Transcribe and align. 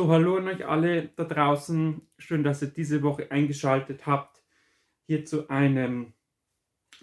So, 0.00 0.08
hallo 0.08 0.38
an 0.38 0.48
euch 0.48 0.66
alle 0.66 1.08
da 1.08 1.24
draußen. 1.24 2.00
Schön, 2.16 2.42
dass 2.42 2.62
ihr 2.62 2.68
diese 2.68 3.02
Woche 3.02 3.30
eingeschaltet 3.30 4.06
habt. 4.06 4.42
Hier 5.06 5.26
zu 5.26 5.50
einem 5.50 6.14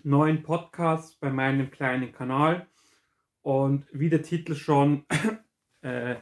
neuen 0.01 0.41
Podcast 0.41 1.19
bei 1.19 1.29
meinem 1.29 1.69
kleinen 1.69 2.11
Kanal. 2.11 2.65
Und 3.43 3.85
wie 3.91 4.09
der 4.09 4.23
Titel 4.23 4.55
schon 4.55 5.05
äh, 5.81 6.15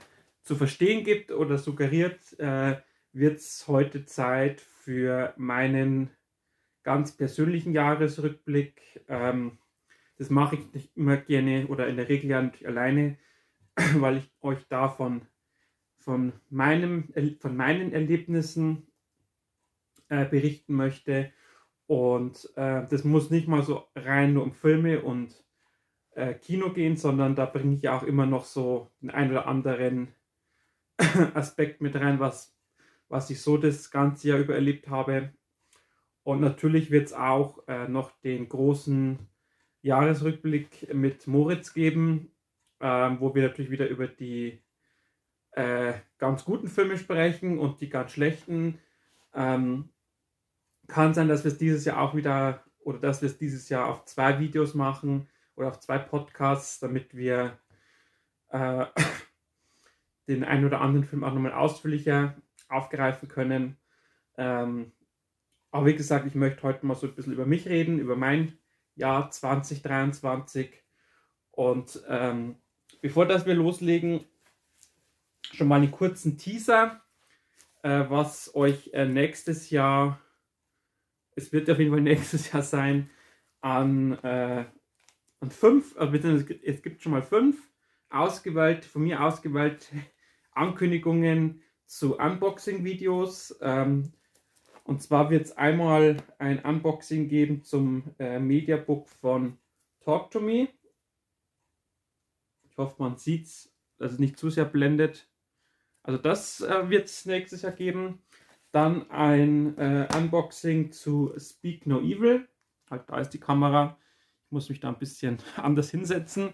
zu 0.43 0.57
verstehen 0.57 1.05
gibt 1.05 1.31
oder 1.31 1.57
suggeriert, 1.59 2.37
äh, 2.39 2.75
wird 3.13 3.37
es 3.37 3.69
heute 3.69 4.03
Zeit 4.03 4.59
für 4.59 5.33
meinen 5.37 6.09
ganz 6.83 7.15
persönlichen 7.15 7.71
Jahresrückblick. 7.71 9.05
Ähm, 9.07 9.59
das 10.17 10.29
mache 10.29 10.57
ich 10.57 10.73
nicht 10.73 10.97
immer 10.97 11.15
gerne 11.15 11.67
oder 11.67 11.87
in 11.87 11.95
der 11.95 12.09
Regel 12.09 12.31
ja 12.31 12.41
nicht 12.41 12.65
alleine, 12.65 13.17
weil 13.93 14.17
ich 14.17 14.29
euch 14.41 14.67
davon 14.67 15.25
von, 16.05 16.33
meinem, 16.49 17.09
von 17.39 17.57
meinen 17.57 17.91
Erlebnissen 17.91 18.87
äh, 20.07 20.25
berichten 20.25 20.75
möchte. 20.75 21.33
Und 21.87 22.49
äh, 22.55 22.87
das 22.87 23.03
muss 23.03 23.31
nicht 23.31 23.47
mal 23.47 23.63
so 23.63 23.87
rein 23.95 24.33
nur 24.33 24.43
um 24.43 24.53
Filme 24.53 25.01
und 25.01 25.43
äh, 26.11 26.35
Kino 26.35 26.71
gehen, 26.71 26.95
sondern 26.95 27.35
da 27.35 27.45
bringe 27.45 27.75
ich 27.75 27.89
auch 27.89 28.03
immer 28.03 28.27
noch 28.27 28.45
so 28.45 28.91
den 29.01 29.09
ein 29.09 29.31
oder 29.31 29.47
anderen 29.47 30.13
Aspekt 31.33 31.81
mit 31.81 31.95
rein, 31.95 32.19
was, 32.19 32.55
was 33.09 33.29
ich 33.31 33.41
so 33.41 33.57
das 33.57 33.89
ganze 33.89 34.29
Jahr 34.29 34.39
über 34.39 34.53
erlebt 34.53 34.87
habe. 34.87 35.33
Und 36.23 36.39
natürlich 36.39 36.91
wird 36.91 37.07
es 37.07 37.13
auch 37.13 37.67
äh, 37.67 37.87
noch 37.87 38.11
den 38.21 38.47
großen 38.47 39.19
Jahresrückblick 39.81 40.93
mit 40.93 41.27
Moritz 41.27 41.73
geben, 41.73 42.31
ähm, 42.79 43.19
wo 43.19 43.33
wir 43.35 43.43
natürlich 43.43 43.71
wieder 43.71 43.87
über 43.87 44.07
die 44.07 44.64
äh, 45.55 45.93
ganz 46.17 46.43
guten 46.43 46.67
Filme 46.67 46.97
sprechen 46.97 47.59
und 47.59 47.79
die 47.81 47.89
ganz 47.89 48.11
schlechten. 48.11 48.79
Ähm, 49.33 49.89
kann 50.87 51.13
sein, 51.13 51.27
dass 51.27 51.43
wir 51.43 51.51
es 51.51 51.57
dieses 51.57 51.85
Jahr 51.85 51.99
auch 52.01 52.15
wieder 52.15 52.63
oder 52.79 52.99
dass 52.99 53.21
wir 53.21 53.29
es 53.29 53.37
dieses 53.37 53.69
Jahr 53.69 53.87
auf 53.87 54.05
zwei 54.05 54.39
Videos 54.39 54.75
machen 54.75 55.27
oder 55.55 55.69
auf 55.69 55.79
zwei 55.79 55.97
Podcasts, 55.97 56.79
damit 56.79 57.15
wir 57.15 57.57
äh, 58.49 58.85
den 60.27 60.43
einen 60.43 60.65
oder 60.65 60.81
anderen 60.81 61.05
Film 61.05 61.23
auch 61.23 61.33
nochmal 61.33 61.53
ausführlicher 61.53 62.35
aufgreifen 62.67 63.27
können. 63.27 63.77
Ähm, 64.37 64.91
aber 65.71 65.85
wie 65.87 65.95
gesagt, 65.95 66.25
ich 66.27 66.35
möchte 66.35 66.63
heute 66.63 66.85
mal 66.85 66.95
so 66.95 67.07
ein 67.07 67.15
bisschen 67.15 67.33
über 67.33 67.45
mich 67.45 67.67
reden, 67.67 67.99
über 67.99 68.15
mein 68.15 68.57
Jahr 68.95 69.31
2023. 69.31 70.83
Und 71.51 72.01
ähm, 72.09 72.57
bevor 73.01 73.25
das 73.25 73.45
wir 73.45 73.55
loslegen, 73.55 74.25
schon 75.55 75.67
mal 75.67 75.81
einen 75.81 75.91
kurzen 75.91 76.37
Teaser, 76.37 77.01
äh, 77.83 78.05
was 78.09 78.53
euch 78.55 78.91
äh, 78.93 79.05
nächstes 79.05 79.69
Jahr, 79.69 80.19
es 81.35 81.51
wird 81.51 81.69
auf 81.69 81.79
jeden 81.79 81.91
Fall 81.91 82.01
nächstes 82.01 82.51
Jahr 82.51 82.63
sein, 82.63 83.09
an, 83.61 84.13
äh, 84.23 84.65
an 85.39 85.51
fünf, 85.51 85.97
also 85.97 86.15
es 86.63 86.81
gibt 86.81 87.01
schon 87.01 87.11
mal 87.11 87.23
fünf 87.23 87.57
ausgewählte, 88.09 88.87
von 88.87 89.03
mir 89.03 89.23
ausgewählte 89.23 89.87
Ankündigungen 90.51 91.61
zu 91.85 92.17
Unboxing-Videos. 92.17 93.57
Ähm, 93.61 94.13
und 94.83 95.01
zwar 95.01 95.29
wird 95.29 95.45
es 95.45 95.57
einmal 95.57 96.17
ein 96.37 96.63
Unboxing 96.63 97.27
geben 97.27 97.63
zum 97.63 98.15
äh, 98.19 98.39
Mediabook 98.39 99.09
von 99.09 99.57
Talk 100.01 100.31
to 100.31 100.39
Me. 100.39 100.69
Ich 102.63 102.77
hoffe, 102.77 102.95
man 103.01 103.17
sieht 103.17 103.45
es, 103.45 103.73
dass 103.97 104.13
es 104.13 104.19
nicht 104.19 104.37
zu 104.37 104.49
sehr 104.49 104.65
blendet. 104.65 105.27
Also 106.05 106.19
das 106.19 106.61
äh, 106.61 106.89
wird 106.89 107.05
es 107.05 107.25
nächstes 107.25 107.63
Jahr 107.63 107.71
geben. 107.71 108.21
Dann 108.71 109.09
ein 109.09 109.75
äh, 109.77 110.07
Unboxing 110.15 110.91
zu 110.91 111.33
Speak 111.37 111.87
No 111.87 111.99
Evil. 111.99 112.47
Halt, 112.91 113.09
da 113.09 113.19
ist 113.19 113.31
die 113.31 113.39
Kamera. 113.39 113.97
Ich 114.45 114.51
muss 114.51 114.69
mich 114.69 114.79
da 114.79 114.89
ein 114.89 114.99
bisschen 114.99 115.39
anders 115.55 115.89
hinsetzen. 115.89 116.53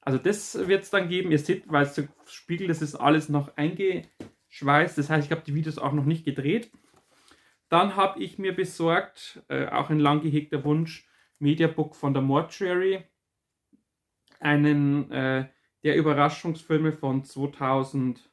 Also 0.00 0.18
das 0.18 0.68
wird 0.68 0.84
es 0.84 0.90
dann 0.90 1.08
geben. 1.08 1.32
Ihr 1.32 1.40
seht, 1.40 1.64
weil 1.66 1.84
es 1.84 1.96
so 1.96 2.04
spiegelt, 2.26 2.70
das 2.70 2.80
ist 2.80 2.94
alles 2.94 3.28
noch 3.28 3.56
eingeschweißt. 3.56 4.96
Das 4.96 5.10
heißt, 5.10 5.26
ich 5.26 5.32
habe 5.32 5.42
die 5.44 5.54
Videos 5.56 5.78
auch 5.78 5.92
noch 5.92 6.04
nicht 6.04 6.24
gedreht. 6.24 6.70
Dann 7.68 7.96
habe 7.96 8.22
ich 8.22 8.38
mir 8.38 8.54
besorgt, 8.54 9.42
äh, 9.48 9.66
auch 9.66 9.90
ein 9.90 9.98
lang 9.98 10.20
gehegter 10.20 10.62
Wunsch, 10.64 11.08
Mediabook 11.40 11.96
von 11.96 12.14
der 12.14 12.22
Mortuary. 12.22 13.04
Einen 14.38 15.10
äh, 15.10 15.48
der 15.82 15.96
Überraschungsfilme 15.96 16.92
von 16.92 17.24
2000. 17.24 18.30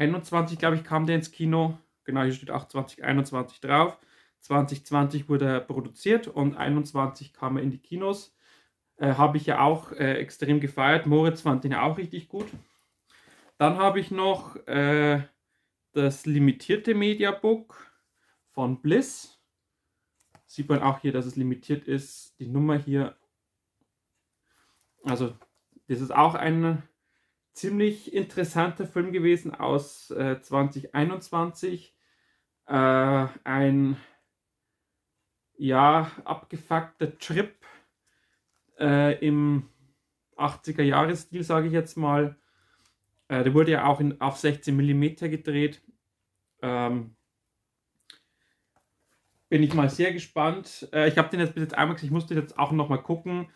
21, 0.00 0.58
glaube 0.58 0.76
ich, 0.76 0.84
kam 0.84 1.06
der 1.06 1.16
ins 1.16 1.30
Kino. 1.30 1.78
Genau, 2.04 2.22
hier 2.22 2.32
steht 2.32 2.50
auch 2.50 2.66
2021 2.66 3.60
drauf. 3.60 3.98
2020 4.40 5.28
wurde 5.28 5.46
er 5.46 5.60
produziert 5.60 6.26
und 6.26 6.56
21 6.56 7.34
kam 7.34 7.58
er 7.58 7.62
in 7.62 7.70
die 7.70 7.78
Kinos. 7.78 8.34
Äh, 8.96 9.14
habe 9.14 9.36
ich 9.36 9.44
ja 9.44 9.60
auch 9.60 9.92
äh, 9.92 10.14
extrem 10.14 10.58
gefeiert. 10.58 11.06
Moritz 11.06 11.42
fand 11.42 11.64
den 11.64 11.74
auch 11.74 11.98
richtig 11.98 12.28
gut. 12.28 12.46
Dann 13.58 13.76
habe 13.76 14.00
ich 14.00 14.10
noch 14.10 14.56
äh, 14.66 15.22
das 15.92 16.24
limitierte 16.24 16.94
Mediabook 16.94 17.92
von 18.52 18.80
Bliss. 18.80 19.38
Sieht 20.46 20.70
man 20.70 20.82
auch 20.82 21.00
hier, 21.00 21.12
dass 21.12 21.26
es 21.26 21.36
limitiert 21.36 21.86
ist. 21.86 22.40
Die 22.40 22.48
Nummer 22.48 22.78
hier. 22.78 23.18
Also, 25.04 25.34
das 25.88 26.00
ist 26.00 26.10
auch 26.10 26.34
ein 26.34 26.82
ziemlich 27.52 28.12
interessanter 28.14 28.86
Film 28.86 29.12
gewesen 29.12 29.54
aus 29.54 30.10
äh, 30.10 30.40
2021. 30.40 31.94
Äh, 32.66 32.72
ein 33.44 33.96
ja 35.56 36.10
abgefuckter 36.24 37.18
Trip 37.18 37.54
äh, 38.78 39.18
im 39.26 39.68
80er 40.36 40.82
Jahresstil, 40.82 41.42
sage 41.42 41.66
ich 41.66 41.72
jetzt 41.72 41.96
mal. 41.96 42.36
Äh, 43.28 43.44
der 43.44 43.54
wurde 43.54 43.72
ja 43.72 43.86
auch 43.86 44.00
in, 44.00 44.20
auf 44.20 44.38
16 44.38 44.74
mm 44.74 45.30
gedreht. 45.30 45.82
Ähm, 46.62 47.14
bin 49.50 49.62
ich 49.62 49.74
mal 49.74 49.90
sehr 49.90 50.12
gespannt. 50.12 50.88
Äh, 50.92 51.08
ich 51.08 51.18
habe 51.18 51.28
den 51.28 51.40
jetzt 51.40 51.54
bis 51.54 51.64
jetzt 51.64 51.74
einmal 51.74 51.94
gesehen, 51.94 52.08
ich 52.08 52.12
musste 52.12 52.34
jetzt 52.34 52.58
auch 52.58 52.72
noch 52.72 52.88
mal 52.88 53.02
gucken. 53.02 53.50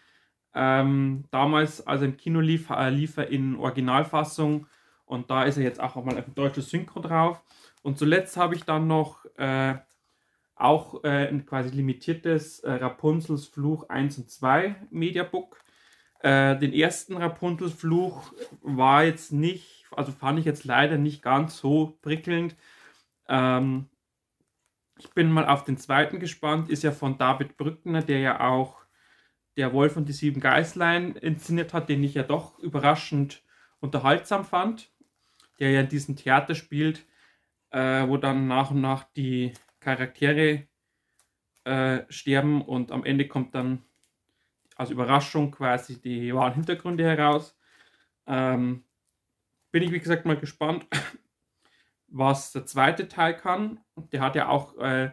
Ähm, 0.55 1.25
damals, 1.31 1.87
als 1.87 2.03
er 2.03 2.09
im 2.09 2.17
Kino 2.17 2.41
lief, 2.41 2.71
äh, 2.71 2.91
lief 2.91 3.17
er 3.17 3.29
in 3.29 3.57
Originalfassung 3.57 4.67
und 5.05 5.31
da 5.31 5.45
ist 5.45 5.57
er 5.57 5.65
jetzt 5.65 5.81
auch 5.81 5.97
mal 6.05 6.17
ein 6.17 6.35
deutsches 6.35 6.71
Synchro 6.71 7.01
drauf. 7.01 7.43
Und 7.83 7.99
zuletzt 7.99 8.37
habe 8.37 8.55
ich 8.55 8.65
dann 8.65 8.87
noch 8.87 9.25
äh, 9.37 9.75
auch 10.57 11.03
äh, 11.05 11.29
ein 11.29 11.45
quasi 11.45 11.71
limitiertes 11.71 12.61
äh, 12.61 12.73
Rapunzels 12.73 13.47
Fluch 13.47 13.89
1 13.89 14.19
und 14.19 14.31
2 14.31 14.77
Mediabook. 14.91 15.63
Äh, 16.21 16.57
den 16.59 16.73
ersten 16.73 17.17
Rapunzels 17.17 17.75
Fluch 17.75 18.33
war 18.63 19.05
jetzt 19.05 19.33
nicht, 19.33 19.87
also 19.91 20.13
fand 20.13 20.39
ich 20.39 20.45
jetzt 20.45 20.65
leider 20.65 20.97
nicht 20.97 21.23
ganz 21.23 21.59
so 21.59 21.99
prickelnd. 22.01 22.57
Ähm, 23.29 23.89
ich 24.99 25.11
bin 25.11 25.31
mal 25.31 25.47
auf 25.47 25.65
den 25.65 25.77
zweiten 25.77 26.21
gespannt, 26.21 26.71
ist 26.71 26.85
ja 26.85 26.93
von 26.93 27.19
David 27.19 27.57
Brückner, 27.57 28.01
der 28.01 28.21
ja 28.21 28.41
auch 28.49 28.84
der 29.57 29.73
Wolf 29.73 29.97
und 29.97 30.09
die 30.09 30.13
sieben 30.13 30.41
Geißlein 30.41 31.17
inszeniert 31.17 31.73
hat, 31.73 31.89
den 31.89 32.03
ich 32.03 32.15
ja 32.15 32.23
doch 32.23 32.59
überraschend 32.59 33.43
unterhaltsam 33.81 34.45
fand, 34.45 34.91
der 35.59 35.71
ja 35.71 35.81
in 35.81 35.89
diesem 35.89 36.17
Theater 36.17 36.55
spielt, 36.55 37.07
äh, 37.71 38.07
wo 38.09 38.17
dann 38.17 38.49
nach 38.49 38.71
und 38.71 38.81
nach 38.81 39.05
die 39.05 39.53
Charaktere 39.81 40.67
äh, 41.65 42.03
sterben 42.09 42.63
und 42.63 42.93
am 42.93 43.05
Ende 43.05 43.29
kommt 43.29 43.55
dann 43.55 43.83
als 44.77 44.91
Überraschung 44.91 45.51
quasi 45.51 46.01
die 46.01 46.35
wahren 46.35 46.55
Hintergründe 46.55 47.05
heraus. 47.05 47.57
Ähm, 48.27 48.85
bin 49.71 49.83
ich 49.83 49.93
wie 49.93 50.01
gesagt 50.01 50.25
mal 50.27 50.37
gespannt, 50.37 50.87
was 52.09 52.53
der 52.53 52.67
zweite 52.67 53.09
Teil 53.09 53.37
kann. 53.37 53.81
Der 54.12 54.21
hat 54.21 54.35
ja 54.37 54.49
auch 54.49 54.77
äh, 54.79 55.12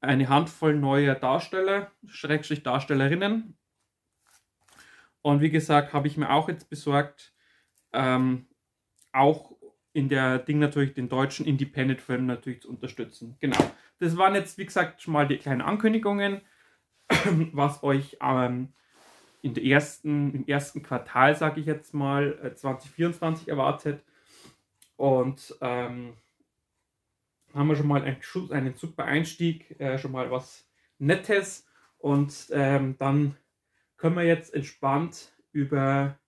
eine 0.00 0.28
Handvoll 0.28 0.74
neuer 0.74 1.14
Darsteller, 1.14 1.92
Schrägstrich 2.06 2.62
Darstellerinnen. 2.62 3.56
Und 5.22 5.40
wie 5.40 5.50
gesagt, 5.50 5.92
habe 5.92 6.08
ich 6.08 6.16
mir 6.16 6.30
auch 6.30 6.48
jetzt 6.48 6.70
besorgt, 6.70 7.34
ähm, 7.92 8.46
auch 9.12 9.52
in 9.92 10.08
der 10.08 10.38
Ding 10.38 10.58
natürlich 10.58 10.94
den 10.94 11.08
deutschen 11.08 11.46
Independent-Film 11.46 12.26
natürlich 12.26 12.62
zu 12.62 12.68
unterstützen. 12.68 13.36
Genau. 13.40 13.58
Das 13.98 14.16
waren 14.16 14.34
jetzt, 14.34 14.56
wie 14.56 14.66
gesagt, 14.66 15.02
schon 15.02 15.12
mal 15.12 15.26
die 15.26 15.38
kleinen 15.38 15.60
Ankündigungen, 15.60 16.40
was 17.52 17.82
euch 17.82 18.16
ähm, 18.22 18.72
in 19.42 19.54
der 19.54 19.64
ersten, 19.64 20.32
im 20.34 20.46
ersten 20.46 20.82
Quartal, 20.82 21.34
sage 21.34 21.60
ich 21.60 21.66
jetzt 21.66 21.92
mal, 21.92 22.52
2024 22.54 23.48
äh, 23.48 23.50
erwartet. 23.50 24.04
Und 24.96 25.56
ähm, 25.60 26.14
haben 27.54 27.68
wir 27.68 27.76
schon 27.76 27.88
mal 27.88 28.02
einen, 28.02 28.20
einen 28.52 28.74
super 28.76 29.04
Einstieg, 29.04 29.80
äh, 29.80 29.98
schon 29.98 30.12
mal 30.12 30.30
was 30.30 30.68
Nettes. 30.98 31.66
Und 31.98 32.48
ähm, 32.52 32.96
dann 32.98 33.36
können 34.00 34.16
wir 34.16 34.24
jetzt 34.24 34.54
entspannt 34.54 35.30
über 35.52 36.18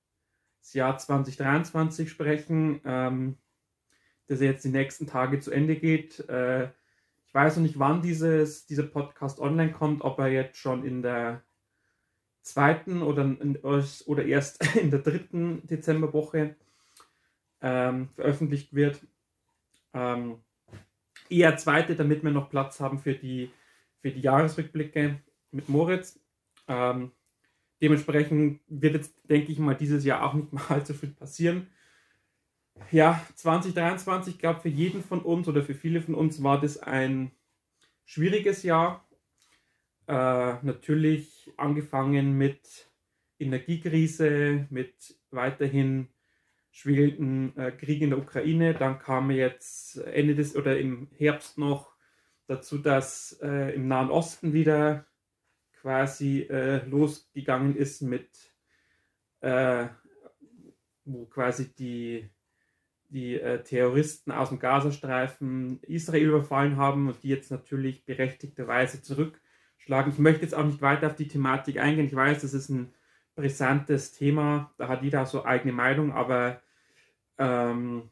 das 0.60 0.74
Jahr 0.74 0.98
2023 0.98 2.10
sprechen. 2.10 2.82
Ähm, 2.84 3.38
das 4.26 4.40
jetzt 4.40 4.64
die 4.64 4.68
nächsten 4.68 5.06
Tage 5.06 5.40
zu 5.40 5.50
Ende 5.50 5.76
geht. 5.76 6.20
Äh, 6.28 6.64
ich 7.26 7.34
weiß 7.34 7.56
noch 7.56 7.62
nicht, 7.62 7.78
wann 7.78 8.02
dieses, 8.02 8.66
dieser 8.66 8.82
Podcast 8.82 9.40
online 9.40 9.72
kommt, 9.72 10.02
ob 10.02 10.18
er 10.18 10.28
jetzt 10.28 10.58
schon 10.58 10.84
in 10.84 11.00
der 11.00 11.42
zweiten 12.42 13.00
oder, 13.02 13.22
in, 13.22 13.56
oder 13.56 14.24
erst 14.24 14.76
in 14.76 14.90
der 14.90 15.00
dritten 15.00 15.66
Dezemberwoche 15.66 16.56
ähm, 17.62 18.10
veröffentlicht 18.10 18.74
wird. 18.74 19.00
Ähm, 19.94 20.40
eher 21.30 21.56
zweite, 21.56 21.96
damit 21.96 22.22
wir 22.22 22.32
noch 22.32 22.50
Platz 22.50 22.80
haben 22.80 22.98
für 22.98 23.14
die, 23.14 23.50
für 24.02 24.10
die 24.10 24.20
Jahresrückblicke 24.20 25.20
mit 25.52 25.70
Moritz. 25.70 26.20
Ähm, 26.68 27.12
dementsprechend 27.82 28.60
wird 28.68 28.94
jetzt, 28.94 29.14
denke 29.28 29.50
ich 29.52 29.58
mal, 29.58 29.74
dieses 29.74 30.04
Jahr 30.04 30.22
auch 30.22 30.34
nicht 30.34 30.52
mal 30.52 30.64
allzu 30.68 30.94
viel 30.94 31.10
passieren. 31.10 31.66
Ja, 32.90 33.24
2023, 33.34 34.34
ich 34.34 34.40
glaube, 34.40 34.60
für 34.60 34.68
jeden 34.68 35.02
von 35.02 35.20
uns 35.20 35.48
oder 35.48 35.62
für 35.62 35.74
viele 35.74 36.00
von 36.00 36.14
uns 36.14 36.42
war 36.42 36.60
das 36.60 36.78
ein 36.78 37.32
schwieriges 38.04 38.62
Jahr. 38.62 39.06
Äh, 40.06 40.54
natürlich 40.62 41.52
angefangen 41.56 42.36
mit 42.38 42.90
Energiekrise, 43.38 44.66
mit 44.70 45.16
weiterhin 45.30 46.08
schwelenden 46.70 47.56
äh, 47.56 47.72
Krieg 47.72 48.00
in 48.00 48.10
der 48.10 48.18
Ukraine. 48.18 48.74
Dann 48.74 48.98
kam 48.98 49.30
jetzt 49.30 49.98
Ende 49.98 50.34
des 50.34 50.56
oder 50.56 50.78
im 50.78 51.08
Herbst 51.16 51.58
noch 51.58 51.92
dazu, 52.46 52.78
dass 52.78 53.38
äh, 53.42 53.74
im 53.74 53.88
Nahen 53.88 54.10
Osten 54.10 54.52
wieder 54.52 55.06
quasi 55.82 56.42
äh, 56.42 56.86
losgegangen 56.86 57.76
ist 57.76 58.02
mit, 58.02 58.30
äh, 59.40 59.86
wo 61.04 61.26
quasi 61.26 61.74
die, 61.74 62.30
die 63.08 63.40
äh, 63.40 63.62
Terroristen 63.64 64.30
aus 64.30 64.50
dem 64.50 64.60
Gazastreifen 64.60 65.82
Israel 65.82 66.28
überfallen 66.28 66.76
haben 66.76 67.08
und 67.08 67.22
die 67.24 67.28
jetzt 67.28 67.50
natürlich 67.50 68.04
berechtigterweise 68.04 69.02
zurückschlagen. 69.02 70.12
Ich 70.12 70.20
möchte 70.20 70.42
jetzt 70.42 70.54
auch 70.54 70.64
nicht 70.64 70.80
weiter 70.80 71.08
auf 71.08 71.16
die 71.16 71.28
Thematik 71.28 71.78
eingehen. 71.78 72.06
Ich 72.06 72.14
weiß, 72.14 72.42
das 72.42 72.54
ist 72.54 72.68
ein 72.68 72.94
brisantes 73.34 74.12
Thema, 74.12 74.72
da 74.78 74.86
hat 74.86 75.02
jeder 75.02 75.26
so 75.26 75.44
eigene 75.44 75.72
Meinung, 75.72 76.12
aber 76.12 76.62
ähm, 77.38 78.10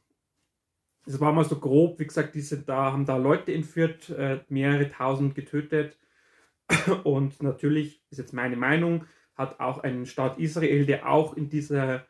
es 1.06 1.20
war 1.20 1.32
mal 1.32 1.44
so 1.44 1.60
grob, 1.60 2.00
wie 2.00 2.06
gesagt, 2.06 2.34
diese 2.34 2.58
da 2.62 2.92
haben 2.92 3.06
da 3.06 3.16
Leute 3.16 3.54
entführt, 3.54 4.10
äh, 4.10 4.40
mehrere 4.48 4.90
tausend 4.90 5.34
getötet. 5.36 5.96
Und 7.04 7.42
natürlich 7.42 8.02
ist 8.10 8.18
jetzt 8.18 8.32
meine 8.32 8.56
Meinung, 8.56 9.04
hat 9.34 9.60
auch 9.60 9.78
ein 9.78 10.06
Staat 10.06 10.38
Israel, 10.38 10.86
der 10.86 11.08
auch 11.08 11.36
in 11.36 11.48
dieser 11.48 12.06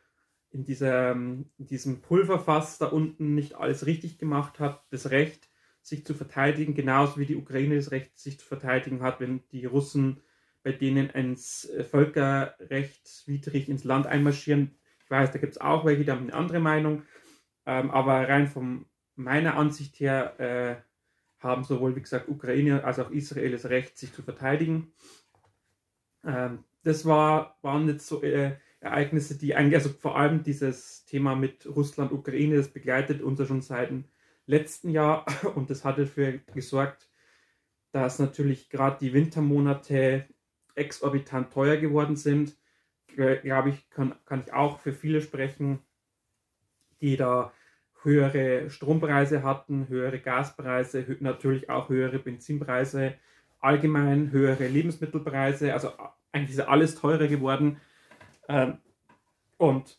in, 0.51 0.65
dieser, 0.65 1.11
in 1.11 1.47
diesem 1.57 2.01
Pulverfass 2.01 2.77
da 2.77 2.87
unten 2.87 3.35
nicht 3.35 3.55
alles 3.55 3.85
richtig 3.85 4.17
gemacht 4.17 4.59
hat, 4.59 4.83
das 4.89 5.09
Recht, 5.09 5.49
sich 5.81 6.05
zu 6.05 6.13
verteidigen, 6.13 6.75
genauso 6.75 7.19
wie 7.19 7.25
die 7.25 7.35
Ukraine 7.35 7.75
das 7.75 7.91
Recht, 7.91 8.17
sich 8.19 8.39
zu 8.39 8.45
verteidigen 8.45 9.01
hat, 9.01 9.19
wenn 9.19 9.41
die 9.51 9.65
Russen 9.65 10.21
bei 10.63 10.71
denen 10.71 11.09
ein 11.09 11.37
Völkerrecht 11.37 13.23
widrig 13.25 13.67
ins 13.67 13.83
Land 13.83 14.05
einmarschieren. 14.05 14.77
Ich 15.03 15.09
weiß, 15.09 15.31
da 15.31 15.39
gibt 15.39 15.53
es 15.53 15.61
auch 15.61 15.85
welche, 15.85 16.03
die 16.03 16.11
haben 16.11 16.23
eine 16.23 16.35
andere 16.35 16.59
Meinung. 16.59 17.03
Ähm, 17.65 17.89
aber 17.89 18.29
rein 18.29 18.47
von 18.47 18.85
meiner 19.15 19.55
Ansicht 19.55 19.99
her 19.99 20.39
äh, 20.39 20.75
haben 21.41 21.63
sowohl, 21.63 21.95
wie 21.95 22.01
gesagt, 22.01 22.29
Ukraine 22.29 22.83
als 22.83 22.99
auch 22.99 23.11
Israel 23.11 23.51
das 23.51 23.65
Recht, 23.65 23.97
sich 23.97 24.13
zu 24.13 24.21
verteidigen. 24.21 24.93
Ähm, 26.23 26.63
das 26.83 27.05
war, 27.05 27.57
waren 27.61 27.87
jetzt 27.87 28.07
so 28.07 28.21
äh, 28.23 28.57
Ereignisse, 28.79 29.37
die 29.37 29.55
eigentlich, 29.55 29.75
also 29.75 29.89
vor 29.89 30.17
allem 30.17 30.43
dieses 30.43 31.05
Thema 31.05 31.35
mit 31.35 31.67
Russland, 31.67 32.11
Ukraine, 32.11 32.57
das 32.57 32.69
begleitet 32.69 33.21
uns 33.21 33.39
ja 33.39 33.45
schon 33.45 33.61
seit 33.61 33.89
dem 33.89 34.05
letzten 34.45 34.89
Jahr 34.89 35.25
und 35.55 35.69
das 35.69 35.85
hat 35.85 35.97
dafür 35.97 36.39
gesorgt, 36.53 37.09
dass 37.91 38.19
natürlich 38.19 38.69
gerade 38.69 38.97
die 38.99 39.13
Wintermonate 39.13 40.25
exorbitant 40.75 41.51
teuer 41.51 41.77
geworden 41.77 42.15
sind. 42.15 42.55
Glaube 43.07 43.69
ich, 43.69 43.89
kann, 43.89 44.15
kann 44.25 44.43
ich 44.45 44.53
auch 44.53 44.79
für 44.79 44.93
viele 44.93 45.21
sprechen, 45.21 45.79
die 47.01 47.17
da 47.17 47.51
höhere 48.03 48.69
Strompreise 48.69 49.43
hatten, 49.43 49.87
höhere 49.87 50.19
Gaspreise, 50.19 51.05
natürlich 51.19 51.69
auch 51.69 51.89
höhere 51.89 52.19
Benzinpreise, 52.19 53.13
allgemein 53.59 54.31
höhere 54.31 54.67
Lebensmittelpreise. 54.67 55.73
Also 55.73 55.91
eigentlich 56.31 56.57
ist 56.57 56.61
alles 56.61 56.95
teurer 56.95 57.27
geworden. 57.27 57.77
Ähm, 58.47 58.77
und 59.57 59.97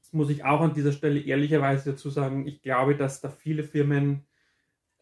das 0.00 0.12
muss 0.12 0.30
ich 0.30 0.44
auch 0.44 0.60
an 0.60 0.74
dieser 0.74 0.92
Stelle 0.92 1.20
ehrlicherweise 1.20 1.92
dazu 1.92 2.10
sagen, 2.10 2.46
ich 2.46 2.62
glaube, 2.62 2.96
dass 2.96 3.20
da 3.20 3.28
viele 3.28 3.64
Firmen 3.64 4.24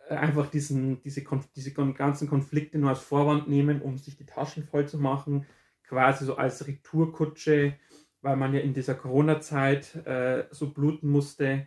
äh, 0.09 0.15
einfach 0.15 0.51
diesen, 0.51 1.03
diese, 1.03 1.23
diese 1.55 1.73
ganzen 1.73 2.29
Konflikte 2.29 2.79
nur 2.79 2.91
als 2.91 3.01
Vorwand 3.01 3.49
nehmen, 3.49 3.83
um 3.83 3.99
sich 3.99 4.17
die 4.17 4.27
Taschen 4.27 4.65
voll 4.65 4.89
zu 4.89 4.99
machen, 4.99 5.47
quasi 5.85 6.25
so 6.25 6.37
als 6.37 6.67
Retourkutsche 6.67 7.75
weil 8.23 8.37
man 8.37 8.55
ja 8.55 8.61
in 8.61 8.75
dieser 8.75 8.95
Corona-Zeit 8.95 9.95
äh, 10.07 10.47
so 10.51 10.73
bluten 10.73 11.11
musste. 11.11 11.67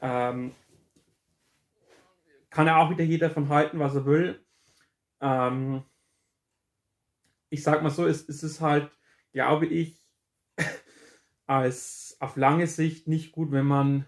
Ähm, 0.00 0.54
kann 2.50 2.66
ja 2.66 2.78
auch 2.78 2.90
wieder 2.90 3.04
jeder 3.04 3.30
von 3.30 3.48
halten, 3.48 3.78
was 3.78 3.94
er 3.94 4.06
will. 4.06 4.44
Ähm, 5.20 5.84
ich 7.50 7.62
sag 7.62 7.82
mal 7.82 7.90
so, 7.90 8.06
es, 8.06 8.28
es 8.28 8.42
ist 8.42 8.60
halt, 8.60 8.90
glaube 9.32 9.66
ich, 9.66 10.02
als 11.46 12.16
auf 12.20 12.36
lange 12.36 12.66
Sicht 12.66 13.08
nicht 13.08 13.32
gut, 13.32 13.52
wenn 13.52 13.66
man 13.66 14.06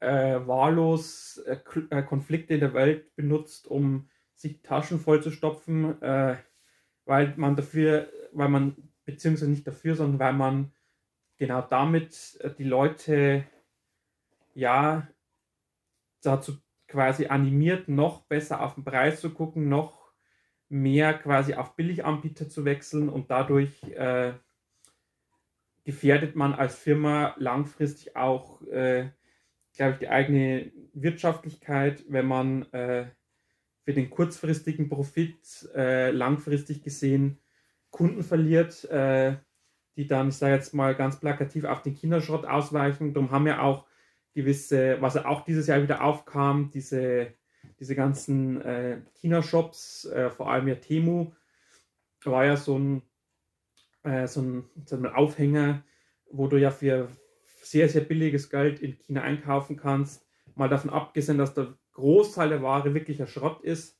äh, 0.00 0.40
wahllos 0.46 1.38
äh, 1.38 1.58
äh 1.90 2.02
Konflikte 2.02 2.54
in 2.54 2.60
der 2.60 2.74
Welt 2.74 3.14
benutzt, 3.16 3.66
um 3.66 4.08
sich 4.34 4.62
Taschen 4.62 5.00
voll 5.00 5.22
zu 5.22 5.30
stopfen, 5.30 6.00
äh, 6.02 6.36
weil 7.04 7.34
man 7.36 7.56
dafür, 7.56 8.10
weil 8.32 8.48
man 8.48 8.76
beziehungsweise 9.06 9.50
nicht 9.50 9.66
dafür, 9.66 9.94
sondern 9.94 10.18
weil 10.18 10.32
man 10.34 10.72
genau 11.38 11.62
damit 11.62 12.38
äh, 12.40 12.50
die 12.50 12.64
Leute 12.64 13.46
ja 14.54 15.08
dazu 16.22 16.58
quasi 16.88 17.26
animiert, 17.26 17.88
noch 17.88 18.22
besser 18.22 18.62
auf 18.62 18.74
den 18.74 18.84
Preis 18.84 19.20
zu 19.20 19.30
gucken, 19.30 19.68
noch 19.68 20.12
mehr 20.68 21.14
quasi 21.14 21.54
auf 21.54 21.76
Billiganbieter 21.76 22.48
zu 22.48 22.64
wechseln 22.64 23.08
und 23.08 23.30
dadurch 23.30 23.82
äh, 23.94 24.34
gefährdet 25.84 26.34
man 26.34 26.52
als 26.52 26.76
Firma 26.76 27.34
langfristig 27.38 28.16
auch, 28.16 28.60
äh, 28.62 29.10
glaube 29.74 29.92
ich, 29.92 29.98
die 29.98 30.08
eigene 30.08 30.72
Wirtschaftlichkeit, 30.94 32.04
wenn 32.08 32.26
man 32.26 32.62
äh, 32.72 33.06
für 33.84 33.92
den 33.92 34.10
kurzfristigen 34.10 34.88
Profit 34.88 35.68
äh, 35.76 36.10
langfristig 36.10 36.82
gesehen 36.82 37.38
Kunden 37.96 38.22
verliert, 38.22 38.84
äh, 38.90 39.36
die 39.96 40.06
dann, 40.06 40.28
ich 40.28 40.36
sage 40.36 40.54
jetzt 40.54 40.74
mal 40.74 40.94
ganz 40.94 41.18
plakativ, 41.18 41.64
auf 41.64 41.80
den 41.80 41.94
Kinderschrott 41.94 42.44
ausweichen. 42.44 43.14
Darum 43.14 43.30
haben 43.30 43.46
wir 43.46 43.62
auch 43.62 43.86
gewisse, 44.34 45.00
was 45.00 45.16
auch 45.16 45.46
dieses 45.46 45.66
Jahr 45.66 45.82
wieder 45.82 46.04
aufkam, 46.04 46.70
diese, 46.70 47.32
diese 47.80 47.94
ganzen 47.94 48.60
äh, 48.60 49.00
China-Shops, 49.14 50.04
äh, 50.04 50.28
vor 50.28 50.50
allem 50.50 50.68
ja 50.68 50.74
Temu, 50.74 51.32
war 52.22 52.44
ja 52.44 52.58
so 52.58 52.78
ein, 52.78 53.02
äh, 54.02 54.26
so, 54.26 54.42
ein, 54.42 54.64
so 54.84 54.96
ein 54.96 55.06
Aufhänger, 55.06 55.82
wo 56.30 56.48
du 56.48 56.58
ja 56.58 56.70
für 56.70 57.08
sehr, 57.62 57.88
sehr 57.88 58.02
billiges 58.02 58.50
Geld 58.50 58.80
in 58.80 58.92
China 58.92 59.22
einkaufen 59.22 59.78
kannst. 59.78 60.26
Mal 60.54 60.68
davon 60.68 60.90
abgesehen, 60.90 61.38
dass 61.38 61.54
der 61.54 61.78
Großteil 61.92 62.50
der 62.50 62.62
Ware 62.62 62.92
wirklicher 62.92 63.26
Schrott 63.26 63.62
ist. 63.62 63.98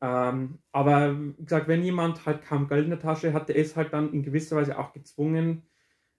Ähm, 0.00 0.58
aber 0.72 1.18
wie 1.18 1.44
gesagt, 1.44 1.68
wenn 1.68 1.82
jemand 1.82 2.24
halt 2.24 2.42
kaum 2.42 2.68
Geld 2.68 2.84
in 2.84 2.90
der 2.90 3.00
Tasche 3.00 3.32
hat, 3.32 3.48
der 3.48 3.56
ist 3.56 3.76
halt 3.76 3.92
dann 3.92 4.12
in 4.12 4.22
gewisser 4.22 4.56
Weise 4.56 4.78
auch 4.78 4.92
gezwungen, 4.92 5.62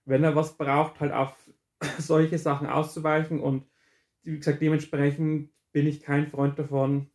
wenn 0.06 0.24
er 0.24 0.36
was 0.36 0.58
braucht, 0.58 1.00
halt 1.00 1.12
auf 1.12 1.36
solche 1.98 2.38
Sachen 2.38 2.68
auszuweichen. 2.68 3.40
Und 3.40 3.66
wie 4.24 4.38
gesagt, 4.38 4.62
dementsprechend 4.62 5.50
bin 5.72 5.88
ich 5.88 6.02
kein 6.02 6.28
Freund 6.28 6.60
davon, 6.60 7.10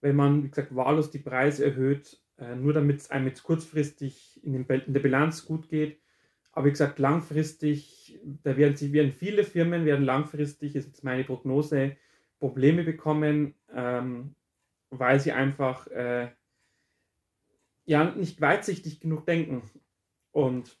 wenn 0.00 0.16
man, 0.16 0.42
wie 0.42 0.48
gesagt, 0.48 0.74
wahllos 0.74 1.10
die 1.10 1.18
Preise 1.18 1.64
erhöht, 1.64 2.20
äh, 2.38 2.56
nur 2.56 2.72
damit 2.72 3.00
es 3.00 3.10
einem 3.10 3.28
jetzt 3.28 3.44
kurzfristig 3.44 4.40
in, 4.42 4.52
den, 4.52 4.66
in, 4.66 4.92
der 4.92 5.00
Bilanz 5.00 5.44
gut 5.44 5.68
geht. 5.68 6.00
Aber 6.52 6.66
wie 6.66 6.70
gesagt, 6.70 6.98
langfristig, 6.98 8.20
da 8.42 8.56
werden 8.56 8.76
sie, 8.76 8.92
werden 8.92 9.12
viele 9.12 9.44
Firmen 9.44 9.84
werden 9.84 10.04
langfristig, 10.04 10.76
ist 10.76 10.86
jetzt 10.86 11.04
meine 11.04 11.24
Prognose, 11.24 11.96
Probleme 12.38 12.84
bekommen. 12.84 13.54
Ähm, 13.72 14.34
weil 14.98 15.20
sie 15.20 15.32
einfach 15.32 15.86
äh, 15.88 16.30
ja 17.84 18.04
nicht 18.14 18.40
weitsichtig 18.40 19.00
genug 19.00 19.26
denken. 19.26 19.62
Und 20.32 20.78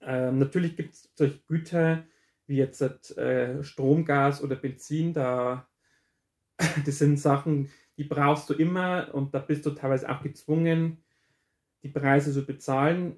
äh, 0.00 0.30
natürlich 0.30 0.76
gibt 0.76 0.94
es 0.94 1.10
solche 1.14 1.40
Güter 1.46 2.04
wie 2.46 2.56
jetzt 2.56 2.80
äh, 3.18 3.62
Strom, 3.62 4.04
Gas 4.04 4.42
oder 4.42 4.56
Benzin, 4.56 5.12
da 5.12 5.68
das 6.86 6.98
sind 6.98 7.20
Sachen, 7.20 7.70
die 7.96 8.04
brauchst 8.04 8.48
du 8.50 8.54
immer 8.54 9.10
und 9.12 9.34
da 9.34 9.38
bist 9.38 9.66
du 9.66 9.70
teilweise 9.70 10.08
auch 10.08 10.22
gezwungen, 10.22 10.98
die 11.82 11.88
Preise 11.88 12.32
zu 12.32 12.44
bezahlen. 12.44 13.16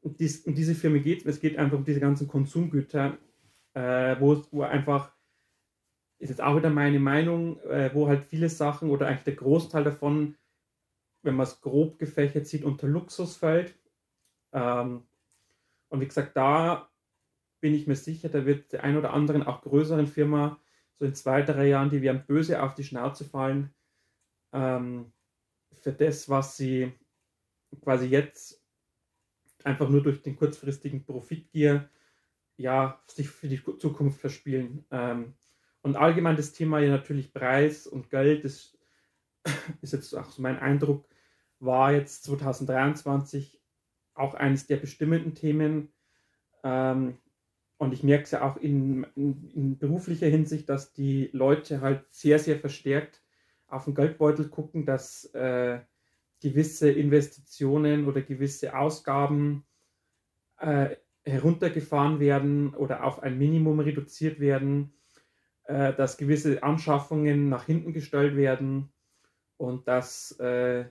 Und 0.00 0.20
dies, 0.20 0.42
um 0.46 0.54
diese 0.54 0.74
Firma 0.74 0.98
geht 0.98 1.20
es, 1.20 1.26
es 1.26 1.40
geht 1.40 1.58
einfach 1.58 1.76
um 1.76 1.84
diese 1.84 2.00
ganzen 2.00 2.28
Konsumgüter, 2.28 3.18
äh, 3.74 4.16
wo, 4.20 4.42
wo 4.52 4.62
einfach 4.62 5.12
ist 6.18 6.30
jetzt 6.30 6.40
auch 6.40 6.56
wieder 6.56 6.70
meine 6.70 6.98
Meinung, 6.98 7.60
äh, 7.62 7.90
wo 7.94 8.08
halt 8.08 8.24
viele 8.24 8.48
Sachen 8.48 8.90
oder 8.90 9.06
eigentlich 9.06 9.24
der 9.24 9.36
Großteil 9.36 9.84
davon, 9.84 10.36
wenn 11.22 11.36
man 11.36 11.44
es 11.44 11.60
grob 11.60 11.98
gefächert 11.98 12.46
sieht, 12.46 12.64
unter 12.64 12.88
Luxus 12.88 13.36
fällt. 13.36 13.74
Ähm, 14.52 15.06
und 15.88 16.00
wie 16.00 16.08
gesagt, 16.08 16.36
da 16.36 16.90
bin 17.60 17.74
ich 17.74 17.86
mir 17.86 17.96
sicher, 17.96 18.28
da 18.28 18.46
wird 18.46 18.72
der 18.72 18.84
ein 18.84 18.96
oder 18.96 19.12
anderen 19.12 19.42
auch 19.42 19.62
größeren 19.62 20.06
Firma 20.06 20.60
so 20.98 21.04
in 21.04 21.14
zwei, 21.14 21.42
drei 21.42 21.68
Jahren, 21.68 21.90
die 21.90 22.02
werden 22.02 22.24
böse 22.26 22.62
auf 22.62 22.74
die 22.74 22.84
Schnauze 22.84 23.24
fallen 23.24 23.72
ähm, 24.52 25.12
für 25.80 25.92
das, 25.92 26.28
was 26.28 26.56
sie 26.56 26.92
quasi 27.82 28.06
jetzt 28.06 28.62
einfach 29.64 29.88
nur 29.88 30.02
durch 30.02 30.22
den 30.22 30.36
kurzfristigen 30.36 31.04
Profitgier 31.04 31.88
ja, 32.56 33.00
sich 33.06 33.28
für 33.28 33.48
die 33.48 33.62
Zukunft 33.78 34.20
verspielen. 34.20 34.84
Ähm, 34.90 35.34
und 35.88 35.96
allgemein 35.96 36.36
das 36.36 36.52
Thema 36.52 36.80
ja 36.80 36.90
natürlich 36.90 37.32
Preis 37.32 37.86
und 37.86 38.10
Geld, 38.10 38.44
das 38.44 38.76
ist 39.80 39.94
jetzt 39.94 40.14
auch 40.14 40.30
so 40.30 40.42
mein 40.42 40.58
Eindruck, 40.58 41.08
war 41.60 41.92
jetzt 41.92 42.24
2023 42.24 43.58
auch 44.12 44.34
eines 44.34 44.66
der 44.66 44.76
bestimmenden 44.76 45.34
Themen. 45.34 45.88
Ähm, 46.62 47.16
und 47.78 47.94
ich 47.94 48.02
merke 48.02 48.24
es 48.24 48.32
ja 48.32 48.42
auch 48.42 48.58
in, 48.58 49.06
in, 49.14 49.48
in, 49.54 49.78
beruflicher 49.78 50.26
Hinsicht, 50.26 50.68
dass 50.68 50.92
die 50.92 51.30
Leute 51.32 51.80
halt 51.80 52.04
sehr, 52.10 52.38
sehr 52.38 52.58
verstärkt 52.58 53.22
auf 53.66 53.84
den 53.84 53.94
Geldbeutel 53.94 54.50
gucken, 54.50 54.84
dass 54.84 55.24
äh, 55.32 55.80
gewisse 56.42 56.90
Investitionen 56.90 58.06
oder 58.06 58.20
gewisse 58.20 58.76
Ausgaben 58.76 59.64
äh, 60.58 60.96
heruntergefahren 61.24 62.20
werden 62.20 62.74
oder 62.74 63.04
auf 63.04 63.22
ein 63.22 63.38
Minimum 63.38 63.80
reduziert 63.80 64.38
werden, 64.38 64.92
äh, 65.68 65.92
dass 65.92 66.16
gewisse 66.16 66.62
Anschaffungen 66.62 67.50
nach 67.50 67.64
hinten 67.64 67.92
gestellt 67.92 68.36
werden 68.36 68.90
und 69.58 69.86
dass, 69.86 70.32
äh, 70.40 70.86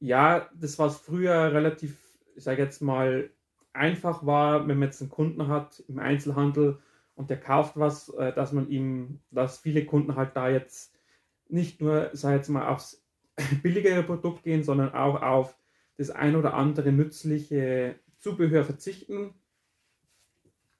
ja, 0.00 0.48
das 0.54 0.78
was 0.78 0.96
früher 0.96 1.52
relativ, 1.52 1.98
ich 2.34 2.44
sage 2.44 2.62
jetzt 2.62 2.80
mal, 2.80 3.30
einfach 3.74 4.24
war, 4.24 4.66
wenn 4.66 4.78
man 4.78 4.88
jetzt 4.88 5.02
einen 5.02 5.10
Kunden 5.10 5.48
hat 5.48 5.84
im 5.88 5.98
Einzelhandel 5.98 6.78
und 7.14 7.28
der 7.28 7.38
kauft 7.38 7.76
was, 7.76 8.08
äh, 8.08 8.32
dass 8.32 8.52
man 8.52 8.70
ihm, 8.70 9.20
dass 9.30 9.58
viele 9.58 9.84
Kunden 9.84 10.16
halt 10.16 10.34
da 10.36 10.48
jetzt 10.48 10.94
nicht 11.48 11.82
nur, 11.82 12.08
sage 12.14 12.36
jetzt 12.36 12.48
mal, 12.48 12.68
aufs 12.68 13.04
billigere 13.62 14.02
Produkt 14.02 14.42
gehen, 14.42 14.64
sondern 14.64 14.94
auch 14.94 15.20
auf 15.20 15.54
das 15.98 16.08
ein 16.08 16.34
oder 16.34 16.54
andere 16.54 16.92
nützliche 16.92 17.96
Zubehör 18.16 18.64
verzichten. 18.64 19.34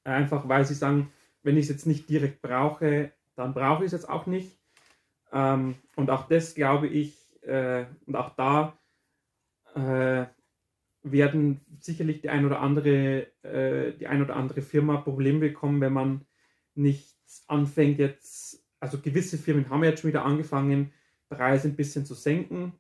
Einfach 0.02 0.48
weil 0.48 0.64
sie 0.64 0.74
sagen, 0.74 1.12
wenn 1.46 1.56
ich 1.56 1.66
es 1.66 1.70
jetzt 1.70 1.86
nicht 1.86 2.10
direkt 2.10 2.42
brauche, 2.42 3.12
dann 3.36 3.54
brauche 3.54 3.84
ich 3.84 3.86
es 3.86 3.92
jetzt 3.92 4.08
auch 4.08 4.26
nicht. 4.26 4.58
Ähm, 5.32 5.76
und 5.94 6.10
auch 6.10 6.26
das 6.26 6.56
glaube 6.56 6.88
ich, 6.88 7.16
äh, 7.42 7.86
und 8.04 8.16
auch 8.16 8.34
da 8.34 8.76
äh, 9.76 10.26
werden 11.04 11.60
sicherlich 11.78 12.20
die 12.20 12.30
ein 12.30 12.46
oder 12.46 12.60
andere, 12.60 13.28
äh, 13.44 13.96
die 13.96 14.08
ein 14.08 14.22
oder 14.22 14.34
andere 14.34 14.60
Firma 14.60 14.96
Probleme 14.96 15.38
bekommen, 15.38 15.80
wenn 15.80 15.92
man 15.92 16.26
nicht 16.74 17.16
anfängt 17.46 18.00
jetzt, 18.00 18.66
also 18.80 19.00
gewisse 19.00 19.38
Firmen 19.38 19.70
haben 19.70 19.84
jetzt 19.84 20.00
schon 20.00 20.08
wieder 20.08 20.24
angefangen, 20.24 20.92
Preise 21.28 21.68
ein 21.68 21.76
bisschen 21.76 22.04
zu 22.04 22.14
senken. 22.14 22.72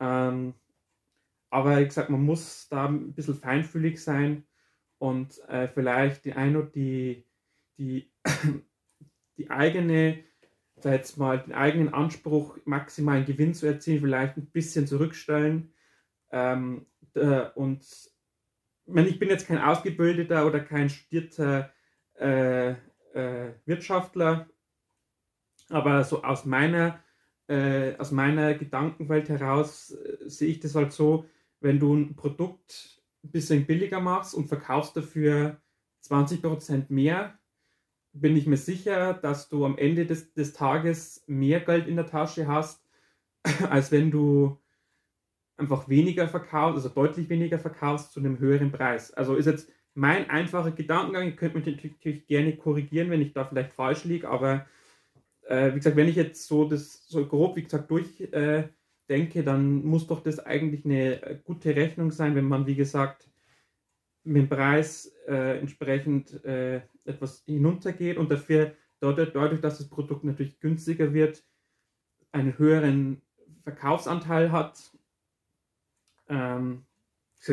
Ähm, 0.00 0.54
aber 1.48 1.80
ich 1.80 1.92
sag, 1.92 2.10
man 2.10 2.24
muss 2.24 2.68
da 2.68 2.86
ein 2.88 3.12
bisschen 3.12 3.36
feinfühlig 3.36 4.02
sein 4.02 4.44
und 4.98 5.38
äh, 5.48 5.68
vielleicht 5.68 6.24
die 6.24 6.32
ein 6.32 6.56
oder 6.56 6.66
die, 6.66 7.24
die, 7.78 8.10
die 9.36 9.50
eigene, 9.50 10.24
jetzt 10.82 11.16
mal 11.16 11.38
den 11.38 11.52
eigenen 11.52 11.92
Anspruch, 11.92 12.58
maximalen 12.64 13.24
Gewinn 13.24 13.54
zu 13.54 13.66
erzielen, 13.66 14.00
vielleicht 14.00 14.36
ein 14.36 14.46
bisschen 14.46 14.86
zurückstellen. 14.86 15.72
Ähm, 16.30 16.86
äh, 17.14 17.46
und 17.54 17.82
ich, 18.86 19.18
bin 19.18 19.28
jetzt 19.28 19.46
kein 19.46 19.58
ausgebildeter 19.58 20.46
oder 20.46 20.60
kein 20.60 20.90
studierter 20.90 21.72
äh, 22.18 22.72
äh, 23.14 23.54
Wirtschaftler, 23.64 24.48
aber 25.70 26.04
so 26.04 26.22
aus 26.22 26.44
meiner, 26.44 27.02
äh, 27.48 27.96
aus 27.96 28.10
meiner 28.10 28.54
Gedankenwelt 28.54 29.28
heraus 29.28 29.92
äh, 29.92 30.28
sehe 30.28 30.48
ich 30.48 30.60
das 30.60 30.74
halt 30.74 30.92
so, 30.92 31.26
wenn 31.60 31.78
du 31.78 31.94
ein 31.94 32.14
Produkt 32.14 33.02
ein 33.24 33.30
bisschen 33.30 33.66
billiger 33.66 34.00
machst 34.00 34.34
und 34.34 34.48
verkaufst 34.48 34.96
dafür 34.96 35.60
20% 36.04 36.86
mehr, 36.88 37.38
bin 38.14 38.36
ich 38.36 38.46
mir 38.46 38.56
sicher, 38.56 39.14
dass 39.14 39.48
du 39.48 39.64
am 39.64 39.76
Ende 39.76 40.06
des, 40.06 40.32
des 40.34 40.52
Tages 40.52 41.24
mehr 41.26 41.60
Geld 41.60 41.86
in 41.86 41.96
der 41.96 42.06
Tasche 42.06 42.46
hast, 42.46 42.86
als 43.70 43.92
wenn 43.92 44.10
du 44.10 44.58
einfach 45.56 45.88
weniger 45.88 46.28
verkaufst, 46.28 46.76
also 46.76 46.88
deutlich 46.88 47.28
weniger 47.28 47.58
verkaufst 47.58 48.12
zu 48.12 48.20
einem 48.20 48.38
höheren 48.38 48.72
Preis. 48.72 49.12
Also 49.12 49.34
ist 49.34 49.46
jetzt 49.46 49.70
mein 49.94 50.30
einfacher 50.30 50.72
Gedankengang, 50.72 51.26
ihr 51.26 51.36
könnt 51.36 51.54
mich 51.54 51.66
natürlich 51.66 52.26
gerne 52.26 52.56
korrigieren, 52.56 53.10
wenn 53.10 53.22
ich 53.22 53.32
da 53.32 53.44
vielleicht 53.44 53.72
falsch 53.72 54.04
liege, 54.04 54.28
aber 54.28 54.66
äh, 55.42 55.70
wie 55.70 55.76
gesagt, 55.76 55.96
wenn 55.96 56.08
ich 56.08 56.16
jetzt 56.16 56.46
so 56.46 56.68
das 56.68 57.06
so 57.06 57.26
grob, 57.26 57.56
wie 57.56 57.62
gesagt, 57.62 57.90
durchdenke, 57.90 58.70
äh, 59.38 59.42
dann 59.42 59.84
muss 59.84 60.06
doch 60.06 60.22
das 60.22 60.40
eigentlich 60.40 60.84
eine 60.84 61.22
äh, 61.22 61.38
gute 61.44 61.76
Rechnung 61.76 62.10
sein, 62.10 62.34
wenn 62.34 62.46
man, 62.46 62.66
wie 62.66 62.74
gesagt, 62.74 63.28
mit 64.24 64.42
dem 64.42 64.48
Preis 64.48 65.12
äh, 65.28 65.58
entsprechend 65.58 66.44
äh, 66.44 66.80
etwas 67.04 67.42
hinuntergeht 67.46 68.16
und 68.16 68.30
dafür 68.30 68.74
dadurch, 69.00 69.32
dadurch, 69.32 69.60
dass 69.60 69.78
das 69.78 69.88
Produkt 69.88 70.24
natürlich 70.24 70.60
günstiger 70.60 71.12
wird, 71.12 71.44
einen 72.32 72.58
höheren 72.58 73.22
Verkaufsanteil 73.62 74.52
hat. 74.52 74.92
Ähm, 76.28 76.86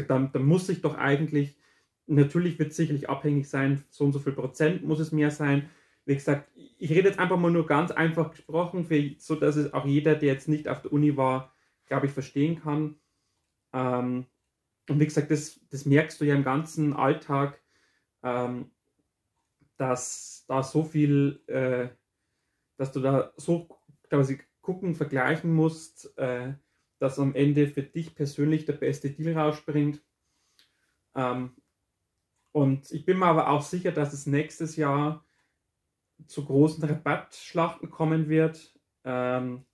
dann, 0.07 0.31
dann 0.31 0.45
muss 0.45 0.67
sich 0.67 0.81
doch 0.81 0.97
eigentlich, 0.97 1.57
natürlich 2.07 2.57
wird 2.59 2.71
es 2.71 2.77
sicherlich 2.77 3.09
abhängig 3.09 3.49
sein, 3.49 3.83
so 3.89 4.05
und 4.05 4.13
so 4.13 4.19
viel 4.19 4.33
Prozent 4.33 4.83
muss 4.83 4.99
es 4.99 5.11
mehr 5.11 5.31
sein. 5.31 5.69
Wie 6.05 6.15
gesagt, 6.15 6.49
ich 6.55 6.89
rede 6.89 7.09
jetzt 7.09 7.19
einfach 7.19 7.37
mal 7.37 7.51
nur 7.51 7.65
ganz 7.67 7.91
einfach 7.91 8.31
gesprochen, 8.31 8.85
für, 8.85 9.15
so 9.17 9.35
dass 9.35 9.55
es 9.55 9.73
auch 9.73 9.85
jeder, 9.85 10.15
der 10.15 10.33
jetzt 10.33 10.47
nicht 10.47 10.67
auf 10.67 10.81
der 10.81 10.93
Uni 10.93 11.17
war, 11.17 11.53
glaube 11.85 12.05
ich, 12.05 12.11
verstehen 12.11 12.61
kann. 12.61 12.95
Ähm, 13.73 14.25
und 14.89 14.99
wie 14.99 15.05
gesagt, 15.05 15.29
das, 15.29 15.59
das 15.69 15.85
merkst 15.85 16.19
du 16.19 16.25
ja 16.25 16.35
im 16.35 16.43
ganzen 16.43 16.93
Alltag, 16.93 17.61
ähm, 18.23 18.71
dass 19.81 20.45
da 20.47 20.61
so 20.61 20.83
viel, 20.83 21.41
äh, 21.47 21.89
dass 22.77 22.91
du 22.91 22.99
da 22.99 23.33
so 23.35 23.67
quasi 24.07 24.39
gucken, 24.61 24.93
vergleichen 24.93 25.51
musst, 25.55 26.15
äh, 26.19 26.53
dass 26.99 27.17
am 27.17 27.33
Ende 27.33 27.67
für 27.67 27.81
dich 27.81 28.13
persönlich 28.13 28.65
der 28.65 28.73
beste 28.73 29.09
Deal 29.09 29.35
rausspringt. 29.35 30.03
Ähm, 31.15 31.55
und 32.51 32.91
ich 32.91 33.05
bin 33.05 33.17
mir 33.17 33.25
aber 33.25 33.49
auch 33.49 33.63
sicher, 33.63 33.91
dass 33.91 34.13
es 34.13 34.27
nächstes 34.27 34.75
Jahr 34.75 35.25
zu 36.27 36.45
großen 36.45 36.83
Rabattschlachten 36.83 37.89
kommen 37.89 38.29
wird, 38.29 38.79
ähm, 39.03 39.65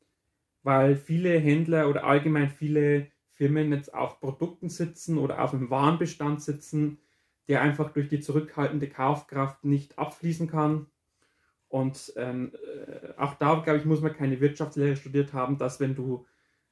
weil 0.63 0.95
viele 0.95 1.37
Händler 1.37 1.89
oder 1.89 2.05
allgemein 2.05 2.49
viele 2.49 3.11
Firmen 3.33 3.73
jetzt 3.73 3.93
auf 3.93 4.21
Produkten 4.21 4.69
sitzen 4.69 5.17
oder 5.17 5.43
auf 5.43 5.53
einem 5.53 5.69
Warenbestand 5.69 6.41
sitzen, 6.41 7.01
der 7.47 7.61
einfach 7.61 7.91
durch 7.91 8.07
die 8.07 8.19
zurückhaltende 8.19 8.89
Kaufkraft 8.89 9.63
nicht 9.63 9.97
abfließen 9.97 10.47
kann. 10.47 10.87
Und 11.69 12.13
ähm, 12.15 12.53
äh, 12.53 13.13
auch 13.17 13.35
da, 13.35 13.55
glaube 13.55 13.79
ich, 13.79 13.85
muss 13.85 14.01
man 14.01 14.13
keine 14.13 14.39
Wirtschaftslehre 14.39 14.95
studiert 14.95 15.33
haben, 15.33 15.57
dass 15.57 15.79
wenn 15.79 15.95
du 15.95 16.25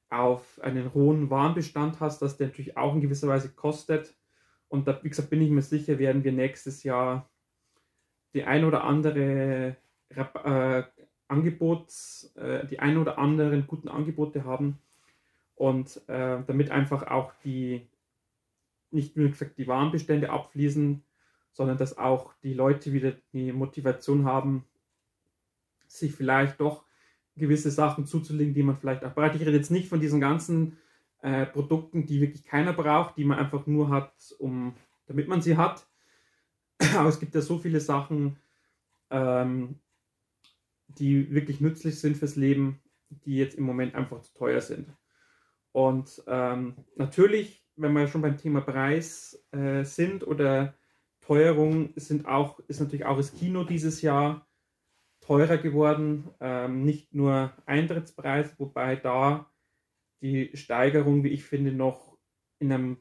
auf 0.10 0.60
einen 0.62 0.94
hohen 0.94 1.30
Warenbestand 1.30 2.00
hast, 2.00 2.22
dass 2.22 2.38
der 2.38 2.48
natürlich 2.48 2.78
auch 2.78 2.96
in 2.96 3.02
gewisser 3.02 3.28
Weise 3.28 3.50
kostet. 3.50 4.16
Und 4.70 4.88
da, 4.88 5.00
wie 5.04 5.10
gesagt, 5.10 5.30
bin 5.30 5.42
ich 5.42 5.50
mir 5.50 5.62
sicher, 5.62 6.00
werden 6.00 6.24
wir 6.24 6.32
nächstes 6.32 6.84
Jahr 6.84 7.30
die 8.34 8.44
ein 8.44 8.66
oder 8.66 8.84
andere 8.84 9.78
äh, 10.10 10.84
Angebots, 11.28 12.34
äh, 12.36 12.68
die 12.68 12.80
ein 12.80 12.98
oder 12.98 13.18
anderen 13.18 13.66
guten 13.68 13.88
Angebote 13.90 14.44
haben, 14.44 14.80
und 15.56 16.02
äh, 16.10 16.44
damit 16.46 16.70
einfach 16.70 17.08
auch 17.08 17.34
die, 17.44 17.88
nicht 18.96 19.16
nur 19.16 19.30
gesagt, 19.30 19.58
die 19.58 19.68
Warenbestände 19.68 20.30
abfließen, 20.30 21.04
sondern 21.52 21.78
dass 21.78 21.98
auch 21.98 22.34
die 22.44 22.54
Leute 22.54 22.92
wieder 22.92 23.14
die 23.34 23.52
Motivation 23.52 24.26
haben, 24.26 24.66
sich 25.88 26.12
vielleicht 26.14 26.60
doch 26.60 26.84
gewisse 27.38 27.72
Sachen 27.72 28.06
zuzulegen, 28.06 28.54
die 28.54 28.64
man 28.64 28.78
vielleicht 28.78 29.04
auch 29.04 29.14
braucht. 29.14 29.36
Ich 29.36 29.42
rede 29.42 29.58
jetzt 29.58 29.72
nicht 29.72 29.90
von 29.90 30.00
diesen 30.00 30.20
ganzen 30.20 30.78
äh, 31.22 31.46
Produkten, 31.46 32.06
die 32.06 32.22
wirklich 32.22 32.46
keiner 32.46 32.74
braucht, 32.74 33.18
die 33.18 33.26
man 33.26 33.40
einfach 33.40 33.68
nur 33.68 33.90
hat, 33.90 34.14
um, 34.40 34.76
damit 35.08 35.28
man 35.28 35.42
sie 35.42 35.58
hat. 35.58 35.86
Aber 36.96 37.10
es 37.10 37.20
gibt 37.20 37.36
ja 37.36 37.42
so 37.42 37.58
viele 37.58 37.80
Sachen, 37.80 38.38
ähm, 39.10 39.80
die 40.88 41.32
wirklich 41.32 41.62
nützlich 41.62 42.00
sind 42.00 42.18
fürs 42.18 42.36
Leben, 42.36 42.80
die 43.10 43.38
jetzt 43.38 43.58
im 43.58 43.66
Moment 43.66 43.96
einfach 43.96 44.22
zu 44.22 44.34
teuer 44.34 44.62
sind. 44.62 44.88
Und 45.72 46.24
ähm, 46.28 46.76
natürlich, 46.96 47.65
wenn 47.76 47.94
wir 47.94 48.08
schon 48.08 48.22
beim 48.22 48.38
Thema 48.38 48.62
Preis 48.62 49.44
äh, 49.52 49.84
sind 49.84 50.26
oder 50.26 50.76
Teuerung, 51.22 51.94
sind 51.96 52.28
auch, 52.28 52.60
ist 52.68 52.80
natürlich 52.80 53.06
auch 53.06 53.18
das 53.18 53.34
Kino 53.34 53.64
dieses 53.64 54.02
Jahr 54.02 54.48
teurer 55.22 55.58
geworden. 55.58 56.30
Ähm, 56.40 56.84
nicht 56.84 57.14
nur 57.14 57.54
Eintrittspreis, 57.66 58.60
wobei 58.60 58.96
da 58.96 59.52
die 60.22 60.52
Steigerung, 60.56 61.24
wie 61.24 61.30
ich 61.30 61.44
finde, 61.44 61.72
noch 61.72 62.18
in 62.60 62.72
einem 62.72 62.98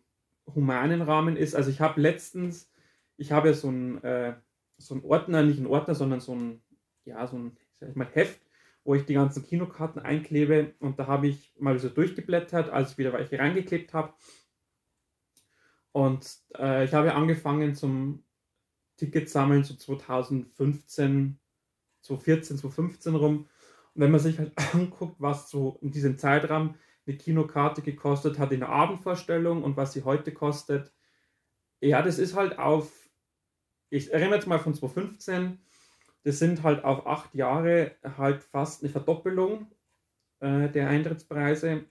humanen 0.55 1.03
Rahmen 1.03 1.37
ist. 1.37 1.55
Also 1.55 1.71
ich 1.71 1.81
habe 1.81 2.01
letztens, 2.01 2.71
ich 3.17 3.33
habe 3.33 3.49
ja 3.49 3.55
so 3.55 3.71
ein, 3.71 4.03
äh, 4.03 4.35
so 4.79 4.95
ein 4.95 5.05
Ordner, 5.05 5.43
nicht 5.43 5.61
ein 5.61 5.67
Ordner, 5.67 5.95
sondern 5.95 6.21
so 6.21 6.35
ein, 6.35 6.63
ja, 7.05 7.27
so 7.27 7.37
ein, 7.37 7.57
ich 7.81 7.95
mal, 7.95 8.09
Heft, 8.13 8.41
wo 8.85 8.95
ich 8.95 9.05
die 9.05 9.15
ganzen 9.15 9.45
Kinokarten 9.45 10.03
einklebe 10.03 10.75
und 10.81 10.99
da 10.99 11.07
habe 11.07 11.29
ich 11.29 11.55
mal 11.59 11.79
so 11.79 11.89
durchgeblättert, 11.89 12.71
als 12.71 12.93
ich 12.93 12.99
wieder 12.99 13.13
welche 13.13 13.39
reingeklebt 13.39 13.95
habe. 13.95 14.13
Und 15.95 16.29
äh, 16.59 16.85
ich 16.85 16.93
habe 16.93 17.15
angefangen 17.15 17.77
zum 17.77 18.25
Ticket 18.97 19.31
sammeln, 19.31 19.63
so 19.63 19.77
2015, 19.77 21.39
2014, 22.03 22.59
2015 22.59 23.15
rum. 23.15 23.49
Und 23.95 24.03
wenn 24.03 24.11
man 24.11 24.19
sich 24.19 24.41
halt 24.41 24.53
anguckt, 24.75 25.15
was 25.21 25.49
so 25.49 25.79
in 25.83 25.93
diesem 25.93 26.19
Zeitraum 26.19 26.75
eine 27.07 27.17
Kinokarte 27.17 27.81
gekostet 27.81 28.41
hat 28.41 28.51
in 28.51 28.61
der 28.61 28.71
Abendvorstellung 28.71 29.63
und 29.63 29.77
was 29.77 29.93
sie 29.93 30.03
heute 30.03 30.33
kostet, 30.33 30.93
ja, 31.81 32.03
das 32.03 32.19
ist 32.19 32.35
halt 32.35 32.59
auf, 32.59 33.09
ich 33.89 34.13
erinnere 34.13 34.39
jetzt 34.39 34.49
mal 34.49 34.59
von 34.59 34.75
2015, 34.75 35.61
das 36.25 36.41
sind 36.41 36.65
halt 36.65 36.83
auf 36.83 37.07
acht 37.07 37.37
Jahre 37.37 37.95
halt 38.03 38.43
fast 38.43 38.83
eine 38.83 38.91
Verdoppelung 38.91 39.71
äh, 40.41 40.69
der 40.71 40.89
Eintrittspreise. 40.89 41.85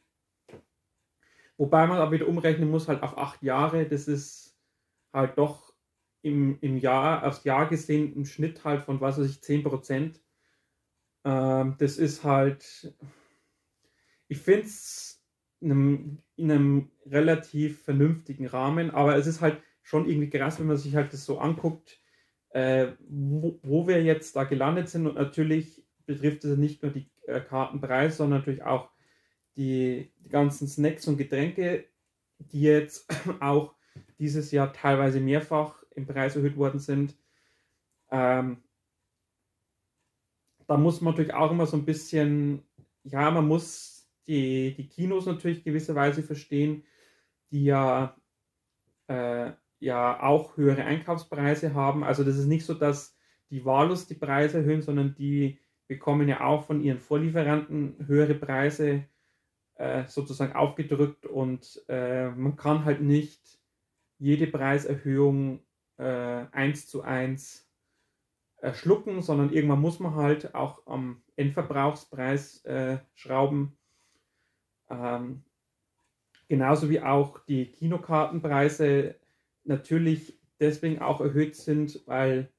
Wobei 1.64 1.88
man 1.88 2.00
aber 2.00 2.12
wieder 2.12 2.28
umrechnen 2.28 2.70
muss, 2.70 2.90
halt 2.90 3.04
auf 3.04 3.18
acht 3.18 3.42
Jahre, 3.42 3.86
das 3.86 4.10
ist 4.10 4.54
halt 5.14 5.38
doch 5.38 5.74
im, 6.22 6.58
im 6.60 6.76
Jahr, 6.76 7.26
aufs 7.26 7.46
Jahr 7.46 7.70
gesehen, 7.70 8.14
im 8.18 8.26
Schnitt 8.26 8.66
halt 8.66 8.82
von, 8.82 9.00
was 9.00 9.18
weiß 9.18 9.30
ich, 9.30 9.42
10 9.42 9.64
Prozent. 9.64 10.22
Ähm, 11.24 11.76
das 11.78 11.98
ist 11.98 12.26
halt, 12.26 12.94
ich 14.28 14.40
finde 14.40 14.64
es 14.64 15.26
in 15.62 15.72
einem, 15.72 16.24
in 16.36 16.52
einem 16.52 16.92
relativ 17.06 17.82
vernünftigen 17.84 18.48
Rahmen, 18.48 18.92
aber 18.92 19.16
es 19.16 19.26
ist 19.26 19.40
halt 19.40 19.64
schon 19.84 20.06
irgendwie 20.10 20.30
krass, 20.30 20.60
wenn 20.60 20.68
man 20.68 20.76
sich 20.76 20.98
halt 20.98 21.14
das 21.14 21.24
so 21.24 21.40
anguckt, 21.40 21.98
äh, 22.50 22.88
wo, 23.08 23.62
wo, 23.64 23.88
wir 23.88 24.04
jetzt 24.04 24.36
da 24.36 24.44
gelandet 24.44 24.90
sind. 24.90 25.08
Und 25.08 25.16
natürlich 25.16 25.88
betrifft 26.06 26.44
es 26.44 26.58
nicht 26.58 26.84
nur 26.84 26.92
die 26.92 27.10
äh, 27.26 27.40
Kartenpreise, 27.40 28.18
sondern 28.18 28.40
natürlich 28.40 28.64
auch 28.64 28.93
die, 29.56 30.12
die 30.24 30.30
ganzen 30.30 30.68
Snacks 30.68 31.08
und 31.08 31.18
Getränke, 31.18 31.86
die 32.40 32.62
jetzt 32.62 33.08
auch 33.40 33.76
dieses 34.20 34.52
Jahr 34.52 34.74
teilweise 34.74 35.20
mehrfach 35.20 35.84
im 35.92 36.06
Preis 36.08 36.36
erhöht 36.36 36.58
worden 36.58 36.80
sind. 36.80 37.16
Ähm, 38.10 38.64
da 40.68 40.78
muss 40.78 41.02
man 41.02 41.14
natürlich 41.14 41.34
auch 41.34 41.52
immer 41.52 41.66
so 41.66 41.78
ein 41.78 41.86
bisschen, 41.86 42.64
ja, 43.04 43.30
man 43.32 43.48
muss 43.48 44.08
die, 44.28 44.74
die 44.76 44.88
Kinos 44.88 45.26
natürlich 45.26 45.64
gewisserweise 45.64 46.24
verstehen, 46.24 46.84
die 47.52 47.66
ja, 47.66 48.16
äh, 49.08 49.52
ja 49.80 50.24
auch 50.24 50.58
höhere 50.58 50.86
Einkaufspreise 50.86 51.74
haben. 51.74 52.04
Also 52.04 52.24
das 52.24 52.38
ist 52.38 52.46
nicht 52.46 52.66
so, 52.66 52.74
dass 52.74 53.16
die 53.50 53.66
wahllos 53.66 54.08
die 54.08 54.16
Preise 54.16 54.60
erhöhen, 54.60 54.82
sondern 54.82 55.16
die 55.16 55.60
bekommen 55.88 56.30
ja 56.30 56.42
auch 56.42 56.66
von 56.66 56.82
ihren 56.82 57.00
Vorlieferanten 57.00 58.08
höhere 58.08 58.36
Preise 58.36 59.06
äh, 59.84 60.08
sozusagen 60.08 60.54
aufgedrückt 60.54 61.26
und 61.26 61.84
äh, 61.90 62.30
man 62.30 62.56
kann 62.56 62.86
halt 62.86 63.02
nicht 63.02 63.60
jede 64.18 64.48
Preiserhöhung 64.48 65.60
äh, 65.98 66.46
eins 66.52 66.88
zu 66.88 67.02
eins 67.02 67.70
äh, 68.62 68.74
schlucken, 68.74 69.22
sondern 69.22 69.52
irgendwann 69.52 69.82
muss 69.82 70.00
man 70.00 70.16
halt 70.16 70.56
auch 70.56 70.88
am 70.88 71.22
Endverbrauchspreis 71.36 72.64
äh, 72.64 73.00
schrauben. 73.14 73.78
Ähm, 74.90 75.44
genauso 76.48 76.90
wie 76.90 77.02
auch 77.02 77.40
die 77.40 77.66
Kinokartenpreise 77.66 79.16
natürlich 79.66 80.40
deswegen 80.62 81.02
auch 81.02 81.20
erhöht 81.20 81.58
sind, 81.58 82.02
weil 82.06 82.50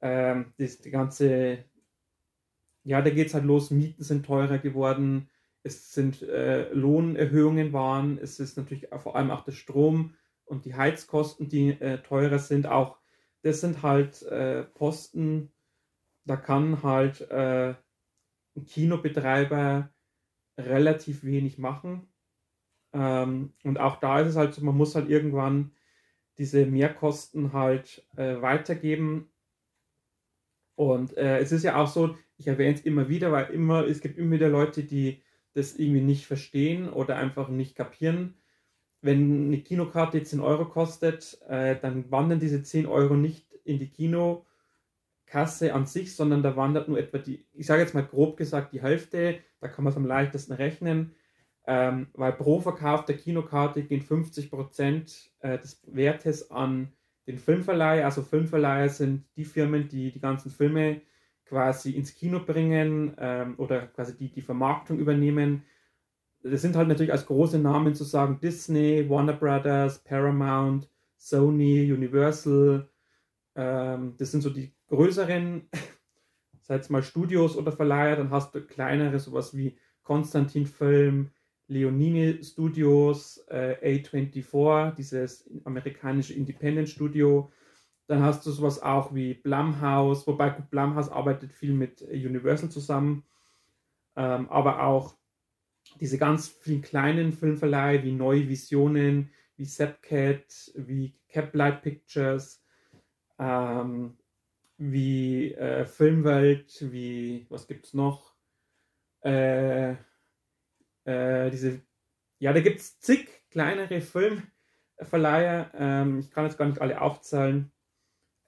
ähm, 0.00 0.52
das, 0.58 0.80
die 0.80 0.90
ganze, 0.90 1.64
ja, 2.82 3.00
da 3.00 3.10
geht 3.10 3.28
es 3.28 3.34
halt 3.34 3.44
los, 3.44 3.70
Mieten 3.70 4.02
sind 4.02 4.26
teurer 4.26 4.58
geworden, 4.58 5.30
es 5.62 5.92
sind 5.92 6.22
äh, 6.22 6.72
Lohnerhöhungen 6.72 7.72
waren, 7.72 8.18
es 8.18 8.40
ist 8.40 8.56
natürlich 8.56 8.88
vor 8.98 9.16
allem 9.16 9.30
auch 9.30 9.44
der 9.44 9.52
Strom 9.52 10.14
und 10.44 10.64
die 10.64 10.74
Heizkosten, 10.74 11.48
die 11.48 11.70
äh, 11.70 11.98
teurer 11.98 12.38
sind, 12.38 12.66
auch 12.66 12.98
das 13.42 13.60
sind 13.60 13.82
halt 13.82 14.22
äh, 14.22 14.64
Posten, 14.64 15.52
da 16.24 16.36
kann 16.36 16.82
halt 16.82 17.20
äh, 17.30 17.74
ein 18.56 18.64
Kinobetreiber 18.66 19.90
relativ 20.58 21.24
wenig 21.24 21.58
machen. 21.58 22.08
Ähm, 22.92 23.52
und 23.64 23.78
auch 23.78 23.96
da 23.96 24.20
ist 24.20 24.28
es 24.28 24.36
halt 24.36 24.54
so, 24.54 24.64
man 24.64 24.76
muss 24.76 24.94
halt 24.94 25.08
irgendwann 25.08 25.72
diese 26.38 26.66
Mehrkosten 26.66 27.52
halt 27.52 28.06
äh, 28.16 28.40
weitergeben. 28.40 29.30
Und 30.74 31.16
äh, 31.16 31.38
es 31.38 31.52
ist 31.52 31.64
ja 31.64 31.76
auch 31.76 31.88
so, 31.88 32.16
ich 32.36 32.46
erwähne 32.46 32.74
es 32.74 32.82
immer 32.82 33.08
wieder, 33.08 33.32
weil 33.32 33.50
immer, 33.50 33.86
es 33.86 34.00
gibt 34.00 34.18
immer 34.18 34.32
wieder 34.32 34.48
Leute, 34.48 34.84
die 34.84 35.22
das 35.58 35.76
irgendwie 35.76 36.00
nicht 36.00 36.26
verstehen 36.26 36.88
oder 36.88 37.16
einfach 37.16 37.48
nicht 37.48 37.74
kapieren. 37.74 38.34
Wenn 39.00 39.46
eine 39.46 39.58
Kinokarte 39.58 40.22
10 40.22 40.40
Euro 40.40 40.66
kostet, 40.66 41.40
äh, 41.48 41.78
dann 41.80 42.10
wandern 42.10 42.40
diese 42.40 42.62
10 42.62 42.86
Euro 42.86 43.14
nicht 43.14 43.52
in 43.64 43.78
die 43.78 43.90
Kinokasse 43.90 45.74
an 45.74 45.86
sich, 45.86 46.16
sondern 46.16 46.42
da 46.42 46.56
wandert 46.56 46.88
nur 46.88 46.98
etwa 46.98 47.18
die, 47.18 47.46
ich 47.52 47.66
sage 47.66 47.82
jetzt 47.82 47.94
mal 47.94 48.06
grob 48.06 48.36
gesagt, 48.36 48.72
die 48.72 48.82
Hälfte, 48.82 49.40
da 49.60 49.68
kann 49.68 49.84
man 49.84 49.92
es 49.92 49.96
am 49.96 50.06
leichtesten 50.06 50.54
rechnen, 50.54 51.14
ähm, 51.66 52.08
weil 52.14 52.32
pro 52.32 52.60
Verkauf 52.60 53.04
der 53.04 53.16
Kinokarte 53.16 53.82
gehen 53.82 54.00
50 54.00 54.50
Prozent, 54.50 55.30
äh, 55.40 55.58
des 55.58 55.82
Wertes 55.86 56.50
an 56.50 56.92
den 57.26 57.38
Filmverleih. 57.38 58.04
Also 58.04 58.22
Filmverleiher 58.22 58.88
sind 58.88 59.26
die 59.36 59.44
Firmen, 59.44 59.88
die 59.88 60.10
die 60.10 60.20
ganzen 60.20 60.50
Filme 60.50 61.02
quasi 61.48 61.92
ins 61.92 62.14
Kino 62.14 62.40
bringen 62.40 63.14
ähm, 63.18 63.54
oder 63.56 63.86
quasi 63.86 64.16
die, 64.16 64.30
die 64.30 64.42
Vermarktung 64.42 64.98
übernehmen. 64.98 65.64
Das 66.42 66.62
sind 66.62 66.76
halt 66.76 66.88
natürlich 66.88 67.12
als 67.12 67.26
große 67.26 67.58
Namen 67.58 67.94
zu 67.94 68.04
sagen 68.04 68.38
Disney, 68.40 69.08
Warner 69.08 69.32
Brothers, 69.32 70.04
Paramount, 70.04 70.88
Sony, 71.16 71.90
Universal. 71.92 72.88
Ähm, 73.56 74.14
das 74.18 74.30
sind 74.30 74.42
so 74.42 74.50
die 74.50 74.72
größeren, 74.88 75.68
sei 76.60 76.76
es 76.76 76.90
mal 76.90 77.02
Studios 77.02 77.56
oder 77.56 77.72
Verleiher. 77.72 78.16
Dann 78.16 78.30
hast 78.30 78.54
du 78.54 78.60
kleinere, 78.60 79.18
sowas 79.18 79.56
wie 79.56 79.76
Konstantin 80.02 80.66
Film, 80.66 81.30
Leonine 81.66 82.42
Studios, 82.42 83.44
äh, 83.48 83.98
A24, 84.00 84.94
dieses 84.94 85.50
amerikanische 85.64 86.34
Independent 86.34 86.88
Studio. 86.88 87.50
Dann 88.08 88.22
hast 88.22 88.44
du 88.46 88.50
sowas 88.50 88.82
auch 88.82 89.14
wie 89.14 89.34
Blumhouse, 89.34 90.26
wobei 90.26 90.48
Blumhouse 90.48 91.10
arbeitet 91.10 91.52
viel 91.52 91.74
mit 91.74 92.00
Universal 92.00 92.70
zusammen, 92.70 93.24
ähm, 94.16 94.48
aber 94.48 94.82
auch 94.82 95.14
diese 96.00 96.16
ganz 96.16 96.48
vielen 96.48 96.80
kleinen 96.80 97.32
Filmverleihe 97.32 98.02
wie 98.02 98.12
Neue 98.12 98.48
Visionen, 98.48 99.30
wie 99.56 99.66
Sepcat, 99.66 100.72
wie 100.74 101.14
Caplight 101.28 101.82
Pictures, 101.82 102.64
ähm, 103.38 104.16
wie 104.78 105.52
äh, 105.52 105.84
Filmwelt, 105.84 106.90
wie, 106.90 107.46
was 107.50 107.66
gibt 107.66 107.86
es 107.86 107.94
noch? 107.94 108.34
Äh, 109.22 109.96
äh, 111.04 111.50
diese, 111.50 111.82
ja, 112.38 112.54
da 112.54 112.60
gibt 112.60 112.80
es 112.80 113.00
zig 113.00 113.28
kleinere 113.50 114.00
Filmverleiher, 114.00 115.72
ähm, 115.74 116.20
ich 116.20 116.30
kann 116.30 116.44
jetzt 116.44 116.56
gar 116.56 116.66
nicht 116.66 116.80
alle 116.80 117.00
aufzählen. 117.02 117.70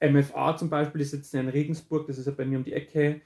MFA 0.01 0.57
zum 0.57 0.71
Beispiel, 0.71 1.01
die 1.01 1.05
sitzen 1.05 1.37
ja 1.37 1.43
in 1.43 1.49
Regensburg, 1.49 2.07
das 2.07 2.19
ist 2.19 2.27
ja 2.27 2.33
bei 2.33 2.45
mir 2.45 2.59
um 2.59 2.65
die 2.65 2.73
Ecke. 2.73 3.21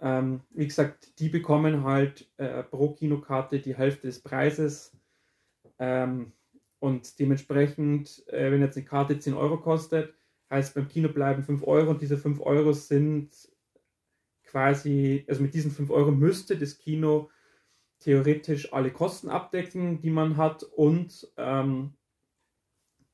Ähm, 0.00 0.40
wie 0.50 0.66
gesagt, 0.66 1.18
die 1.18 1.28
bekommen 1.28 1.84
halt 1.84 2.28
äh, 2.36 2.62
pro 2.62 2.90
Kinokarte 2.90 3.60
die 3.60 3.76
Hälfte 3.76 4.06
des 4.06 4.20
Preises. 4.20 4.96
Ähm, 5.78 6.32
und 6.78 7.18
dementsprechend, 7.18 8.26
äh, 8.28 8.50
wenn 8.50 8.60
jetzt 8.60 8.76
eine 8.76 8.86
Karte 8.86 9.18
10 9.18 9.34
Euro 9.34 9.58
kostet, 9.58 10.14
heißt 10.50 10.74
beim 10.74 10.88
Kino 10.88 11.08
bleiben 11.08 11.42
5 11.42 11.66
Euro 11.66 11.90
und 11.90 12.02
diese 12.02 12.18
5 12.18 12.40
Euro 12.40 12.72
sind 12.72 13.30
quasi, 14.44 15.24
also 15.28 15.42
mit 15.42 15.54
diesen 15.54 15.70
5 15.70 15.90
Euro 15.90 16.12
müsste 16.12 16.56
das 16.56 16.78
Kino 16.78 17.30
theoretisch 18.00 18.72
alle 18.72 18.90
Kosten 18.90 19.30
abdecken, 19.30 20.00
die 20.00 20.10
man 20.10 20.36
hat 20.36 20.62
und 20.62 21.32
ähm, 21.38 21.94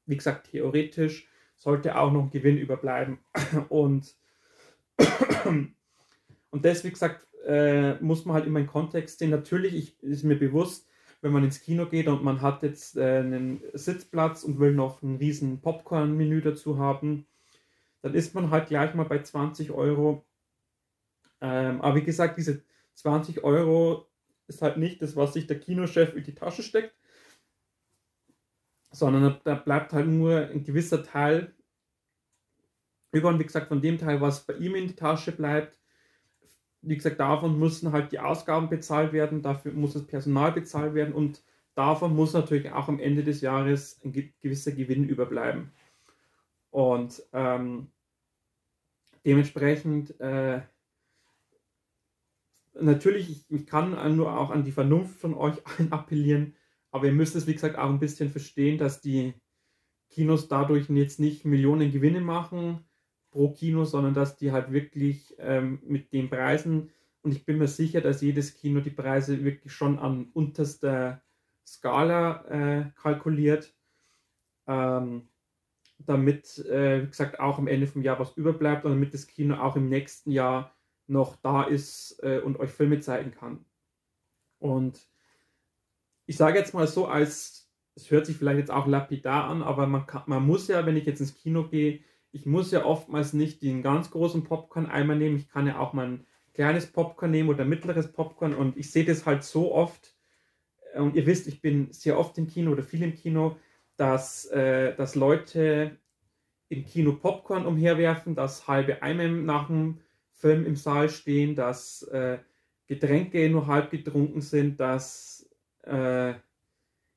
wie 0.06 0.16
gesagt, 0.16 0.50
theoretisch 0.50 1.30
sollte 1.61 1.96
auch 1.96 2.11
noch 2.11 2.23
ein 2.23 2.31
Gewinn 2.31 2.57
überbleiben. 2.57 3.18
Und, 3.68 4.16
und 6.51 6.64
das, 6.64 6.83
wie 6.85 6.90
gesagt, 6.90 7.29
äh, 7.46 7.94
muss 8.03 8.25
man 8.25 8.35
halt 8.35 8.46
immer 8.46 8.61
in 8.61 8.66
Kontext 8.66 9.18
sehen. 9.18 9.31
Natürlich 9.31 9.75
ich, 9.75 10.03
ist 10.03 10.25
mir 10.25 10.38
bewusst, 10.38 10.88
wenn 11.20 11.33
man 11.33 11.44
ins 11.44 11.61
Kino 11.61 11.87
geht 11.87 12.09
und 12.09 12.25
man 12.25 12.40
hat 12.40 12.62
jetzt 12.62 12.96
äh, 12.96 13.18
einen 13.18 13.62
Sitzplatz 13.75 14.42
und 14.42 14.59
will 14.59 14.73
noch 14.73 15.03
ein 15.03 15.16
riesen 15.16 15.61
Popcorn-Menü 15.61 16.40
dazu 16.40 16.79
haben, 16.79 17.27
dann 18.01 18.14
ist 18.14 18.35
man 18.35 18.51
halt 18.51 18.68
gleich 18.68 18.94
mal 18.94 19.05
bei 19.05 19.23
20 19.23 19.70
Euro. 19.70 20.25
Ähm, 21.42 21.83
aber 21.83 21.96
wie 21.96 22.05
gesagt, 22.05 22.38
diese 22.38 22.62
20 22.94 23.44
Euro 23.44 24.07
ist 24.49 24.62
halt 24.62 24.79
nicht 24.79 25.03
das, 25.03 25.14
was 25.14 25.35
sich 25.35 25.46
der 25.46 25.61
Kinochef 25.61 26.14
in 26.14 26.25
die 26.25 26.35
Tasche 26.35 26.62
steckt, 26.62 26.94
sondern 28.90 29.38
da 29.44 29.55
bleibt 29.55 29.92
halt 29.92 30.09
nur 30.09 30.48
ein 30.48 30.64
gewisser 30.64 31.03
Teil 31.03 31.55
über 33.12 33.29
und 33.29 33.38
wie 33.38 33.44
gesagt, 33.44 33.68
von 33.68 33.83
dem 33.83 33.98
Teil, 33.98 34.20
was 34.20 34.46
bei 34.46 34.55
ihm 34.55 34.74
in 34.74 34.88
die 34.88 34.94
Tasche 34.94 35.33
bleibt, 35.33 35.79
wie 36.83 36.96
gesagt, 36.96 37.20
davon 37.20 37.59
müssen 37.59 37.92
halt 37.92 38.12
die 38.12 38.20
Ausgaben 38.20 38.68
bezahlt 38.68 39.12
werden, 39.12 39.42
dafür 39.42 39.72
muss 39.72 39.92
das 39.92 40.07
Personal 40.07 40.53
bezahlt 40.53 40.94
werden 40.94 41.14
und 41.14 41.42
davon 41.74 42.14
muss 42.14 42.33
natürlich 42.33 42.70
auch 42.72 42.88
am 42.88 43.00
Ende 43.00 43.24
des 43.24 43.40
Jahres 43.40 44.00
ein 44.05 44.12
gewisser 44.40 44.72
Gewinn 44.72 45.09
überbleiben. 45.09 45.72
Und 46.70 47.22
ähm, 47.33 47.88
dementsprechend, 49.26 50.18
äh, 50.20 50.62
natürlich, 52.74 53.31
ich, 53.31 53.44
ich, 53.50 53.66
kann 53.66 54.16
nur 54.16 54.38
auch 54.38 54.50
an 54.50 54.64
die 54.64 54.72
Vernunft 54.72 55.20
von 55.20 55.35
euch 55.35 55.57
allen 55.66 55.92
appellieren, 55.92 56.55
aber 56.90 57.07
ihr 57.07 57.12
müsst 57.12 57.37
es, 57.37 57.46
wie 57.46 57.55
gesagt, 57.55 57.79
auch 57.79 57.88
ein 57.88 58.00
bisschen 58.00 58.31
verstehen, 58.31 58.79
dass 58.79 59.00
die 59.00 59.35
Kinos 60.11 60.48
dadurch 60.48 60.88
jetzt 60.90 61.20
nicht 61.20 61.44
Millionen 61.44 61.92
Gewinne 61.92 62.20
machen 62.20 62.85
pro 63.31 63.53
Kino, 63.53 63.85
sondern 63.85 64.14
dass 64.14 64.37
die 64.37 64.53
halt 64.53 64.72
wirklich 64.72 65.35
ähm, 65.38 65.81
mit 65.85 66.12
den 66.12 66.29
Preisen, 66.29 66.90
und 67.22 67.33
ich 67.33 67.44
bin 67.44 67.59
mir 67.59 67.68
sicher, 67.68 68.00
dass 68.00 68.22
jedes 68.22 68.55
Kino 68.55 68.81
die 68.81 68.90
Preise 68.90 69.44
wirklich 69.44 69.72
schon 69.72 69.98
an 69.98 70.31
unterster 70.33 71.22
Skala 71.66 72.44
äh, 72.48 72.90
kalkuliert, 72.96 73.74
ähm, 74.66 75.29
damit, 75.98 76.59
äh, 76.66 77.03
wie 77.03 77.09
gesagt, 77.09 77.38
auch 77.38 77.59
am 77.59 77.68
Ende 77.68 77.87
vom 77.87 78.03
Jahr 78.03 78.18
was 78.18 78.37
überbleibt 78.37 78.85
und 78.85 78.92
damit 78.92 79.12
das 79.12 79.26
Kino 79.26 79.57
auch 79.57 79.76
im 79.76 79.88
nächsten 79.88 80.31
Jahr 80.31 80.74
noch 81.07 81.37
da 81.37 81.64
ist 81.64 82.20
äh, 82.22 82.40
und 82.40 82.59
euch 82.59 82.70
Filme 82.70 83.00
zeigen 83.00 83.33
kann. 83.33 83.64
Und 84.59 85.10
ich 86.31 86.37
sage 86.37 86.61
jetzt 86.61 86.75
mal 86.75 86.87
so, 86.87 87.09
als 87.09 87.69
es 87.97 88.09
hört 88.09 88.25
sich 88.25 88.37
vielleicht 88.37 88.61
jetzt 88.61 88.71
auch 88.71 88.87
lapidar 88.87 89.51
an, 89.51 89.64
aber 89.64 89.88
man, 89.88 90.07
kann, 90.07 90.23
man 90.27 90.47
muss 90.47 90.69
ja, 90.69 90.87
wenn 90.87 90.97
ich 90.97 91.05
jetzt 91.05 91.19
ins 91.19 91.35
Kino 91.35 91.66
gehe, 91.66 92.05
ich 92.31 92.47
muss 92.47 92.71
ja 92.71 92.85
oftmals 92.85 93.33
nicht 93.33 93.62
den 93.62 93.83
ganz 93.83 94.12
großen 94.12 94.45
Popcorn-Eimer 94.45 95.16
nehmen. 95.16 95.38
Ich 95.38 95.49
kann 95.49 95.66
ja 95.66 95.81
auch 95.81 95.93
mal 95.93 96.07
ein 96.07 96.27
kleines 96.55 96.87
Popcorn 96.87 97.33
nehmen 97.33 97.49
oder 97.49 97.64
mittleres 97.64 98.12
Popcorn. 98.12 98.55
Und 98.55 98.77
ich 98.77 98.93
sehe 98.93 99.05
das 99.05 99.27
halt 99.27 99.43
so 99.43 99.75
oft. 99.75 100.14
Äh, 100.95 101.01
und 101.01 101.16
ihr 101.16 101.27
wisst, 101.27 101.49
ich 101.49 101.61
bin 101.61 101.93
sehr 101.93 102.16
oft 102.16 102.38
im 102.38 102.47
Kino 102.47 102.71
oder 102.71 102.85
viel 102.85 103.03
im 103.03 103.16
Kino, 103.16 103.57
dass, 103.97 104.47
äh, 104.53 104.95
dass 104.95 105.16
Leute 105.16 105.99
im 106.69 106.85
Kino 106.85 107.14
Popcorn 107.14 107.66
umherwerfen, 107.66 108.37
dass 108.37 108.69
halbe 108.69 109.03
Eimer 109.03 109.27
nach 109.27 109.66
dem 109.66 109.99
Film 110.35 110.64
im 110.64 110.77
Saal 110.77 111.09
stehen, 111.09 111.57
dass 111.57 112.05
äh, 112.05 112.38
Getränke 112.87 113.51
nur 113.51 113.66
halb 113.66 113.90
getrunken 113.90 114.43
sind, 114.43 114.79
dass, 114.79 115.39
äh, 115.90 116.35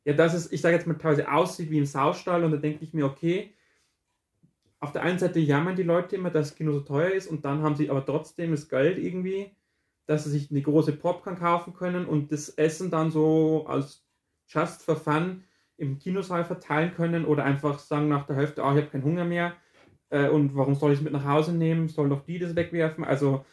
ja, 0.05 0.13
dass 0.13 0.33
es, 0.33 0.51
ich 0.51 0.61
sage 0.61 0.75
jetzt 0.75 0.87
mal, 0.87 0.97
teilweise 0.97 1.31
aussieht 1.31 1.69
wie 1.69 1.77
im 1.77 1.85
Saustall. 1.85 2.43
Und 2.43 2.51
da 2.51 2.57
denke 2.57 2.83
ich 2.83 2.93
mir, 2.93 3.05
okay, 3.05 3.53
auf 4.83 4.91
der 4.91 5.03
einen 5.03 5.17
Seite 5.17 5.39
jammern 5.39 5.77
die 5.77 5.83
Leute 5.83 6.17
immer, 6.17 6.29
dass 6.29 6.49
das 6.49 6.57
Kino 6.57 6.73
so 6.73 6.81
teuer 6.81 7.11
ist 7.11 7.27
und 7.27 7.45
dann 7.45 7.61
haben 7.61 7.77
sie 7.77 7.89
aber 7.89 8.05
trotzdem 8.05 8.51
das 8.51 8.67
Geld 8.67 8.97
irgendwie, 8.97 9.55
dass 10.07 10.25
sie 10.25 10.31
sich 10.31 10.51
eine 10.51 10.61
große 10.61 10.91
Popcorn 10.91 11.39
kaufen 11.39 11.73
können 11.73 12.05
und 12.05 12.33
das 12.33 12.49
Essen 12.49 12.91
dann 12.91 13.09
so 13.09 13.65
als 13.65 14.05
just 14.45 14.83
for 14.83 14.97
fun 14.97 15.45
im 15.77 15.99
Kinosaal 15.99 16.43
verteilen 16.43 16.93
können 16.93 17.23
oder 17.23 17.45
einfach 17.45 17.79
sagen 17.79 18.09
nach 18.09 18.25
der 18.25 18.35
Hälfte, 18.35 18.61
ah, 18.61 18.75
ich 18.75 18.81
habe 18.81 18.91
keinen 18.91 19.05
Hunger 19.05 19.23
mehr 19.23 19.55
äh, 20.09 20.27
und 20.27 20.53
warum 20.53 20.75
soll 20.75 20.91
ich 20.91 20.99
es 20.99 21.03
mit 21.03 21.13
nach 21.13 21.25
Hause 21.25 21.53
nehmen, 21.53 21.87
soll 21.87 22.09
doch 22.09 22.25
die 22.25 22.39
das 22.39 22.57
wegwerfen. 22.57 23.05
Also 23.05 23.45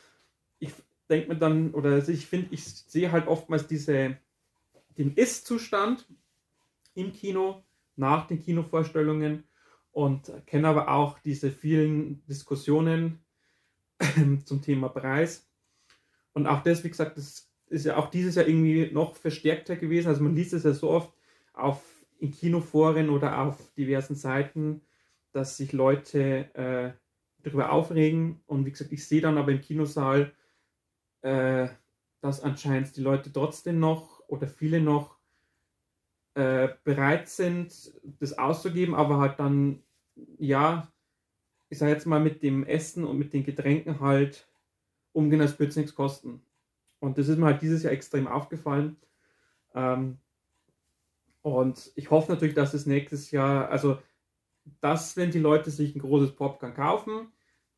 ich 0.58 0.72
denke 1.08 1.28
mir 1.28 1.36
dann, 1.36 1.70
oder 1.74 1.90
also 1.90 2.10
ich 2.10 2.26
finde, 2.26 2.48
ich 2.50 2.64
sehe 2.64 3.12
halt 3.12 3.28
oftmals 3.28 3.68
diese, 3.68 4.16
den 4.96 5.14
Ist-Zustand 5.14 6.06
im 6.94 7.12
Kino 7.12 7.64
nach 7.96 8.26
den 8.26 8.40
Kinovorstellungen 8.40 9.44
und 9.92 10.32
kenne 10.46 10.68
aber 10.68 10.88
auch 10.88 11.18
diese 11.18 11.50
vielen 11.50 12.24
Diskussionen 12.26 13.24
zum 14.44 14.62
Thema 14.62 14.88
Preis. 14.88 15.48
Und 16.32 16.46
auch 16.46 16.62
das, 16.62 16.84
wie 16.84 16.90
gesagt, 16.90 17.16
das 17.16 17.50
ist 17.68 17.84
ja 17.84 17.96
auch 17.96 18.10
dieses 18.10 18.34
Jahr 18.34 18.46
irgendwie 18.46 18.90
noch 18.92 19.16
verstärkter 19.16 19.76
gewesen. 19.76 20.08
Also 20.08 20.22
man 20.22 20.34
liest 20.34 20.52
es 20.52 20.64
ja 20.64 20.72
so 20.72 20.90
oft 20.90 21.12
auf 21.52 21.82
in 22.18 22.32
Kinoforen 22.32 23.08
oder 23.08 23.38
auf 23.38 23.72
diversen 23.74 24.14
Seiten, 24.14 24.82
dass 25.32 25.56
sich 25.56 25.72
Leute 25.72 26.54
äh, 26.54 26.92
darüber 27.42 27.72
aufregen. 27.72 28.42
Und 28.46 28.66
wie 28.66 28.70
gesagt, 28.70 28.92
ich 28.92 29.06
sehe 29.06 29.22
dann 29.22 29.38
aber 29.38 29.52
im 29.52 29.60
Kinosaal, 29.60 30.32
äh, 31.22 31.68
dass 32.20 32.42
anscheinend 32.42 32.94
die 32.96 33.00
Leute 33.00 33.32
trotzdem 33.32 33.80
noch 33.80 34.19
oder 34.30 34.46
viele 34.46 34.80
noch 34.80 35.16
äh, 36.34 36.68
bereit 36.84 37.28
sind, 37.28 37.92
das 38.20 38.38
auszugeben, 38.38 38.94
aber 38.94 39.18
halt 39.18 39.38
dann, 39.38 39.82
ja, 40.38 40.90
ich 41.68 41.78
sage 41.78 41.92
jetzt 41.92 42.06
mal 42.06 42.20
mit 42.20 42.42
dem 42.42 42.64
Essen 42.64 43.04
und 43.04 43.18
mit 43.18 43.32
den 43.32 43.44
Getränken 43.44 44.00
halt 44.00 44.48
umgehen, 45.12 45.40
als 45.40 45.58
würde 45.58 45.70
es 45.70 45.76
nichts 45.76 45.94
kosten. 45.94 46.42
Und 47.00 47.18
das 47.18 47.28
ist 47.28 47.38
mir 47.38 47.46
halt 47.46 47.62
dieses 47.62 47.82
Jahr 47.82 47.92
extrem 47.92 48.28
aufgefallen. 48.28 48.96
Ähm, 49.74 50.18
und 51.42 51.90
ich 51.94 52.10
hoffe 52.10 52.32
natürlich, 52.32 52.54
dass 52.54 52.74
es 52.74 52.86
nächstes 52.86 53.30
Jahr, 53.30 53.68
also 53.70 53.98
dass, 54.80 55.16
wenn 55.16 55.30
die 55.30 55.38
Leute 55.38 55.70
sich 55.70 55.94
ein 55.94 56.00
großes 56.00 56.36
Popcorn 56.36 56.74
kaufen, 56.74 57.32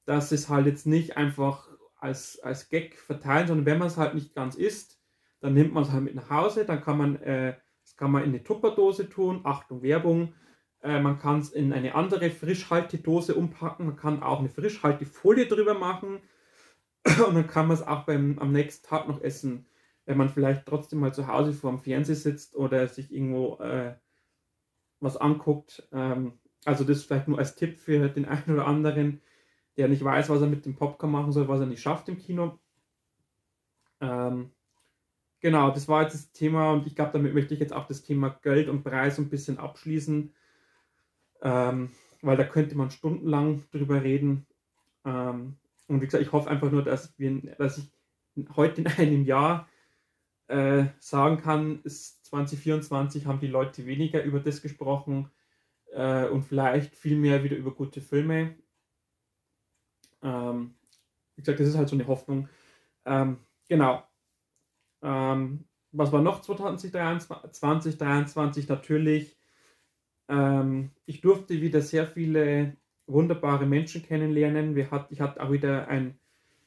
dass 0.04 0.32
es 0.32 0.48
halt 0.48 0.66
jetzt 0.66 0.86
nicht 0.86 1.16
einfach 1.16 1.68
als, 2.00 2.40
als 2.40 2.68
Gag 2.68 2.98
verteilen, 2.98 3.46
sondern 3.46 3.66
wenn 3.66 3.78
man 3.78 3.88
es 3.88 3.96
halt 3.96 4.14
nicht 4.14 4.34
ganz 4.34 4.56
isst, 4.56 5.01
dann 5.42 5.54
nimmt 5.54 5.74
man 5.74 5.82
es 5.82 5.90
halt 5.90 6.04
mit 6.04 6.14
nach 6.14 6.30
Hause, 6.30 6.64
dann 6.64 6.80
kann 6.80 6.96
man 6.96 7.16
äh, 7.16 7.56
in 8.00 8.14
eine 8.16 8.42
Tupperdose 8.42 9.08
tun. 9.08 9.40
Achtung, 9.44 9.82
Werbung. 9.82 10.34
Äh, 10.82 11.00
man 11.00 11.18
kann 11.18 11.40
es 11.40 11.50
in 11.50 11.72
eine 11.72 11.94
andere 11.94 12.30
Frischhaltedose 12.30 13.34
umpacken. 13.34 13.86
Man 13.86 13.96
kann 13.96 14.22
auch 14.22 14.38
eine 14.38 14.48
Frischhaltefolie 14.48 15.46
drüber 15.46 15.74
machen. 15.74 16.20
Und 17.28 17.34
dann 17.34 17.48
kann 17.48 17.66
man 17.66 17.76
es 17.76 17.86
auch 17.86 18.04
beim, 18.04 18.38
am 18.38 18.52
nächsten 18.52 18.86
Tag 18.86 19.08
noch 19.08 19.20
essen, 19.20 19.66
wenn 20.06 20.16
man 20.16 20.28
vielleicht 20.28 20.64
trotzdem 20.66 21.00
mal 21.00 21.12
zu 21.12 21.26
Hause 21.26 21.52
vor 21.52 21.70
dem 21.70 21.80
Fernseher 21.80 22.16
sitzt 22.16 22.54
oder 22.56 22.86
sich 22.86 23.12
irgendwo 23.12 23.58
äh, 23.58 23.96
was 25.00 25.16
anguckt. 25.16 25.88
Ähm, 25.92 26.38
also 26.64 26.84
das 26.84 27.02
vielleicht 27.02 27.26
nur 27.26 27.38
als 27.38 27.56
Tipp 27.56 27.78
für 27.78 28.08
den 28.08 28.26
einen 28.26 28.54
oder 28.54 28.68
anderen, 28.68 29.20
der 29.76 29.88
nicht 29.88 30.04
weiß, 30.04 30.30
was 30.30 30.40
er 30.40 30.46
mit 30.46 30.66
dem 30.66 30.76
Popcorn 30.76 31.10
machen 31.10 31.32
soll, 31.32 31.48
was 31.48 31.60
er 31.60 31.66
nicht 31.66 31.82
schafft 31.82 32.08
im 32.08 32.18
Kino. 32.18 32.60
Ähm, 34.00 34.52
Genau, 35.42 35.70
das 35.72 35.88
war 35.88 36.02
jetzt 36.02 36.14
das 36.14 36.30
Thema 36.32 36.70
und 36.72 36.86
ich 36.86 36.94
glaube, 36.94 37.10
damit 37.14 37.34
möchte 37.34 37.52
ich 37.52 37.58
jetzt 37.58 37.72
auch 37.72 37.88
das 37.88 38.02
Thema 38.04 38.28
Geld 38.42 38.68
und 38.68 38.84
Preis 38.84 39.18
ein 39.18 39.28
bisschen 39.28 39.58
abschließen, 39.58 40.32
ähm, 41.42 41.90
weil 42.20 42.36
da 42.36 42.44
könnte 42.44 42.76
man 42.76 42.92
stundenlang 42.92 43.64
drüber 43.72 44.04
reden. 44.04 44.46
Ähm, 45.04 45.56
und 45.88 46.00
wie 46.00 46.04
gesagt, 46.06 46.22
ich 46.22 46.30
hoffe 46.30 46.48
einfach 46.48 46.70
nur, 46.70 46.84
dass, 46.84 47.18
wir, 47.18 47.40
dass 47.58 47.78
ich 47.78 47.90
heute 48.54 48.82
in 48.82 48.86
einem 48.86 49.24
Jahr 49.24 49.68
äh, 50.46 50.84
sagen 51.00 51.38
kann, 51.38 51.82
ist 51.82 52.24
2024 52.26 53.26
haben 53.26 53.40
die 53.40 53.48
Leute 53.48 53.84
weniger 53.84 54.22
über 54.22 54.38
das 54.38 54.62
gesprochen 54.62 55.28
äh, 55.92 56.26
und 56.26 56.44
vielleicht 56.44 56.94
viel 56.94 57.16
mehr 57.16 57.42
wieder 57.42 57.56
über 57.56 57.74
gute 57.74 58.00
Filme. 58.00 58.54
Ähm, 60.22 60.76
wie 61.34 61.42
gesagt, 61.42 61.58
das 61.58 61.68
ist 61.68 61.76
halt 61.76 61.88
so 61.88 61.96
eine 61.96 62.06
Hoffnung. 62.06 62.48
Ähm, 63.04 63.38
genau, 63.68 64.04
ähm, 65.02 65.64
was 65.92 66.10
war 66.12 66.22
noch 66.22 66.40
2023? 66.40 67.52
2023 67.52 68.68
natürlich. 68.68 69.36
Ähm, 70.28 70.90
ich 71.04 71.20
durfte 71.20 71.60
wieder 71.60 71.82
sehr 71.82 72.06
viele 72.06 72.76
wunderbare 73.06 73.66
Menschen 73.66 74.02
kennenlernen. 74.02 74.74
Wir 74.74 74.90
hat, 74.90 75.12
ich 75.12 75.20
hatte 75.20 75.42
auch 75.42 75.52
wieder 75.52 75.88
ein, 75.88 76.18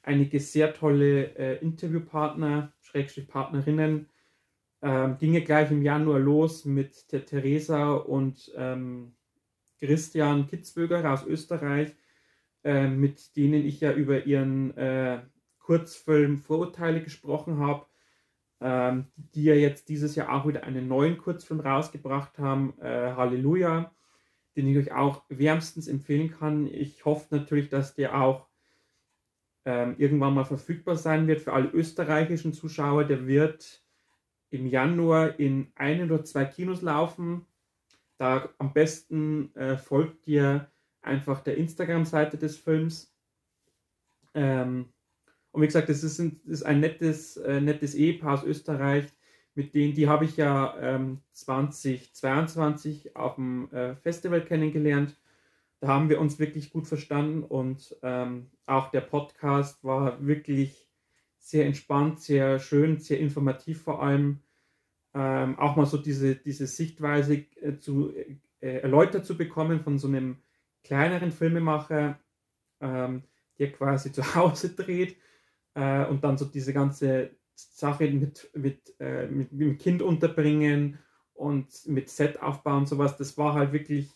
einige 0.03 0.39
sehr 0.39 0.73
tolle 0.73 1.35
äh, 1.37 1.57
Interviewpartner, 1.57 2.71
Schrägstrich 2.81 3.27
Partnerinnen. 3.27 4.07
Ähm, 4.81 5.17
ging 5.17 5.33
ja 5.33 5.39
gleich 5.39 5.71
im 5.71 5.81
Januar 5.81 6.19
los 6.19 6.65
mit 6.65 7.11
der 7.11 7.25
Theresa 7.25 7.93
und 7.93 8.51
ähm, 8.55 9.15
Christian 9.79 10.47
Kitzböger 10.47 11.11
aus 11.11 11.25
Österreich, 11.25 11.95
äh, 12.63 12.87
mit 12.87 13.35
denen 13.35 13.65
ich 13.65 13.79
ja 13.81 13.93
über 13.93 14.25
ihren 14.25 14.77
äh, 14.77 15.21
Kurzfilm 15.59 16.37
Vorurteile 16.37 17.01
gesprochen 17.01 17.57
habe 17.57 17.87
ähm, 18.61 19.07
die 19.15 19.43
ja 19.43 19.53
jetzt 19.53 19.89
dieses 19.89 20.15
Jahr 20.15 20.33
auch 20.33 20.47
wieder 20.47 20.63
einen 20.63 20.87
neuen 20.87 21.17
Kurzfilm 21.17 21.59
rausgebracht 21.59 22.39
haben, 22.39 22.73
äh, 22.79 23.13
Halleluja, 23.15 23.91
den 24.55 24.67
ich 24.67 24.77
euch 24.77 24.91
auch 24.93 25.23
wärmstens 25.29 25.87
empfehlen 25.87 26.31
kann. 26.31 26.67
Ich 26.67 27.03
hoffe 27.05 27.35
natürlich, 27.35 27.69
dass 27.69 27.95
der 27.95 28.19
auch 28.19 28.47
ähm, 29.65 29.95
irgendwann 29.97 30.33
mal 30.33 30.45
verfügbar 30.45 30.95
sein 30.95 31.27
wird 31.27 31.41
für 31.41 31.53
alle 31.53 31.69
österreichischen 31.69 32.53
Zuschauer. 32.53 33.03
Der 33.03 33.27
wird 33.27 33.83
im 34.51 34.67
Januar 34.67 35.39
in 35.39 35.71
ein 35.75 36.03
oder 36.03 36.23
zwei 36.23 36.45
Kinos 36.45 36.81
laufen. 36.81 37.45
Da 38.17 38.49
am 38.57 38.73
besten 38.73 39.53
äh, 39.55 39.77
folgt 39.77 40.27
ihr 40.27 40.71
einfach 41.01 41.41
der 41.41 41.57
Instagram-Seite 41.57 42.37
des 42.37 42.57
Films. 42.57 43.13
Ähm, 44.33 44.93
Und 45.55 45.61
wie 45.61 45.67
gesagt, 45.67 45.87
das 45.87 46.03
ist 46.03 46.19
ein, 46.19 46.41
das 46.43 46.59
ist 46.59 46.63
ein 46.63 46.81
nettes, 46.81 47.37
äh, 47.37 47.61
nettes 47.61 47.95
Ehepaar 47.95 48.33
aus 48.33 48.43
Österreich, 48.43 49.05
mit 49.53 49.73
denen, 49.73 49.93
die 49.93 50.09
habe 50.09 50.25
ich 50.25 50.35
ja 50.35 50.75
ähm, 50.81 51.21
2022 51.31 53.15
auf 53.15 53.35
dem 53.35 53.71
äh, 53.71 53.95
Festival 53.95 54.43
kennengelernt. 54.43 55.15
Da 55.79 55.87
haben 55.87 56.09
wir 56.09 56.19
uns 56.19 56.39
wirklich 56.39 56.71
gut 56.71 56.87
verstanden 56.87 57.41
und 57.41 57.95
ähm, 58.03 58.47
auch 58.65 58.91
der 58.91 58.99
Podcast 58.99 59.81
war 59.85 60.25
wirklich 60.25 60.89
sehr 61.37 61.65
entspannt, 61.65 62.19
sehr 62.19 62.59
schön, 62.59 62.99
sehr 62.99 63.21
informativ 63.21 63.81
vor 63.81 64.03
allem. 64.03 64.41
Ähm, 65.13 65.57
auch 65.57 65.77
mal 65.77 65.85
so 65.85 65.97
diese, 65.97 66.35
diese 66.35 66.67
Sichtweise 66.67 67.45
äh, 67.61 67.77
zu, 67.79 68.11
äh, 68.59 68.79
erläutert 68.79 69.25
zu 69.25 69.37
bekommen 69.37 69.79
von 69.79 69.99
so 69.99 70.09
einem 70.09 70.35
kleineren 70.83 71.31
Filmemacher, 71.31 72.19
ähm, 72.81 73.23
der 73.57 73.71
quasi 73.71 74.11
zu 74.11 74.35
Hause 74.35 74.75
dreht 74.75 75.15
äh, 75.75 76.05
und 76.05 76.23
dann 76.23 76.37
so 76.37 76.45
diese 76.45 76.73
ganze 76.73 77.31
Sache 77.53 78.09
mit, 78.09 78.49
mit, 78.53 78.95
äh, 78.99 79.27
mit, 79.27 79.51
mit 79.51 79.61
dem 79.61 79.77
Kind 79.77 80.01
unterbringen 80.01 80.99
und 81.33 81.67
mit 81.87 82.09
Set 82.09 82.41
aufbauen 82.41 82.85
sowas, 82.85 83.17
das 83.17 83.37
war 83.37 83.53
halt 83.53 83.71
wirklich, 83.71 84.09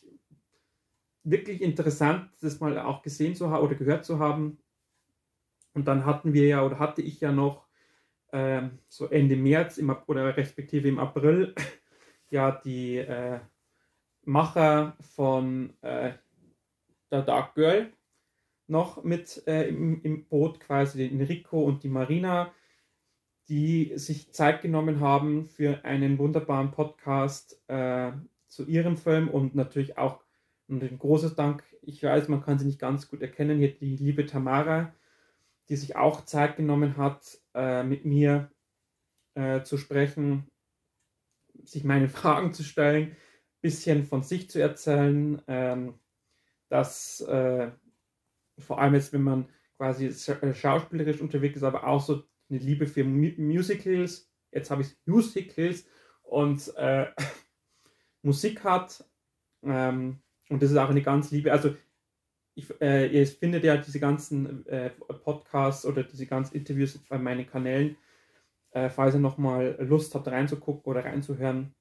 wirklich 1.23 1.61
interessant, 1.61 2.31
das 2.41 2.59
mal 2.59 2.77
auch 2.79 3.01
gesehen 3.01 3.35
zu 3.35 3.49
haben 3.49 3.63
oder 3.63 3.75
gehört 3.75 4.05
zu 4.05 4.19
haben. 4.19 4.57
Und 5.73 5.87
dann 5.87 6.05
hatten 6.05 6.33
wir 6.33 6.47
ja, 6.47 6.65
oder 6.65 6.79
hatte 6.79 7.01
ich 7.01 7.21
ja 7.21 7.31
noch 7.31 7.67
äh, 8.31 8.63
so 8.87 9.07
Ende 9.07 9.35
März 9.35 9.77
im, 9.77 9.95
oder 10.07 10.35
respektive 10.35 10.87
im 10.87 10.99
April 10.99 11.53
ja 12.29 12.51
die 12.51 12.97
äh, 12.97 13.39
Macher 14.23 14.95
von 15.15 15.73
äh, 15.81 16.13
der 17.11 17.21
Dark 17.23 17.55
Girl 17.55 17.91
noch 18.69 19.03
mit 19.03 19.43
äh, 19.47 19.67
im, 19.67 20.01
im, 20.03 20.25
Boot, 20.25 20.59
quasi 20.59 20.97
den 20.97 21.19
Enrico 21.19 21.61
und 21.63 21.83
die 21.83 21.89
Marina, 21.89 22.51
die 23.47 23.93
sich 23.95 24.31
Zeit 24.31 24.61
genommen 24.61 24.99
haben 24.99 25.47
für 25.47 25.83
einen 25.83 26.17
wunderbaren 26.19 26.71
Podcast 26.71 27.61
äh, 27.67 28.11
zu 28.47 28.65
ihrem 28.65 28.97
Film 28.97 29.27
und 29.29 29.55
natürlich 29.55 29.97
auch 29.97 30.23
ein 30.69 30.99
großes 30.99 31.35
Dank, 31.35 31.63
ich 31.81 32.03
weiß, 32.03 32.27
man 32.27 32.43
kann 32.43 32.59
sie 32.59 32.65
nicht 32.65 32.79
ganz 32.79 33.09
gut 33.09 33.21
erkennen, 33.21 33.57
hier 33.57 33.73
die 33.73 33.95
liebe 33.95 34.25
Tamara, 34.25 34.93
die 35.69 35.75
sich 35.75 35.95
auch 35.95 36.25
Zeit 36.25 36.57
genommen 36.57 36.97
hat, 36.97 37.39
äh, 37.53 37.83
mit 37.83 38.05
mir 38.05 38.51
äh, 39.35 39.63
zu 39.63 39.77
sprechen, 39.77 40.47
sich 41.63 41.83
meine 41.83 42.09
Fragen 42.09 42.53
zu 42.53 42.63
stellen, 42.63 43.15
bisschen 43.61 44.05
von 44.05 44.23
sich 44.23 44.49
zu 44.49 44.61
erzählen, 44.61 45.41
ähm, 45.47 45.95
dass 46.69 47.21
äh, 47.21 47.71
vor 48.59 48.79
allem 48.79 48.93
jetzt, 48.95 49.13
wenn 49.13 49.23
man 49.23 49.49
quasi 49.77 50.07
äh, 50.07 50.53
schauspielerisch 50.53 51.21
unterwegs 51.21 51.57
ist, 51.57 51.63
aber 51.63 51.87
auch 51.87 52.01
so 52.01 52.23
eine 52.49 52.59
Liebe 52.59 52.87
für 52.87 53.03
Musicals, 53.03 54.29
jetzt 54.51 54.71
habe 54.71 54.81
ich 54.81 54.95
Musicals 55.05 55.85
und 56.23 56.75
äh, 56.75 57.07
Musik 58.21 58.63
hat. 58.63 59.03
Ähm, 59.63 60.19
und 60.49 60.61
das 60.61 60.71
ist 60.71 60.77
auch 60.77 60.89
eine 60.89 61.01
ganz 61.01 61.31
liebe, 61.31 61.51
also 61.51 61.75
ich, 62.55 62.81
äh, 62.81 63.07
ihr 63.07 63.25
findet 63.25 63.63
ja 63.63 63.77
diese 63.77 63.99
ganzen 63.99 64.65
äh, 64.67 64.89
Podcasts 64.89 65.85
oder 65.85 66.03
diese 66.03 66.25
ganzen 66.25 66.55
Interviews 66.55 66.97
bei 67.07 67.17
meinen 67.17 67.47
Kanälen, 67.47 67.97
äh, 68.71 68.89
falls 68.89 69.15
ihr 69.15 69.21
nochmal 69.21 69.77
Lust 69.79 70.13
habt 70.15 70.27
reinzugucken 70.27 70.89
oder 70.89 71.05
reinzuhören. 71.05 71.73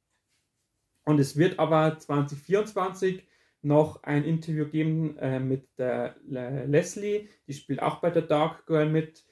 Und 1.05 1.19
es 1.19 1.37
wird 1.37 1.59
aber 1.59 1.99
2024 1.99 3.27
noch 3.63 4.03
ein 4.03 4.25
Interview 4.25 4.67
geben 4.67 5.17
äh, 5.19 5.41
mit 5.41 5.79
der 5.79 6.17
Leslie, 6.27 7.29
die 7.47 7.55
spielt 7.55 7.83
auch 7.83 8.01
bei 8.01 8.11
der 8.11 8.23
Dark 8.23 8.67
Girl 8.67 8.89
mit. 8.89 9.25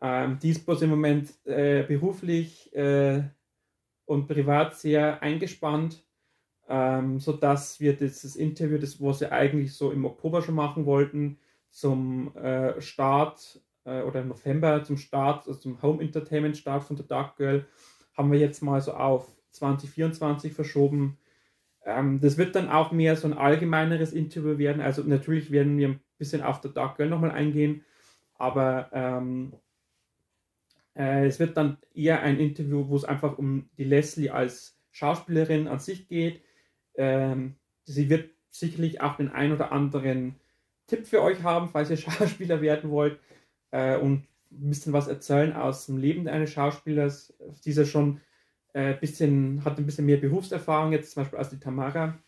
Ähm, 0.00 0.38
die 0.40 0.50
ist 0.50 0.64
bloß 0.64 0.82
im 0.82 0.90
Moment 0.90 1.30
äh, 1.44 1.82
beruflich 1.82 2.74
äh, 2.74 3.22
und 4.04 4.26
privat 4.26 4.76
sehr 4.76 5.22
eingespannt, 5.22 6.04
ähm, 6.68 7.18
sodass 7.20 7.80
wir 7.80 7.96
dieses 7.96 8.36
Interview, 8.36 8.78
das 8.78 9.00
was 9.00 9.20
wir 9.20 9.32
eigentlich 9.32 9.74
so 9.74 9.90
im 9.90 10.04
Oktober 10.04 10.42
schon 10.42 10.54
machen 10.54 10.86
wollten, 10.86 11.38
zum 11.70 12.34
äh, 12.36 12.80
Start 12.80 13.60
äh, 13.84 14.02
oder 14.02 14.20
im 14.20 14.28
November 14.28 14.82
zum 14.84 14.96
Start, 14.96 15.46
also 15.46 15.58
zum 15.58 15.82
Home 15.82 16.02
Entertainment 16.02 16.56
Start 16.56 16.84
von 16.84 16.96
der 16.96 17.06
Dark 17.06 17.36
Girl, 17.36 17.66
haben 18.16 18.32
wir 18.32 18.38
jetzt 18.38 18.62
mal 18.62 18.80
so 18.80 18.92
auf 18.92 19.28
2024 19.50 20.52
verschoben. 20.52 21.18
Ähm, 21.88 22.20
das 22.20 22.36
wird 22.36 22.54
dann 22.54 22.68
auch 22.68 22.92
mehr 22.92 23.16
so 23.16 23.26
ein 23.26 23.32
allgemeineres 23.32 24.12
Interview 24.12 24.58
werden. 24.58 24.82
Also 24.82 25.02
natürlich 25.02 25.50
werden 25.50 25.78
wir 25.78 25.88
ein 25.88 26.00
bisschen 26.18 26.42
auf 26.42 26.60
der 26.60 26.70
Dark 26.70 26.98
Girl 26.98 27.08
nochmal 27.08 27.30
eingehen, 27.30 27.82
aber 28.34 28.90
ähm, 28.92 29.54
äh, 30.94 31.26
es 31.26 31.38
wird 31.40 31.56
dann 31.56 31.78
eher 31.94 32.22
ein 32.22 32.38
Interview, 32.38 32.88
wo 32.88 32.96
es 32.96 33.04
einfach 33.04 33.38
um 33.38 33.70
die 33.78 33.84
Leslie 33.84 34.28
als 34.30 34.78
Schauspielerin 34.90 35.66
an 35.66 35.78
sich 35.78 36.08
geht. 36.08 36.42
Ähm, 36.94 37.54
sie 37.84 38.10
wird 38.10 38.30
sicherlich 38.50 39.00
auch 39.00 39.16
den 39.16 39.30
ein 39.30 39.52
oder 39.52 39.72
anderen 39.72 40.36
Tipp 40.88 41.06
für 41.06 41.22
euch 41.22 41.42
haben, 41.42 41.70
falls 41.70 41.88
ihr 41.88 41.96
Schauspieler 41.96 42.60
werden 42.60 42.90
wollt 42.90 43.18
äh, 43.70 43.96
und 43.96 44.26
ein 44.50 44.68
bisschen 44.68 44.92
was 44.92 45.08
erzählen 45.08 45.54
aus 45.54 45.86
dem 45.86 45.96
Leben 45.96 46.28
eines 46.28 46.50
Schauspielers. 46.50 47.32
Dieser 47.64 47.86
schon 47.86 48.20
äh, 48.72 48.94
bisschen, 48.94 49.64
hat 49.64 49.78
ein 49.78 49.86
bisschen 49.86 50.06
mehr 50.06 50.16
Berufserfahrung 50.18 50.92
jetzt 50.92 51.12
zum 51.12 51.22
Beispiel 51.22 51.38
als 51.38 51.50
die 51.50 51.60
Tamara. 51.60 52.18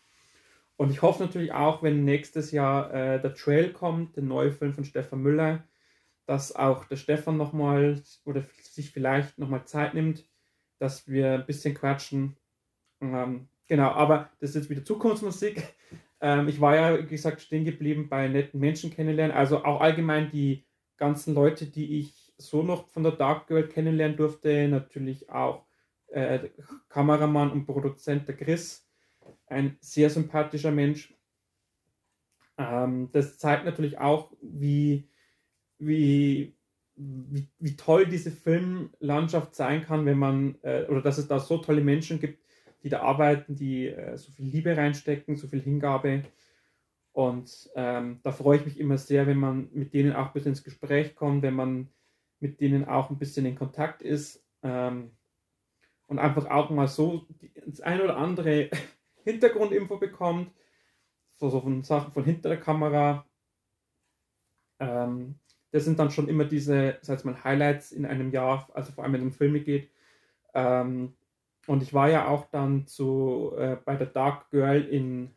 Und 0.77 0.89
ich 0.89 1.01
hoffe 1.01 1.23
natürlich 1.23 1.51
auch, 1.51 1.83
wenn 1.83 2.05
nächstes 2.05 2.51
Jahr 2.51 2.93
äh, 2.93 3.21
der 3.21 3.35
Trail 3.35 3.71
kommt, 3.71 4.15
der 4.15 4.23
neue 4.23 4.51
Film 4.51 4.73
von 4.73 4.83
Stefan 4.83 5.21
Müller, 5.21 5.63
dass 6.25 6.55
auch 6.55 6.85
der 6.85 6.95
Stefan 6.95 7.37
nochmal 7.37 8.01
oder 8.25 8.43
sich 8.61 8.91
vielleicht 8.91 9.37
nochmal 9.37 9.65
Zeit 9.65 9.93
nimmt, 9.93 10.25
dass 10.79 11.07
wir 11.07 11.33
ein 11.33 11.45
bisschen 11.45 11.75
quatschen. 11.75 12.37
Ähm, 12.99 13.47
genau, 13.67 13.91
aber 13.91 14.31
das 14.39 14.51
ist 14.51 14.55
jetzt 14.55 14.69
wieder 14.69 14.83
Zukunftsmusik. 14.83 15.63
Ähm, 16.23 16.47
ich 16.47 16.61
war 16.61 16.75
ja, 16.75 17.03
wie 17.03 17.07
gesagt, 17.07 17.41
stehen 17.41 17.65
geblieben 17.65 18.07
bei 18.07 18.27
netten 18.27 18.59
Menschen 18.59 18.91
kennenlernen. 18.91 19.35
Also 19.35 19.65
auch 19.65 19.81
allgemein 19.81 20.29
die 20.29 20.67
ganzen 20.95 21.33
Leute, 21.33 21.65
die 21.65 21.97
ich 21.97 22.31
so 22.37 22.61
noch 22.61 22.89
von 22.89 23.01
der 23.01 23.13
Dark 23.13 23.47
Girl 23.47 23.67
kennenlernen 23.67 24.17
durfte. 24.17 24.67
Natürlich 24.67 25.31
auch 25.31 25.65
äh, 26.11 26.49
Kameramann 26.89 27.51
und 27.51 27.65
Produzent 27.65 28.27
der 28.27 28.35
Chris, 28.37 28.87
ein 29.47 29.77
sehr 29.81 30.09
sympathischer 30.09 30.71
Mensch. 30.71 31.13
Ähm, 32.57 33.09
das 33.11 33.37
zeigt 33.37 33.65
natürlich 33.65 33.97
auch, 33.97 34.31
wie, 34.41 35.07
wie, 35.79 36.55
wie, 36.95 37.47
wie, 37.59 37.75
toll 37.75 38.05
diese 38.05 38.31
Filmlandschaft 38.31 39.55
sein 39.55 39.83
kann, 39.83 40.05
wenn 40.05 40.19
man, 40.19 40.55
äh, 40.61 40.85
oder 40.87 41.01
dass 41.01 41.17
es 41.17 41.27
da 41.27 41.39
so 41.39 41.57
tolle 41.57 41.81
Menschen 41.81 42.19
gibt, 42.19 42.43
die 42.83 42.89
da 42.89 43.01
arbeiten, 43.01 43.55
die 43.55 43.87
äh, 43.87 44.17
so 44.17 44.31
viel 44.31 44.45
Liebe 44.45 44.75
reinstecken, 44.75 45.35
so 45.35 45.47
viel 45.47 45.61
Hingabe. 45.61 46.23
Und 47.13 47.69
ähm, 47.75 48.19
da 48.23 48.31
freue 48.31 48.59
ich 48.59 48.65
mich 48.65 48.79
immer 48.79 48.97
sehr, 48.97 49.27
wenn 49.27 49.37
man 49.37 49.69
mit 49.73 49.93
denen 49.93 50.13
auch 50.13 50.27
ein 50.27 50.33
bisschen 50.33 50.51
ins 50.51 50.63
Gespräch 50.63 51.15
kommt, 51.15 51.41
wenn 51.41 51.55
man 51.55 51.89
mit 52.39 52.59
denen 52.61 52.85
auch 52.85 53.09
ein 53.09 53.19
bisschen 53.19 53.45
in 53.45 53.55
Kontakt 53.55 54.01
ist. 54.01 54.43
Ähm, 54.63 55.11
und 56.11 56.19
einfach 56.19 56.49
auch 56.49 56.69
mal 56.69 56.89
so 56.89 57.25
das 57.65 57.79
ein 57.79 58.01
oder 58.01 58.17
andere 58.17 58.69
Hintergrundinfo 59.23 59.97
bekommt, 59.97 60.51
so, 61.37 61.49
so 61.49 61.61
von 61.61 61.83
Sachen 61.83 62.11
von 62.11 62.25
hinter 62.25 62.49
der 62.49 62.59
Kamera. 62.59 63.25
Ähm, 64.79 65.35
das 65.71 65.85
sind 65.85 65.99
dann 65.99 66.11
schon 66.11 66.27
immer 66.27 66.43
diese, 66.43 66.97
sag 67.01 67.23
mal, 67.23 67.41
Highlights 67.45 67.93
in 67.93 68.05
einem 68.05 68.29
Jahr, 68.31 68.69
also 68.73 68.91
vor 68.91 69.05
allem 69.05 69.13
wenn 69.13 69.21
es 69.21 69.27
um 69.27 69.31
Filme 69.31 69.61
geht. 69.61 69.89
Ähm, 70.53 71.13
und 71.65 71.81
ich 71.81 71.93
war 71.93 72.09
ja 72.09 72.27
auch 72.27 72.45
dann 72.51 72.87
zu, 72.87 73.53
äh, 73.57 73.77
bei 73.77 73.95
der 73.95 74.07
Dark 74.07 74.49
Girl 74.49 74.81
in, 74.81 75.31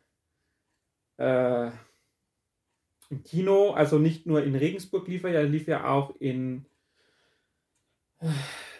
äh, 1.15 1.67
im 3.09 3.23
Kino, 3.23 3.71
also 3.71 3.97
nicht 3.97 4.25
nur 4.25 4.43
in 4.43 4.57
Regensburg 4.57 5.07
lief 5.07 5.23
er, 5.23 5.35
er 5.35 5.43
lief 5.43 5.67
ja 5.67 5.87
auch 5.87 6.13
in 6.19 6.65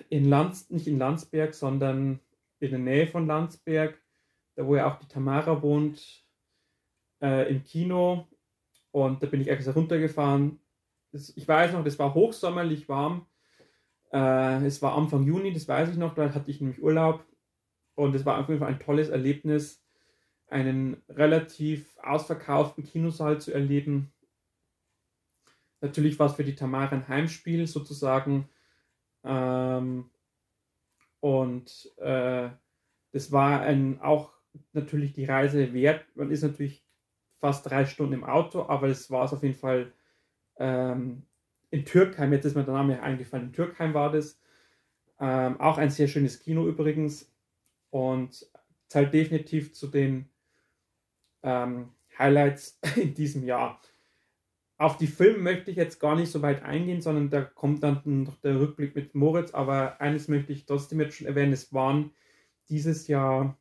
in 0.10 0.26
Lands, 0.26 0.70
nicht 0.70 0.88
in 0.88 0.98
Landsberg, 0.98 1.54
sondern 1.54 2.20
in 2.60 2.70
der 2.72 2.80
Nähe 2.80 3.08
von 3.08 3.28
Landsberg, 3.28 4.02
da 4.56 4.66
wo 4.66 4.76
ja 4.76 4.92
auch 4.92 5.00
die 5.00 5.08
Tamara 5.08 5.62
wohnt, 5.62 6.26
äh, 7.22 7.50
im 7.50 7.64
Kino. 7.64 8.28
Und 8.92 9.22
da 9.22 9.28
bin 9.28 9.42
ich 9.42 9.50
extra 9.50 9.74
runtergefahren. 9.74 10.60
Das, 11.12 11.36
ich 11.36 11.48
weiß 11.48 11.74
noch, 11.74 11.84
das 11.84 12.00
war 12.00 12.14
hochsommerlich 12.14 12.88
warm. 12.88 13.28
Äh, 14.12 14.66
es 14.66 14.82
war 14.82 14.96
Anfang 14.96 15.24
Juni, 15.24 15.52
das 15.54 15.68
weiß 15.68 15.90
ich 15.90 15.98
noch, 15.98 16.16
da 16.16 16.34
hatte 16.34 16.50
ich 16.50 16.62
nämlich 16.62 16.82
Urlaub. 16.82 17.26
Und 17.96 18.16
es 18.16 18.26
war 18.26 18.40
auf 18.40 18.48
jeden 18.50 18.60
Fall 18.60 18.74
ein 18.74 18.80
tolles 18.80 19.10
Erlebnis, 19.10 19.84
einen 20.48 21.02
relativ 21.10 21.98
ausverkauften 21.98 22.84
Kinosaal 22.84 23.42
zu 23.42 23.54
erleben. 23.54 24.14
Natürlich 25.82 26.20
war 26.20 26.28
es 26.28 26.36
für 26.36 26.44
die 26.44 26.56
Tamara 26.56 26.92
ein 26.92 27.08
Heimspiel 27.08 27.68
sozusagen 27.68 28.50
ähm, 29.26 30.10
und 31.20 31.92
äh, 31.98 32.50
das 33.12 33.32
war 33.32 33.62
ein, 33.62 34.00
auch 34.02 34.34
natürlich 34.74 35.14
die 35.14 35.26
Reise 35.26 35.74
wert. 35.74 36.06
Man 36.16 36.32
ist 36.32 36.44
natürlich 36.44 36.86
fast 37.40 37.70
drei 37.70 37.86
Stunden 37.86 38.14
im 38.14 38.24
Auto, 38.24 38.64
aber 38.64 38.88
es 38.88 39.10
war 39.10 39.26
es 39.26 39.34
auf 39.34 39.44
jeden 39.44 39.56
Fall 39.56 39.92
ähm, 40.58 41.24
in 41.72 41.86
Türkheim, 41.86 42.32
jetzt 42.32 42.46
ist 42.46 42.56
mir 42.56 42.64
der 42.64 42.74
Name 42.74 43.02
eingefallen, 43.02 43.48
in 43.48 43.54
Türkheim 43.54 43.94
war 43.94 44.12
das. 44.12 44.40
Ähm, 45.20 45.60
auch 45.62 45.78
ein 45.78 45.90
sehr 45.90 46.08
schönes 46.08 46.40
Kino 46.40 46.68
übrigens 46.68 47.32
und 47.90 48.46
zählt 48.88 49.14
definitiv 49.14 49.74
zu 49.74 49.88
den 49.88 50.30
ähm, 51.42 51.94
Highlights 52.18 52.80
in 52.96 53.14
diesem 53.14 53.44
Jahr. 53.44 53.80
Auf 54.78 54.98
die 54.98 55.08
Filme 55.08 55.38
möchte 55.38 55.72
ich 55.72 55.78
jetzt 55.78 56.00
gar 56.00 56.16
nicht 56.16 56.30
so 56.30 56.42
weit 56.42 56.64
eingehen, 56.64 57.02
sondern 57.02 57.30
da 57.30 57.42
kommt 57.42 57.82
dann 57.84 58.02
noch 58.06 58.36
der 58.42 58.60
Rückblick 58.60 58.96
mit 58.96 59.16
Moritz. 59.16 59.52
Aber 59.54 60.02
eines 60.02 60.28
möchte 60.28 60.52
ich 60.52 60.66
trotzdem 60.66 61.00
jetzt 61.00 61.18
schon 61.18 61.28
erwähnen: 61.28 61.54
Es 61.54 61.74
waren 61.74 62.12
dieses 62.70 63.08
Jahr 63.08 63.58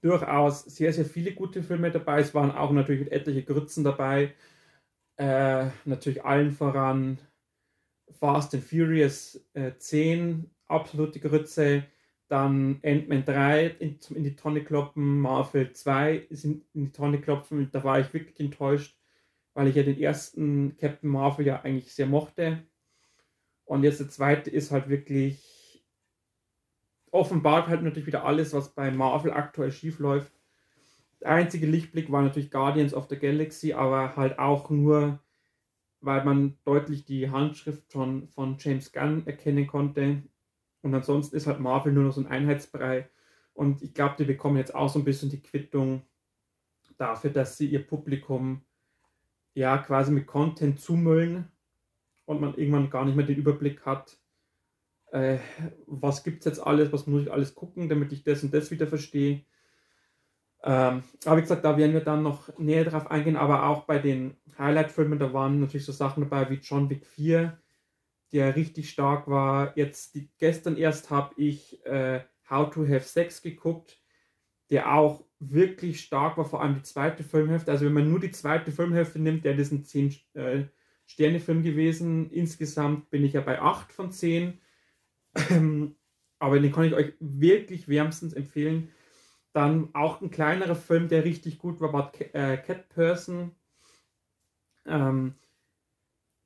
durchaus 0.00 0.64
sehr, 0.64 0.92
sehr 0.92 1.04
viele 1.04 1.32
gute 1.32 1.62
Filme 1.62 1.90
dabei. 1.90 2.20
Es 2.20 2.34
waren 2.34 2.50
auch 2.50 2.70
natürlich 2.72 3.10
etliche 3.12 3.44
Grützen 3.44 3.84
dabei. 3.84 4.34
Äh, 5.16 5.70
natürlich 5.84 6.24
allen 6.24 6.52
voran 6.52 7.18
Fast 8.20 8.54
and 8.54 8.64
Furious 8.64 9.44
äh, 9.54 9.72
10, 9.76 10.50
absolute 10.66 11.20
Grütze. 11.20 11.84
Dann 12.28 12.80
Ant-Man 12.84 13.24
3 13.24 13.66
in, 13.78 13.98
in, 14.14 14.22
die 14.22 14.36
Tonne 14.36 14.62
kloppen, 14.62 15.20
Marvel 15.20 15.72
2 15.72 16.26
in, 16.28 16.62
in 16.74 16.84
die 16.86 16.92
Tonne 16.92 17.20
klopfen. 17.20 17.70
Da 17.72 17.82
war 17.82 18.00
ich 18.00 18.12
wirklich 18.12 18.38
enttäuscht, 18.38 18.97
weil 19.58 19.66
ich 19.66 19.74
ja 19.74 19.82
den 19.82 19.98
ersten 19.98 20.76
Captain 20.76 21.10
Marvel 21.10 21.44
ja 21.44 21.62
eigentlich 21.62 21.92
sehr 21.92 22.06
mochte. 22.06 22.62
Und 23.64 23.82
jetzt 23.82 23.98
der 23.98 24.08
zweite 24.08 24.50
ist 24.50 24.70
halt 24.70 24.88
wirklich 24.88 25.84
offenbart 27.10 27.66
halt 27.66 27.82
natürlich 27.82 28.06
wieder 28.06 28.24
alles, 28.24 28.52
was 28.52 28.72
bei 28.72 28.92
Marvel 28.92 29.32
aktuell 29.32 29.72
schief 29.72 29.98
läuft. 29.98 30.32
Der 31.20 31.30
einzige 31.30 31.66
Lichtblick 31.66 32.12
war 32.12 32.22
natürlich 32.22 32.52
Guardians 32.52 32.94
of 32.94 33.08
the 33.10 33.18
Galaxy, 33.18 33.72
aber 33.72 34.14
halt 34.14 34.38
auch 34.38 34.70
nur, 34.70 35.18
weil 36.02 36.24
man 36.24 36.56
deutlich 36.64 37.04
die 37.04 37.28
Handschrift 37.28 37.90
schon 37.90 38.28
von 38.28 38.58
James 38.60 38.92
Gunn 38.92 39.26
erkennen 39.26 39.66
konnte. 39.66 40.22
Und 40.82 40.94
ansonsten 40.94 41.34
ist 41.34 41.48
halt 41.48 41.58
Marvel 41.58 41.92
nur 41.92 42.04
noch 42.04 42.12
so 42.12 42.20
ein 42.20 42.28
Einheitsbrei. 42.28 43.10
Und 43.54 43.82
ich 43.82 43.92
glaube, 43.92 44.14
die 44.20 44.24
bekommen 44.24 44.56
jetzt 44.56 44.72
auch 44.72 44.88
so 44.88 45.00
ein 45.00 45.04
bisschen 45.04 45.30
die 45.30 45.42
Quittung 45.42 46.02
dafür, 46.96 47.30
dass 47.30 47.58
sie 47.58 47.66
ihr 47.66 47.84
Publikum 47.84 48.62
ja 49.58 49.78
quasi 49.78 50.12
mit 50.12 50.26
Content 50.26 50.80
zumüllen 50.80 51.50
und 52.26 52.40
man 52.40 52.54
irgendwann 52.54 52.90
gar 52.90 53.04
nicht 53.04 53.16
mehr 53.16 53.26
den 53.26 53.38
Überblick 53.38 53.84
hat, 53.84 54.16
äh, 55.10 55.38
was 55.86 56.22
gibt 56.22 56.40
es 56.40 56.44
jetzt 56.44 56.60
alles, 56.60 56.92
was 56.92 57.06
muss 57.06 57.22
ich 57.22 57.32
alles 57.32 57.54
gucken, 57.54 57.88
damit 57.88 58.12
ich 58.12 58.22
das 58.22 58.44
und 58.44 58.54
das 58.54 58.70
wieder 58.70 58.86
verstehe. 58.86 59.44
Ähm, 60.62 61.02
aber 61.24 61.36
wie 61.36 61.42
gesagt, 61.42 61.64
da 61.64 61.76
werden 61.76 61.92
wir 61.92 62.04
dann 62.04 62.22
noch 62.22 62.56
näher 62.58 62.84
drauf 62.84 63.10
eingehen, 63.10 63.36
aber 63.36 63.66
auch 63.66 63.84
bei 63.84 63.98
den 63.98 64.36
Highlight-Filmen, 64.58 65.18
da 65.18 65.32
waren 65.32 65.60
natürlich 65.60 65.86
so 65.86 65.92
Sachen 65.92 66.22
dabei 66.22 66.50
wie 66.50 66.60
John 66.62 66.88
Wick 66.88 67.06
4, 67.06 67.60
der 68.32 68.54
richtig 68.54 68.90
stark 68.90 69.28
war. 69.28 69.76
Jetzt 69.76 70.14
die, 70.14 70.30
gestern 70.38 70.76
erst 70.76 71.10
habe 71.10 71.34
ich 71.36 71.84
äh, 71.84 72.20
How 72.48 72.70
to 72.70 72.86
Have 72.86 73.00
Sex 73.00 73.42
geguckt, 73.42 73.98
der 74.70 74.94
auch 74.94 75.24
wirklich 75.40 76.00
stark 76.00 76.36
war, 76.36 76.44
vor 76.44 76.62
allem 76.62 76.74
die 76.74 76.82
zweite 76.82 77.22
Filmhälfte. 77.22 77.70
Also 77.70 77.86
wenn 77.86 77.92
man 77.92 78.10
nur 78.10 78.20
die 78.20 78.30
zweite 78.30 78.72
Filmhälfte 78.72 79.18
nimmt, 79.18 79.44
der 79.44 79.58
ist 79.58 79.72
ein 79.72 79.84
10 79.84 80.16
äh, 80.34 80.64
gewesen. 81.16 82.30
Insgesamt 82.30 83.10
bin 83.10 83.24
ich 83.24 83.34
ja 83.34 83.40
bei 83.40 83.60
8 83.60 83.92
von 83.92 84.10
10. 84.10 84.60
aber 86.38 86.60
den 86.60 86.72
kann 86.72 86.84
ich 86.84 86.94
euch 86.94 87.12
wirklich 87.20 87.88
wärmstens 87.88 88.32
empfehlen. 88.32 88.90
Dann 89.52 89.94
auch 89.94 90.20
ein 90.20 90.30
kleinerer 90.30 90.76
Film, 90.76 91.08
der 91.08 91.24
richtig 91.24 91.58
gut 91.58 91.80
war, 91.80 91.92
war 91.92 92.12
äh, 92.34 92.56
Cat 92.58 92.88
Person. 92.90 93.52
Ähm, 94.86 95.34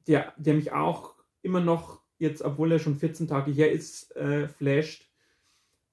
der, 0.06 0.32
der 0.36 0.54
mich 0.54 0.72
auch 0.72 1.14
immer 1.42 1.60
noch, 1.60 2.00
jetzt 2.18 2.42
obwohl 2.42 2.72
er 2.72 2.78
schon 2.78 2.96
14 2.96 3.28
Tage 3.28 3.52
her 3.52 3.72
ist, 3.72 4.14
äh, 4.16 4.48
flasht. 4.48 5.10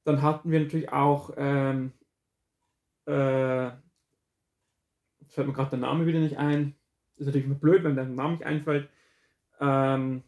Dann 0.04 0.22
hatten 0.22 0.52
wir 0.52 0.60
natürlich 0.60 0.92
auch, 0.92 1.34
ähm, 1.38 1.94
äh, 3.10 3.72
fällt 5.28 5.48
mir 5.48 5.54
gerade 5.54 5.72
der 5.72 5.80
Name 5.80 6.06
wieder 6.06 6.20
nicht 6.20 6.38
ein. 6.38 6.76
Ist 7.18 7.26
natürlich 7.26 7.50
blöd, 7.60 7.84
wenn 7.84 7.96
der 7.96 8.06
Name 8.06 8.34
nicht 8.34 8.46
einfällt. 8.46 8.90
Ähm, 9.60 10.24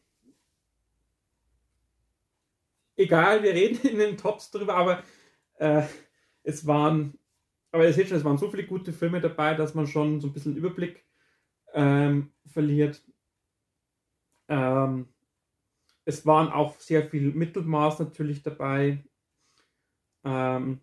egal, 2.96 3.44
wir 3.44 3.54
reden 3.54 3.88
in 3.88 4.00
den 4.00 4.17
Tops 4.17 4.52
drüber, 4.52 4.76
aber 4.76 5.04
äh, 5.60 5.84
es 6.44 6.65
waren, 6.65 7.17
aber 7.72 7.86
ihr 7.86 7.94
seht 7.94 8.08
schon, 8.10 8.17
es 8.17 8.26
waren 8.26 8.38
so 8.38 8.50
viele 8.50 8.65
gute 8.65 8.94
Filme 8.94 9.22
dabei, 9.22 9.54
dass 9.54 9.76
man 9.76 9.88
schon 9.88 10.20
so 10.20 10.28
ein 10.28 10.34
bisschen 10.34 10.58
Überblick 10.58 11.06
ähm, 11.74 12.32
verliert. 12.48 13.02
Ähm, 14.48 15.08
es 16.04 16.26
waren 16.26 16.50
auch 16.50 16.80
sehr 16.80 17.08
viel 17.08 17.32
Mittelmaß 17.32 18.00
natürlich 18.00 18.41
dabei. 18.41 19.04
Ähm, 20.24 20.82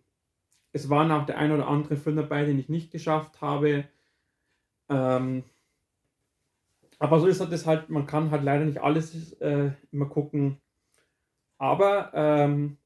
es 0.71 0.89
waren 0.89 1.11
auch 1.11 1.25
der 1.25 1.37
ein 1.37 1.51
oder 1.51 1.67
andere 1.67 1.97
Film 1.97 2.15
dabei, 2.15 2.45
den 2.45 2.59
ich 2.59 2.69
nicht 2.69 2.91
geschafft 2.91 3.41
habe. 3.41 3.87
Ähm, 4.89 5.43
aber 6.99 7.19
so 7.19 7.27
ist 7.27 7.39
das 7.39 7.65
halt, 7.65 7.89
man 7.89 8.05
kann 8.05 8.31
halt 8.31 8.43
leider 8.43 8.65
nicht 8.65 8.81
alles 8.81 9.33
äh, 9.33 9.71
immer 9.91 10.07
gucken. 10.07 10.61
Aber 11.57 12.11
ähm, 12.13 12.77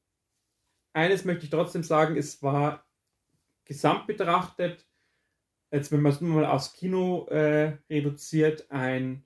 eines 0.92 1.24
möchte 1.24 1.44
ich 1.44 1.50
trotzdem 1.50 1.82
sagen, 1.82 2.16
es 2.16 2.42
war 2.42 2.84
gesamt 3.64 4.06
betrachtet, 4.06 4.86
jetzt 5.70 5.90
wenn 5.90 6.02
man 6.02 6.12
es 6.12 6.20
nur 6.20 6.34
mal 6.34 6.46
aufs 6.46 6.72
Kino 6.74 7.26
äh, 7.26 7.76
reduziert, 7.90 8.70
ein 8.70 9.24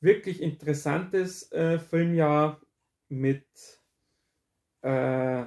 wirklich 0.00 0.42
interessantes 0.42 1.50
äh, 1.52 1.78
Filmjahr 1.78 2.60
mit 3.08 3.46
äh, 4.82 5.46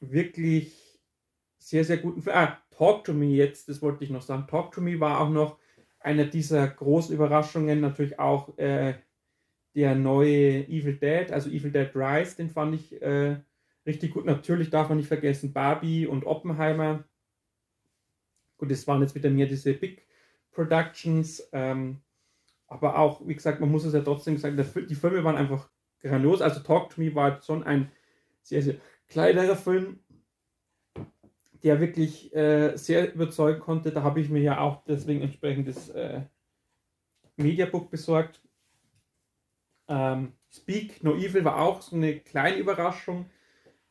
wirklich 0.00 0.89
sehr, 1.70 1.84
sehr 1.84 1.98
guten 1.98 2.20
Filmen. 2.20 2.38
Ah, 2.38 2.58
Talk 2.70 3.04
to 3.04 3.12
Me 3.12 3.26
jetzt, 3.26 3.68
das 3.68 3.80
wollte 3.80 4.02
ich 4.02 4.10
noch 4.10 4.22
sagen. 4.22 4.48
Talk 4.48 4.72
to 4.72 4.80
Me 4.80 4.98
war 4.98 5.20
auch 5.20 5.30
noch 5.30 5.58
eine 6.00 6.26
dieser 6.26 6.66
großen 6.66 7.14
Überraschungen, 7.14 7.80
natürlich 7.80 8.18
auch 8.18 8.58
äh, 8.58 8.94
der 9.76 9.94
neue 9.94 10.66
Evil 10.66 10.96
Dead, 10.96 11.30
also 11.30 11.48
Evil 11.48 11.70
Dead 11.70 11.90
Rise, 11.94 12.36
den 12.36 12.50
fand 12.50 12.74
ich 12.74 13.00
äh, 13.00 13.36
richtig 13.86 14.14
gut. 14.14 14.24
Natürlich 14.24 14.70
darf 14.70 14.88
man 14.88 14.98
nicht 14.98 15.06
vergessen 15.06 15.52
Barbie 15.52 16.08
und 16.08 16.26
Oppenheimer. 16.26 17.04
Gut, 18.58 18.72
das 18.72 18.88
waren 18.88 19.02
jetzt 19.02 19.14
wieder 19.14 19.30
mehr 19.30 19.46
diese 19.46 19.72
Big 19.72 20.04
Productions. 20.50 21.48
Ähm, 21.52 22.00
aber 22.66 22.98
auch, 22.98 23.26
wie 23.28 23.34
gesagt, 23.34 23.60
man 23.60 23.70
muss 23.70 23.84
es 23.84 23.94
ja 23.94 24.00
trotzdem 24.00 24.38
sagen, 24.38 24.56
die 24.56 24.94
Filme 24.96 25.22
waren 25.22 25.36
einfach 25.36 25.70
grandios. 26.00 26.42
Also 26.42 26.60
Talk 26.60 26.90
to 26.90 27.00
Me 27.00 27.14
war 27.14 27.40
schon 27.42 27.62
ein 27.62 27.92
sehr, 28.42 28.62
sehr 28.62 28.74
kleinerer 29.06 29.56
Film, 29.56 30.00
der 31.62 31.80
wirklich 31.80 32.34
äh, 32.34 32.76
sehr 32.76 33.12
überzeugen 33.14 33.60
konnte. 33.60 33.92
Da 33.92 34.02
habe 34.02 34.20
ich 34.20 34.28
mir 34.28 34.42
ja 34.42 34.60
auch 34.60 34.84
deswegen 34.84 35.22
entsprechend 35.22 35.68
das 35.68 35.88
äh, 35.90 36.22
Mediabook 37.36 37.90
besorgt. 37.90 38.40
Ähm, 39.88 40.32
Speak 40.52 41.02
No 41.04 41.14
Evil 41.14 41.44
war 41.44 41.60
auch 41.60 41.82
so 41.82 41.96
eine 41.96 42.18
kleine 42.20 42.58
Überraschung. 42.58 43.30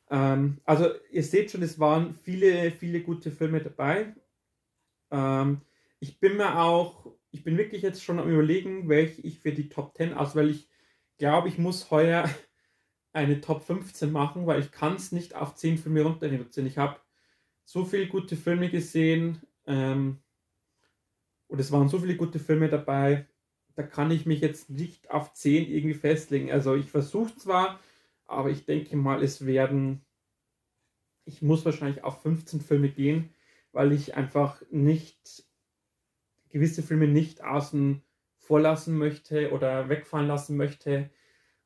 Ähm, 0.10 0.60
also 0.66 0.90
ihr 1.12 1.24
seht 1.24 1.52
schon, 1.52 1.64
es 1.64 1.80
waren 1.80 2.14
viele, 2.14 2.72
viele 2.72 3.02
gute 3.02 3.32
Filme 3.32 3.62
dabei. 3.62 4.16
Ähm, 5.12 5.62
ich 6.00 6.20
bin 6.20 6.38
mir 6.38 6.60
auch 6.60 7.20
ich 7.32 7.44
bin 7.44 7.58
wirklich 7.58 7.82
jetzt 7.82 8.04
schon 8.04 8.20
am 8.20 8.30
überlegen, 8.30 8.90
welche 8.90 9.22
ich 9.22 9.40
für 9.40 9.52
die 9.52 9.70
Top 9.70 9.96
10 9.96 10.14
aus, 10.14 10.36
weil 10.36 10.50
ich 10.50 10.70
glaube, 11.18 11.48
ich 11.48 11.58
muss 11.58 11.92
heuer 11.92 12.30
eine 13.14 13.42
Top 13.42 13.64
15 13.64 14.12
machen, 14.12 14.48
weil 14.48 14.60
ich 14.60 14.72
kann 14.72 14.96
es 14.96 15.12
nicht 15.12 15.36
auf 15.36 15.56
10 15.56 15.78
Filme 15.78 16.02
runter 16.02 16.32
reduzieren. 16.32 16.68
Ich 16.68 16.78
habe 16.78 17.00
so 17.70 17.86
viele 17.86 18.08
gute 18.08 18.36
Filme 18.36 18.72
gesehen 18.72 19.44
ähm, 19.68 20.24
und 21.46 21.60
es 21.60 21.72
waren 21.72 21.88
so 21.88 22.00
viele 22.00 22.16
gute 22.16 22.40
Filme 22.40 22.68
dabei, 22.68 23.28
da 23.76 23.84
kann 23.84 24.10
ich 24.10 24.26
mich 24.26 24.42
jetzt 24.42 24.72
nicht 24.72 25.12
auf 25.12 25.34
10 25.34 25.70
irgendwie 25.70 25.94
festlegen. 25.94 26.52
Also 26.52 26.74
ich 26.74 26.90
versuche 26.90 27.36
zwar, 27.36 27.80
aber 28.26 28.50
ich 28.50 28.66
denke 28.66 28.98
mal, 28.98 29.22
es 29.22 29.46
werden, 29.46 30.04
ich 31.26 31.44
muss 31.44 31.64
wahrscheinlich 31.64 32.04
auf 32.04 32.24
15 32.24 32.60
Filme 32.60 32.90
gehen, 32.90 33.36
weil 33.72 33.92
ich 33.92 34.16
einfach 34.16 34.64
nicht 34.72 35.44
gewisse 36.50 36.82
Filme 36.82 37.08
nicht 37.08 37.44
außen 37.44 38.02
vor 38.40 38.62
lassen 38.62 38.98
möchte 38.98 39.52
oder 39.52 39.90
wegfallen 39.90 40.28
lassen 40.28 40.58
möchte, 40.58 41.12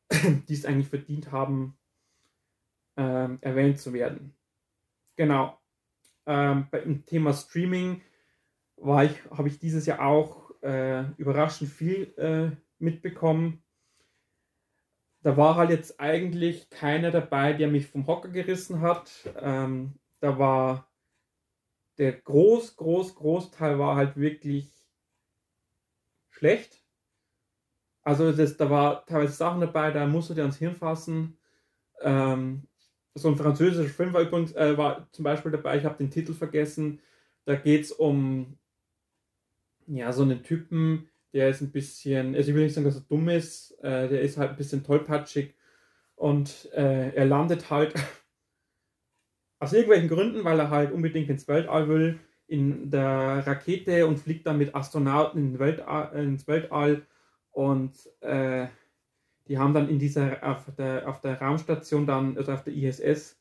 die 0.12 0.54
es 0.54 0.66
eigentlich 0.66 0.90
verdient 0.90 1.32
haben, 1.32 1.78
äh, 2.98 3.30
erwähnt 3.40 3.80
zu 3.80 3.94
werden. 3.94 4.36
Genau. 5.16 5.63
Ähm, 6.26 6.68
beim 6.72 7.06
Thema 7.06 7.34
Streaming 7.34 8.02
war 8.78 9.04
ich, 9.06 9.24
habe 9.30 9.48
ich 9.48 9.60
dieses 9.60 9.86
Jahr 9.86 10.02
auch 10.02 10.52
äh, 10.62 11.04
überraschend 11.18 11.70
viel 11.70 12.14
äh, 12.18 12.56
mitbekommen. 12.80 13.64
Da 15.22 15.38
war 15.38 15.56
halt 15.56 15.70
jetzt 15.70 16.00
eigentlich 16.00 16.70
keiner 16.70 17.12
dabei, 17.12 17.54
der 17.54 17.70
mich 17.70 17.88
vom 17.88 18.08
Hocker 18.08 18.30
gerissen 18.30 18.82
hat. 18.82 19.12
Ähm, 19.40 20.00
da 20.20 20.38
war 20.38 20.90
der 21.98 22.14
groß, 22.14 22.76
groß, 22.76 23.16
Großteil 23.16 23.80
war 23.80 23.96
halt 23.96 24.18
wirklich 24.18 24.70
schlecht. 26.30 26.84
Also 28.02 28.32
das, 28.34 28.58
da 28.58 28.70
war 28.70 29.06
teilweise 29.06 29.34
Sachen 29.34 29.62
dabei, 29.62 29.92
da 29.92 30.06
musst 30.06 30.30
du 30.30 30.34
dir 30.34 30.42
ans 30.42 30.58
Hirn 30.58 30.76
fassen. 30.76 31.40
Ähm, 32.02 32.68
so 33.16 33.30
ein 33.30 33.38
französischer 33.38 33.90
Film 33.90 34.14
war 34.14 34.22
übrigens, 34.22 34.54
äh, 34.54 34.78
war 34.78 35.08
zum 35.12 35.24
Beispiel 35.24 35.52
dabei, 35.52 35.78
ich 35.78 35.86
habe 35.86 35.98
den 35.98 36.10
Titel 36.10 36.34
vergessen. 36.34 37.00
Da 37.46 37.56
geht 37.56 37.84
es 37.86 37.92
um 37.92 38.58
ja, 39.88 40.12
so 40.14 40.24
einen 40.24 40.44
Typen, 40.44 41.10
der 41.34 41.50
ist 41.50 41.62
ein 41.62 41.72
bisschen, 41.72 42.36
also 42.36 42.50
ich 42.50 42.56
will 42.56 42.64
nicht 42.64 42.74
sagen, 42.74 42.86
dass 42.86 42.96
er 42.96 43.02
dumm 43.02 43.30
ist, 43.30 43.72
äh, 43.84 44.08
der 44.08 44.22
ist 44.22 44.38
halt 44.38 44.52
ein 44.52 44.56
bisschen 44.56 44.84
tollpatschig. 44.84 45.54
Und 46.16 46.70
äh, 46.74 47.14
er 47.14 47.26
landet 47.26 47.70
halt 47.70 47.94
aus 49.60 49.74
irgendwelchen 49.74 50.10
Gründen, 50.10 50.44
weil 50.44 50.60
er 50.60 50.70
halt 50.70 50.92
unbedingt 50.92 51.30
ins 51.30 51.48
Weltall 51.48 51.90
will, 51.90 52.20
in 52.48 52.92
der 52.92 53.46
Rakete 53.46 54.06
und 54.08 54.20
fliegt 54.20 54.46
dann 54.48 54.58
mit 54.58 54.76
Astronauten 54.76 55.54
in 55.54 55.60
Weltall, 55.60 56.16
ins 56.24 56.48
Weltall. 56.48 57.06
Und 57.52 57.94
äh, 58.22 58.68
die 59.48 59.58
haben 59.58 59.74
dann 59.74 59.90
in 59.90 60.00
dieser, 60.00 60.44
auf 60.44 60.66
der, 60.78 61.08
auf 61.08 61.22
der 61.22 61.40
Raumstation 61.42 62.06
dann, 62.06 62.38
also 62.38 62.52
auf 62.54 62.64
der 62.64 62.74
ISS, 62.74 63.40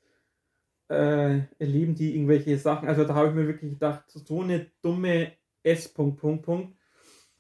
äh, 0.88 1.40
erleben 1.58 1.94
die 1.94 2.14
irgendwelche 2.14 2.58
Sachen. 2.58 2.88
Also 2.88 3.04
da 3.04 3.14
habe 3.14 3.28
ich 3.28 3.34
mir 3.34 3.46
wirklich 3.46 3.72
gedacht, 3.72 4.04
so 4.08 4.42
eine 4.42 4.70
dumme 4.82 5.32
S. 5.62 5.88
Punkt, 5.88 6.20
Punkt, 6.20 6.44
Punkt. 6.44 6.76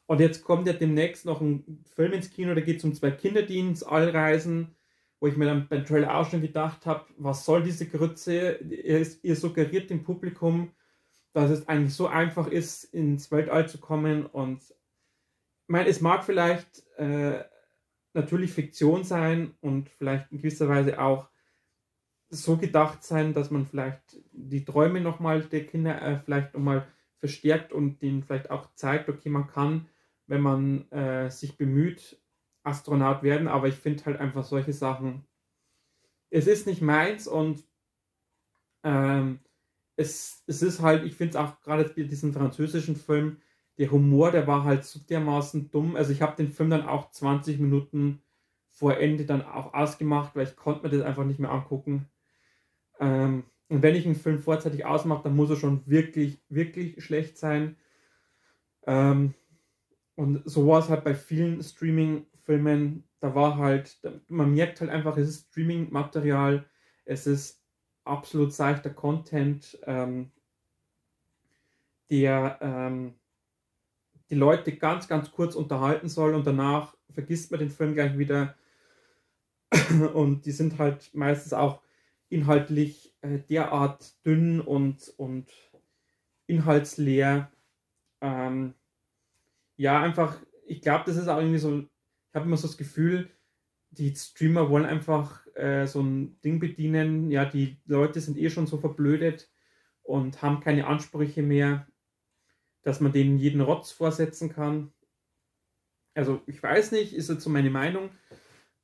Und 0.06 0.20
jetzt 0.20 0.44
kommt 0.44 0.66
ja 0.66 0.72
demnächst 0.72 1.24
noch 1.24 1.40
ein 1.40 1.84
Film 1.94 2.12
ins 2.12 2.30
Kino, 2.30 2.54
da 2.54 2.60
geht 2.60 2.78
es 2.78 2.84
um 2.84 2.94
zwei 2.94 3.10
Kinder, 3.10 3.42
die 3.42 3.58
ins 3.58 3.82
All 3.82 4.10
reisen, 4.10 4.76
wo 5.20 5.26
ich 5.26 5.36
mir 5.36 5.46
dann 5.46 5.68
beim 5.68 5.84
Trailer 5.84 6.16
auch 6.16 6.28
schon 6.28 6.42
gedacht 6.42 6.86
habe, 6.86 7.06
was 7.16 7.44
soll 7.44 7.62
diese 7.62 7.86
Grütze? 7.86 8.56
Ihr, 8.56 9.06
ihr 9.22 9.36
suggeriert 9.36 9.90
dem 9.90 10.02
Publikum, 10.02 10.72
dass 11.32 11.50
es 11.50 11.68
eigentlich 11.68 11.94
so 11.94 12.08
einfach 12.08 12.48
ist, 12.48 12.84
ins 12.84 13.30
Weltall 13.30 13.68
zu 13.68 13.78
kommen. 13.78 14.26
Und 14.26 14.62
ich 14.62 15.68
meine, 15.68 15.88
es 15.88 16.00
mag 16.00 16.24
vielleicht 16.24 16.86
äh, 16.96 17.44
natürlich 18.14 18.52
Fiktion 18.52 19.04
sein 19.04 19.54
und 19.60 19.88
vielleicht 19.88 20.30
in 20.32 20.38
gewisser 20.38 20.68
Weise 20.68 21.00
auch 21.00 21.28
so 22.30 22.56
gedacht 22.56 23.04
sein, 23.04 23.34
dass 23.34 23.50
man 23.50 23.66
vielleicht 23.66 24.18
die 24.32 24.64
Träume 24.64 25.00
nochmal 25.00 25.42
der 25.42 25.66
Kinder 25.66 26.00
äh, 26.00 26.18
vielleicht 26.18 26.54
nochmal 26.54 26.86
verstärkt 27.18 27.72
und 27.72 28.00
denen 28.00 28.22
vielleicht 28.22 28.50
auch 28.50 28.74
zeigt, 28.74 29.08
okay, 29.08 29.28
man 29.28 29.46
kann, 29.46 29.86
wenn 30.26 30.40
man 30.40 30.90
äh, 30.90 31.30
sich 31.30 31.56
bemüht, 31.56 32.18
Astronaut 32.62 33.22
werden, 33.22 33.48
aber 33.48 33.68
ich 33.68 33.74
finde 33.74 34.04
halt 34.06 34.18
einfach 34.18 34.44
solche 34.44 34.72
Sachen, 34.72 35.26
es 36.30 36.46
ist 36.46 36.66
nicht 36.66 36.80
meins 36.80 37.28
und 37.28 37.62
ähm, 38.82 39.40
es, 39.96 40.42
es 40.46 40.62
ist 40.62 40.80
halt, 40.80 41.04
ich 41.04 41.14
finde 41.14 41.30
es 41.30 41.36
auch 41.36 41.60
gerade 41.60 41.84
bei 41.84 42.04
diesem 42.04 42.32
französischen 42.32 42.96
Film, 42.96 43.42
der 43.82 43.90
Humor, 43.90 44.30
der 44.30 44.46
war 44.46 44.62
halt 44.62 44.84
so 44.84 45.00
dermaßen 45.00 45.72
dumm. 45.72 45.96
Also 45.96 46.12
ich 46.12 46.22
habe 46.22 46.36
den 46.36 46.52
Film 46.52 46.70
dann 46.70 46.86
auch 46.86 47.10
20 47.10 47.58
Minuten 47.58 48.22
vor 48.70 48.96
Ende 48.96 49.24
dann 49.24 49.42
auch 49.44 49.74
ausgemacht, 49.74 50.36
weil 50.36 50.46
ich 50.46 50.54
konnte 50.54 50.84
mir 50.84 50.96
das 50.96 51.04
einfach 51.04 51.24
nicht 51.24 51.40
mehr 51.40 51.50
angucken. 51.50 52.08
Ähm, 53.00 53.42
und 53.68 53.82
wenn 53.82 53.96
ich 53.96 54.06
einen 54.06 54.14
Film 54.14 54.38
vorzeitig 54.38 54.86
ausmache, 54.86 55.24
dann 55.24 55.34
muss 55.34 55.50
er 55.50 55.56
schon 55.56 55.84
wirklich, 55.84 56.40
wirklich 56.48 57.04
schlecht 57.04 57.36
sein. 57.38 57.76
Ähm, 58.86 59.34
und 60.14 60.48
so 60.48 60.68
war 60.68 60.78
es 60.78 60.88
halt 60.88 61.02
bei 61.02 61.16
vielen 61.16 61.60
Streaming-Filmen. 61.60 63.02
Da 63.18 63.34
war 63.34 63.56
halt, 63.56 63.98
man 64.28 64.54
merkt 64.54 64.80
halt 64.80 64.92
einfach, 64.92 65.16
es 65.16 65.28
ist 65.28 65.48
Streaming-Material, 65.50 66.64
es 67.04 67.26
ist 67.26 67.64
absolut 68.04 68.52
seichter 68.52 68.90
Content, 68.90 69.76
ähm, 69.86 70.30
der 72.08 72.60
ähm, 72.60 73.14
die 74.32 74.38
Leute 74.38 74.74
ganz, 74.74 75.08
ganz 75.08 75.30
kurz 75.30 75.54
unterhalten 75.54 76.08
soll 76.08 76.34
und 76.34 76.46
danach 76.46 76.96
vergisst 77.10 77.50
man 77.50 77.60
den 77.60 77.68
Film 77.68 77.92
gleich 77.92 78.16
wieder. 78.16 78.56
Und 80.14 80.46
die 80.46 80.52
sind 80.52 80.78
halt 80.78 81.10
meistens 81.12 81.52
auch 81.52 81.82
inhaltlich 82.30 83.14
äh, 83.20 83.40
derart 83.40 84.14
dünn 84.24 84.62
und, 84.62 85.12
und 85.18 85.50
inhaltsleer. 86.46 87.52
Ähm, 88.22 88.72
ja, 89.76 90.00
einfach, 90.00 90.40
ich 90.66 90.80
glaube, 90.80 91.04
das 91.04 91.16
ist 91.16 91.28
auch 91.28 91.38
irgendwie 91.38 91.58
so, 91.58 91.80
ich 91.80 92.34
habe 92.34 92.46
immer 92.46 92.56
so 92.56 92.68
das 92.68 92.78
Gefühl, 92.78 93.30
die 93.90 94.14
Streamer 94.16 94.70
wollen 94.70 94.86
einfach 94.86 95.46
äh, 95.56 95.86
so 95.86 96.00
ein 96.00 96.40
Ding 96.40 96.58
bedienen. 96.58 97.30
Ja, 97.30 97.44
die 97.44 97.82
Leute 97.84 98.22
sind 98.22 98.38
eh 98.38 98.48
schon 98.48 98.66
so 98.66 98.78
verblödet 98.78 99.50
und 100.02 100.40
haben 100.40 100.60
keine 100.60 100.86
Ansprüche 100.86 101.42
mehr 101.42 101.86
dass 102.82 103.00
man 103.00 103.12
denen 103.12 103.38
jeden 103.38 103.60
Rotz 103.60 103.90
vorsetzen 103.90 104.52
kann. 104.52 104.92
Also 106.14 106.42
ich 106.46 106.62
weiß 106.62 106.92
nicht, 106.92 107.14
ist 107.14 107.30
jetzt 107.30 107.42
so 107.42 107.50
meine 107.50 107.70
Meinung. 107.70 108.10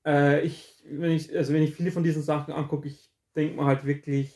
Äh, 0.06 0.42
ich, 0.42 0.82
wenn 0.84 1.10
ich, 1.10 1.36
also 1.36 1.52
wenn 1.52 1.62
ich 1.62 1.74
viele 1.74 1.92
von 1.92 2.04
diesen 2.04 2.22
Sachen 2.22 2.54
angucke, 2.54 2.88
ich 2.88 3.10
denke 3.36 3.56
mir 3.56 3.66
halt 3.66 3.84
wirklich, 3.84 4.32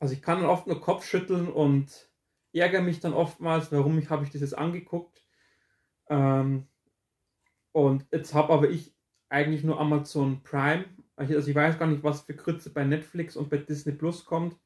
also 0.00 0.14
ich 0.14 0.22
kann 0.22 0.40
dann 0.40 0.50
oft 0.50 0.66
nur 0.66 0.80
Kopf 0.80 1.06
schütteln 1.06 1.48
und 1.48 2.10
ärgere 2.52 2.82
mich 2.82 3.00
dann 3.00 3.14
oftmals, 3.14 3.70
warum 3.70 3.98
ich, 3.98 4.10
habe 4.10 4.24
ich 4.24 4.30
das 4.30 4.40
jetzt 4.40 4.58
angeguckt. 4.58 5.22
Ähm, 6.08 6.66
und 7.72 8.06
jetzt 8.10 8.34
habe 8.34 8.52
aber 8.52 8.68
ich 8.68 8.94
eigentlich 9.28 9.64
nur 9.64 9.80
Amazon 9.80 10.42
Prime. 10.42 10.84
Also 11.16 11.48
ich 11.48 11.54
weiß 11.54 11.78
gar 11.78 11.86
nicht, 11.86 12.02
was 12.02 12.22
für 12.22 12.34
Krütze 12.34 12.70
bei 12.70 12.84
Netflix 12.84 13.36
und 13.36 13.48
bei 13.48 13.58
Disney 13.58 13.92
Plus 13.92 14.24
kommt. 14.24 14.56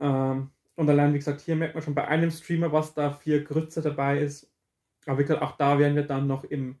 Ähm, 0.00 0.50
und 0.76 0.90
allein, 0.90 1.14
wie 1.14 1.18
gesagt, 1.18 1.40
hier 1.40 1.56
merkt 1.56 1.74
man 1.74 1.84
schon 1.84 1.94
bei 1.94 2.06
einem 2.08 2.30
Streamer, 2.30 2.72
was 2.72 2.94
da 2.94 3.10
für 3.10 3.42
Grütze 3.42 3.80
dabei 3.80 4.18
ist. 4.18 4.50
Aber 5.06 5.18
wie 5.18 5.22
gesagt, 5.22 5.42
auch 5.42 5.56
da 5.56 5.78
werden 5.78 5.94
wir 5.94 6.02
dann 6.02 6.26
noch 6.26 6.44
im 6.44 6.80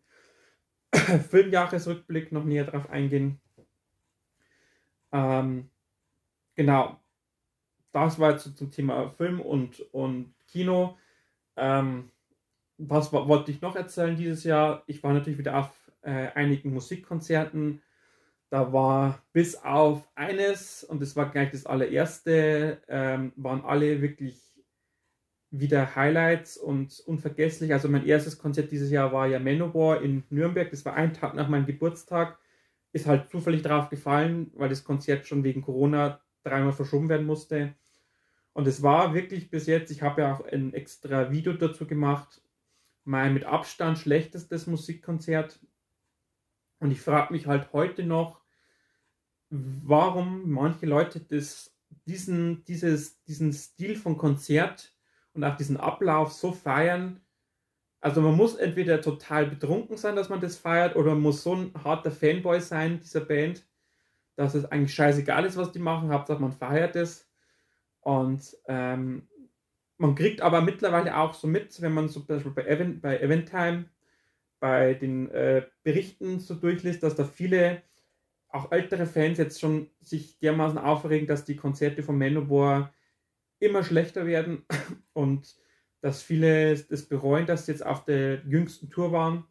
Filmjahresrückblick 1.30 2.32
noch 2.32 2.44
näher 2.44 2.64
drauf 2.64 2.90
eingehen. 2.90 3.40
Ähm, 5.12 5.70
genau. 6.56 7.00
Das 7.92 8.18
war 8.18 8.32
jetzt 8.32 8.56
zum 8.56 8.70
Thema 8.72 9.10
Film 9.10 9.40
und, 9.40 9.80
und 9.92 10.34
Kino. 10.48 10.98
Ähm, 11.56 12.10
was 12.76 13.12
wollte 13.12 13.52
ich 13.52 13.60
noch 13.60 13.76
erzählen 13.76 14.16
dieses 14.16 14.42
Jahr? 14.42 14.82
Ich 14.88 15.04
war 15.04 15.12
natürlich 15.12 15.38
wieder 15.38 15.56
auf 15.56 15.70
äh, 16.02 16.32
einigen 16.34 16.74
Musikkonzerten 16.74 17.80
da 18.54 18.72
war 18.72 19.20
bis 19.32 19.56
auf 19.56 20.08
eines, 20.14 20.84
und 20.84 21.02
das 21.02 21.16
war 21.16 21.28
gleich 21.32 21.50
das 21.50 21.66
allererste, 21.66 22.80
ähm, 22.86 23.32
waren 23.34 23.64
alle 23.64 24.00
wirklich 24.00 24.40
wieder 25.50 25.96
Highlights 25.96 26.56
und 26.56 27.00
unvergesslich. 27.00 27.72
Also 27.72 27.88
mein 27.88 28.06
erstes 28.06 28.38
Konzert 28.38 28.70
dieses 28.70 28.92
Jahr 28.92 29.12
war 29.12 29.26
ja 29.26 29.40
Manowar 29.40 30.02
in 30.02 30.22
Nürnberg. 30.30 30.70
Das 30.70 30.84
war 30.84 30.94
ein 30.94 31.14
Tag 31.14 31.34
nach 31.34 31.48
meinem 31.48 31.66
Geburtstag. 31.66 32.38
Ist 32.92 33.08
halt 33.08 33.28
zufällig 33.28 33.62
drauf 33.62 33.88
gefallen, 33.88 34.52
weil 34.54 34.68
das 34.68 34.84
Konzert 34.84 35.26
schon 35.26 35.42
wegen 35.42 35.62
Corona 35.62 36.20
dreimal 36.44 36.72
verschoben 36.72 37.08
werden 37.08 37.26
musste. 37.26 37.74
Und 38.52 38.68
es 38.68 38.84
war 38.84 39.14
wirklich 39.14 39.50
bis 39.50 39.66
jetzt, 39.66 39.90
ich 39.90 40.02
habe 40.02 40.22
ja 40.22 40.32
auch 40.32 40.46
ein 40.46 40.74
extra 40.74 41.32
Video 41.32 41.54
dazu 41.54 41.88
gemacht, 41.88 42.40
mein 43.02 43.34
mit 43.34 43.46
Abstand 43.46 43.98
schlechtestes 43.98 44.68
Musikkonzert. 44.68 45.58
Und 46.78 46.92
ich 46.92 47.00
frage 47.00 47.32
mich 47.32 47.48
halt 47.48 47.72
heute 47.72 48.04
noch, 48.04 48.43
warum 49.84 50.50
manche 50.50 50.86
Leute 50.86 51.20
das, 51.20 51.74
diesen, 52.06 52.64
dieses, 52.64 53.22
diesen 53.24 53.52
Stil 53.52 53.96
von 53.96 54.18
Konzert 54.18 54.92
und 55.32 55.44
auch 55.44 55.56
diesen 55.56 55.76
Ablauf 55.76 56.32
so 56.32 56.52
feiern. 56.52 57.20
Also 58.00 58.20
man 58.20 58.36
muss 58.36 58.56
entweder 58.56 59.00
total 59.00 59.46
betrunken 59.46 59.96
sein, 59.96 60.16
dass 60.16 60.28
man 60.28 60.40
das 60.40 60.56
feiert, 60.56 60.96
oder 60.96 61.12
man 61.12 61.22
muss 61.22 61.42
so 61.42 61.54
ein 61.54 61.72
harter 61.82 62.10
Fanboy 62.10 62.60
sein 62.60 63.00
dieser 63.00 63.20
Band, 63.20 63.64
dass 64.36 64.54
es 64.54 64.64
eigentlich 64.66 64.94
scheißegal 64.94 65.44
ist, 65.44 65.56
was 65.56 65.72
die 65.72 65.78
machen, 65.78 66.12
Hauptsache 66.12 66.40
man 66.40 66.52
feiert 66.52 66.96
es. 66.96 67.28
Und 68.00 68.56
ähm, 68.66 69.28
man 69.96 70.14
kriegt 70.14 70.40
aber 70.40 70.60
mittlerweile 70.60 71.16
auch 71.16 71.34
so 71.34 71.46
mit, 71.46 71.80
wenn 71.80 71.94
man 71.94 72.08
zum 72.08 72.26
Beispiel 72.26 72.52
bei, 72.52 72.66
Event, 72.66 73.00
bei 73.00 73.18
Eventtime 73.20 73.86
bei 74.60 74.94
den 74.94 75.30
äh, 75.30 75.66
Berichten 75.82 76.40
so 76.40 76.54
durchliest, 76.54 77.02
dass 77.02 77.14
da 77.14 77.24
viele 77.24 77.82
auch 78.54 78.70
ältere 78.70 79.06
Fans 79.06 79.38
jetzt 79.38 79.60
schon 79.60 79.90
sich 80.00 80.38
dermaßen 80.38 80.78
aufregen, 80.78 81.26
dass 81.26 81.44
die 81.44 81.56
Konzerte 81.56 82.04
von 82.04 82.16
Manowar 82.16 82.94
immer 83.58 83.82
schlechter 83.82 84.26
werden 84.26 84.64
und 85.12 85.56
dass 86.00 86.22
viele 86.22 86.76
das 86.76 87.02
bereuen, 87.02 87.46
dass 87.46 87.66
sie 87.66 87.72
jetzt 87.72 87.84
auf 87.84 88.04
der 88.04 88.42
jüngsten 88.46 88.90
Tour 88.90 89.10
waren. 89.10 89.44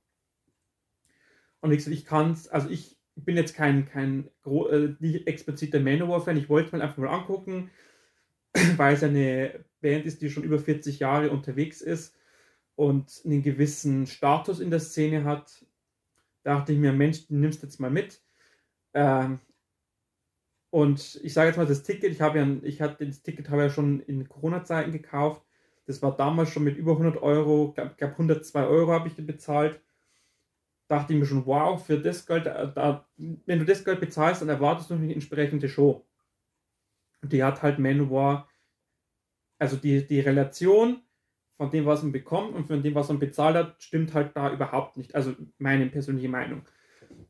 Und 1.60 1.72
wie 1.72 1.76
gesagt, 1.76 1.96
ich 1.96 2.06
kann 2.06 2.32
es, 2.32 2.48
also 2.48 2.70
ich 2.70 2.98
bin 3.16 3.36
jetzt 3.36 3.56
kein, 3.56 3.86
kein 3.86 4.30
äh, 4.46 4.90
nicht 5.00 5.28
expliziter 5.28 5.80
Manowar-Fan, 5.82 6.38
ich 6.38 6.48
wollte 6.48 6.68
es 6.68 6.72
mir 6.72 6.82
einfach 6.82 6.98
mal 6.98 7.10
angucken, 7.10 7.72
weil 8.78 8.96
es 8.96 9.04
eine 9.04 9.66
Band 9.82 10.06
ist, 10.06 10.22
die 10.22 10.30
schon 10.30 10.44
über 10.44 10.60
40 10.60 11.00
Jahre 11.00 11.30
unterwegs 11.32 11.82
ist 11.82 12.16
und 12.76 13.22
einen 13.26 13.44
gewissen 13.44 14.08
Status 14.08 14.62
in 14.62 14.70
der 14.70 14.80
Szene 14.80 15.26
hat. 15.26 15.66
Da 16.44 16.56
dachte 16.56 16.72
ich 16.72 16.80
mir, 16.80 16.94
Mensch, 16.94 17.28
du 17.28 17.36
nimmst 17.36 17.64
jetzt 17.64 17.80
mal 17.80 17.92
mit. 17.92 18.22
Ähm, 18.94 19.40
und 20.72 21.20
ich 21.24 21.34
sage 21.34 21.50
jetzt 21.50 21.58
mal, 21.58 21.68
das 21.68 21.84
Ticket, 21.84 22.12
ich 22.12 22.22
habe 22.22 22.40
ja, 22.40 22.48
ich 22.64 22.82
hatte 22.82 23.06
das 23.06 23.22
Ticket 23.22 23.50
habe 23.50 23.64
ja 23.64 23.70
schon 23.70 24.00
in 24.02 24.28
Corona-Zeiten 24.28 24.92
gekauft. 24.92 25.44
Das 25.86 26.02
war 26.02 26.16
damals 26.18 26.50
schon 26.50 26.64
mit 26.64 26.78
über 26.78 26.94
100 26.94 27.22
Euro, 27.22 27.76
ich 27.78 27.98
glaube 27.98 28.14
102 28.14 28.66
Euro 28.66 28.92
habe 28.92 29.08
ich 29.08 29.16
bezahlt. 29.16 29.82
dachte 30.88 31.14
ich 31.14 31.20
mir 31.20 31.26
schon, 31.26 31.46
wow, 31.46 31.84
für 31.84 32.00
das 32.00 32.26
Geld, 32.26 32.46
da, 32.46 32.66
da, 32.68 33.08
wenn 33.18 33.60
du 33.60 33.66
das 33.66 33.84
Geld 33.84 34.00
bezahlst, 34.00 34.42
dann 34.42 34.50
erwartest 34.50 34.90
du 34.90 34.96
eine 34.96 35.14
entsprechende 35.14 35.70
Show. 35.70 36.06
Und 37.22 37.34
die 37.34 37.44
hat 37.44 37.62
halt 37.62 37.80
Manowar, 37.80 38.50
also 39.60 39.78
die, 39.78 40.06
die 40.06 40.20
Relation 40.20 41.02
von 41.58 41.72
dem, 41.72 41.86
was 41.86 42.04
man 42.04 42.12
bekommt 42.12 42.54
und 42.56 42.66
von 42.66 42.84
dem, 42.84 42.96
was 42.96 43.10
man 43.10 43.20
bezahlt 43.20 43.56
hat, 43.56 43.82
stimmt 43.82 44.14
halt 44.14 44.36
da 44.36 44.52
überhaupt 44.52 44.98
nicht. 44.98 45.16
Also 45.16 45.36
meine 45.58 45.88
persönliche 45.88 46.30
Meinung. 46.30 46.64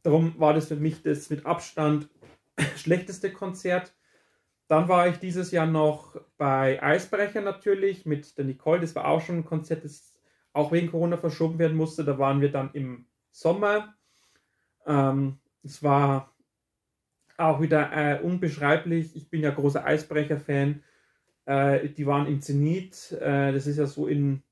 Darum 0.03 0.37
war 0.37 0.53
das 0.53 0.67
für 0.67 0.75
mich 0.75 1.01
das 1.01 1.29
mit 1.29 1.45
Abstand 1.45 2.09
schlechteste 2.75 3.31
Konzert. 3.31 3.93
Dann 4.67 4.87
war 4.87 5.07
ich 5.07 5.17
dieses 5.17 5.51
Jahr 5.51 5.65
noch 5.65 6.19
bei 6.37 6.81
Eisbrecher 6.81 7.41
natürlich 7.41 8.05
mit 8.05 8.37
der 8.37 8.45
Nicole. 8.45 8.81
Das 8.81 8.95
war 8.95 9.07
auch 9.07 9.21
schon 9.21 9.37
ein 9.37 9.45
Konzert, 9.45 9.83
das 9.83 10.13
auch 10.51 10.71
wegen 10.71 10.91
Corona 10.91 11.17
verschoben 11.17 11.57
werden 11.59 11.77
musste. 11.77 12.03
Da 12.03 12.19
waren 12.19 12.41
wir 12.41 12.51
dann 12.51 12.71
im 12.73 13.05
Sommer. 13.31 13.95
Ähm, 14.85 15.39
es 15.63 15.81
war 15.83 16.33
auch 17.37 17.61
wieder 17.61 17.91
äh, 17.91 18.21
unbeschreiblich. 18.21 19.15
Ich 19.15 19.29
bin 19.29 19.41
ja 19.41 19.51
großer 19.51 19.85
Eisbrecher-Fan. 19.85 20.83
Äh, 21.45 21.89
die 21.89 22.05
waren 22.05 22.27
im 22.27 22.41
Zenit. 22.41 23.11
Äh, 23.13 23.53
das 23.53 23.67
ist 23.67 23.77
ja 23.77 23.85
so 23.85 24.07
in 24.07 24.43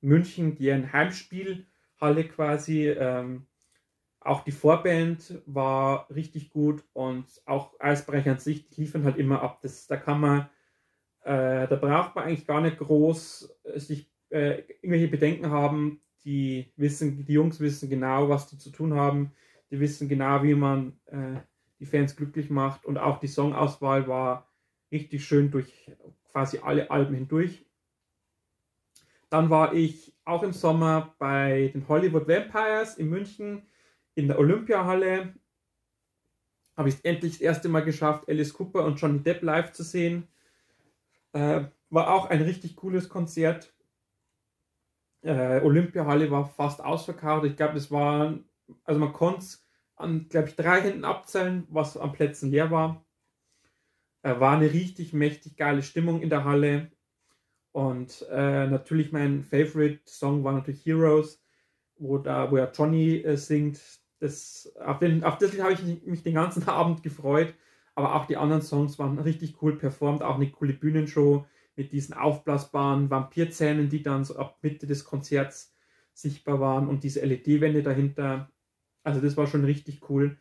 München, 0.00 0.56
deren 0.56 0.92
Heimspielhalle 0.92 2.24
quasi. 2.28 2.88
Ähm, 2.88 3.46
auch 4.24 4.44
die 4.44 4.52
Vorband 4.52 5.42
war 5.46 6.08
richtig 6.10 6.50
gut 6.50 6.84
und 6.92 7.26
auch 7.46 7.78
Eisbrecher 7.80 8.32
an 8.32 8.38
sich, 8.38 8.68
die 8.68 8.82
liefern 8.82 9.04
halt 9.04 9.16
immer 9.16 9.42
ab. 9.42 9.60
Das, 9.62 9.86
da 9.86 9.96
kann 9.96 10.20
man, 10.20 10.40
äh, 11.22 11.66
da 11.68 11.76
braucht 11.80 12.14
man 12.14 12.24
eigentlich 12.24 12.46
gar 12.46 12.60
nicht 12.60 12.78
groß 12.78 13.54
äh, 13.64 13.78
sich 13.78 14.10
äh, 14.30 14.62
irgendwelche 14.80 15.08
Bedenken 15.08 15.50
haben. 15.50 16.00
Die 16.24 16.72
wissen, 16.76 17.24
die 17.24 17.32
Jungs 17.32 17.58
wissen 17.60 17.90
genau, 17.90 18.28
was 18.28 18.46
die 18.46 18.58
zu 18.58 18.70
tun 18.70 18.94
haben. 18.94 19.32
Die 19.70 19.80
wissen 19.80 20.08
genau, 20.08 20.42
wie 20.42 20.54
man 20.54 21.00
äh, 21.06 21.40
die 21.80 21.86
Fans 21.86 22.14
glücklich 22.14 22.48
macht. 22.48 22.84
Und 22.84 22.98
auch 22.98 23.18
die 23.18 23.26
Songauswahl 23.26 24.06
war 24.06 24.48
richtig 24.92 25.24
schön 25.24 25.50
durch 25.50 25.90
quasi 26.30 26.58
alle 26.58 26.90
Alben 26.90 27.14
hindurch. 27.14 27.66
Dann 29.30 29.50
war 29.50 29.74
ich 29.74 30.14
auch 30.24 30.42
im 30.42 30.52
Sommer 30.52 31.14
bei 31.18 31.70
den 31.74 31.88
Hollywood 31.88 32.28
Vampires 32.28 32.98
in 32.98 33.08
München 33.08 33.66
in 34.14 34.28
der 34.28 34.38
Olympiahalle. 34.38 35.34
Habe 36.76 36.88
ich 36.88 36.96
es 36.96 37.00
endlich 37.02 37.32
das 37.32 37.40
erste 37.40 37.68
Mal 37.68 37.84
geschafft, 37.84 38.28
Alice 38.28 38.54
Cooper 38.54 38.84
und 38.84 39.00
Johnny 39.00 39.20
Depp 39.20 39.42
live 39.42 39.72
zu 39.72 39.82
sehen. 39.82 40.28
Äh, 41.32 41.64
war 41.90 42.12
auch 42.12 42.30
ein 42.30 42.42
richtig 42.42 42.76
cooles 42.76 43.08
Konzert. 43.08 43.74
Äh, 45.22 45.60
Olympiahalle 45.60 46.30
war 46.30 46.48
fast 46.48 46.82
ausverkauft. 46.82 47.46
Ich 47.46 47.56
glaube, 47.56 47.76
es 47.76 47.90
war, 47.90 48.38
also 48.84 48.98
man 48.98 49.12
konnte 49.12 49.40
es 49.40 49.66
an, 49.96 50.28
glaube 50.28 50.48
ich, 50.48 50.56
drei 50.56 50.80
Händen 50.80 51.04
abzählen, 51.04 51.66
was 51.68 51.96
an 51.96 52.12
Plätzen 52.12 52.50
leer 52.50 52.70
war. 52.70 53.04
Äh, 54.22 54.40
war 54.40 54.56
eine 54.56 54.72
richtig 54.72 55.12
mächtig 55.12 55.56
geile 55.56 55.82
Stimmung 55.82 56.22
in 56.22 56.30
der 56.30 56.44
Halle. 56.44 56.90
Und 57.72 58.26
äh, 58.30 58.66
natürlich 58.66 59.12
mein 59.12 59.42
Favorite 59.42 60.00
Song 60.06 60.44
war 60.44 60.52
natürlich 60.52 60.84
Heroes, 60.84 61.42
wo, 61.96 62.18
da, 62.18 62.50
wo 62.50 62.58
ja 62.58 62.70
Johnny 62.70 63.16
äh, 63.18 63.36
singt. 63.36 63.80
Das, 64.22 64.72
auf, 64.76 65.00
den, 65.00 65.24
auf 65.24 65.36
das 65.38 65.58
habe 65.60 65.72
ich 65.72 65.82
mich 66.06 66.22
den 66.22 66.34
ganzen 66.34 66.62
Abend 66.68 67.02
gefreut. 67.02 67.54
Aber 67.96 68.14
auch 68.14 68.26
die 68.26 68.36
anderen 68.36 68.62
Songs 68.62 68.96
waren 69.00 69.18
richtig 69.18 69.60
cool 69.60 69.76
performt. 69.76 70.22
Auch 70.22 70.36
eine 70.36 70.48
coole 70.48 70.74
Bühnenshow 70.74 71.44
mit 71.74 71.90
diesen 71.90 72.14
aufblasbaren 72.14 73.10
Vampirzähnen, 73.10 73.88
die 73.88 74.02
dann 74.02 74.24
so 74.24 74.36
ab 74.36 74.58
Mitte 74.62 74.86
des 74.86 75.04
Konzerts 75.04 75.74
sichtbar 76.14 76.60
waren 76.60 76.86
und 76.86 77.02
diese 77.02 77.20
LED-Wände 77.24 77.82
dahinter. 77.82 78.48
Also 79.02 79.20
das 79.20 79.36
war 79.36 79.48
schon 79.48 79.64
richtig 79.64 80.08
cool. 80.08 80.38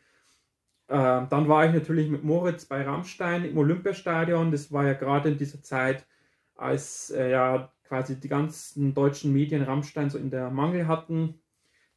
Äh, 0.88 0.94
dann 1.28 1.48
war 1.48 1.66
ich 1.66 1.74
natürlich 1.74 2.08
mit 2.08 2.24
Moritz 2.24 2.66
bei 2.66 2.84
Rammstein 2.84 3.46
im 3.46 3.58
Olympiastadion. 3.58 4.52
Das 4.52 4.72
war 4.72 4.86
ja 4.86 4.94
gerade 4.94 5.30
in 5.30 5.40
dieser 5.40 5.64
Zeit, 5.64 6.06
als 6.54 7.10
äh, 7.10 7.32
ja 7.32 7.72
quasi 7.86 8.20
die 8.20 8.30
ganzen 8.30 8.94
deutschen 8.94 9.34
Medien 9.34 9.64
Rammstein 9.64 10.12
so 10.12 10.20
in 10.20 10.30
der 10.30 10.52
Mangel 10.52 10.88
hatten, 10.88 11.42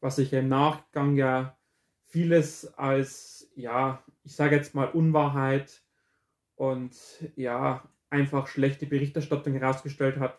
was 0.01 0.17
sich 0.17 0.31
ja 0.31 0.39
im 0.39 0.49
Nachgang 0.49 1.17
ja 1.17 1.59
vieles 2.15 2.73
als, 2.79 3.51
ja, 3.57 4.05
ich 4.23 4.37
sage 4.37 4.55
jetzt 4.55 4.73
mal 4.73 4.85
Unwahrheit 4.85 5.83
und 6.55 6.95
ja, 7.35 7.91
einfach 8.09 8.47
schlechte 8.47 8.87
Berichterstattung 8.87 9.55
herausgestellt 9.55 10.21
hat. 10.21 10.39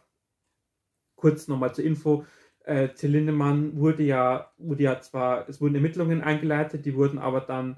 Kurz 1.15 1.49
nochmal 1.49 1.75
zur 1.75 1.83
Info. 1.83 2.25
Äh, 2.63 2.87
Till 2.93 3.11
Lindemann 3.11 3.77
wurde 3.77 4.03
ja, 4.03 4.53
wurde 4.57 4.83
ja 4.83 5.01
zwar, 5.01 5.49
es 5.49 5.59
wurden 5.59 5.75
Ermittlungen 5.75 6.21
eingeleitet, 6.21 6.85
die 6.85 6.95
wurden 6.95 7.19
aber 7.19 7.41
dann 7.41 7.75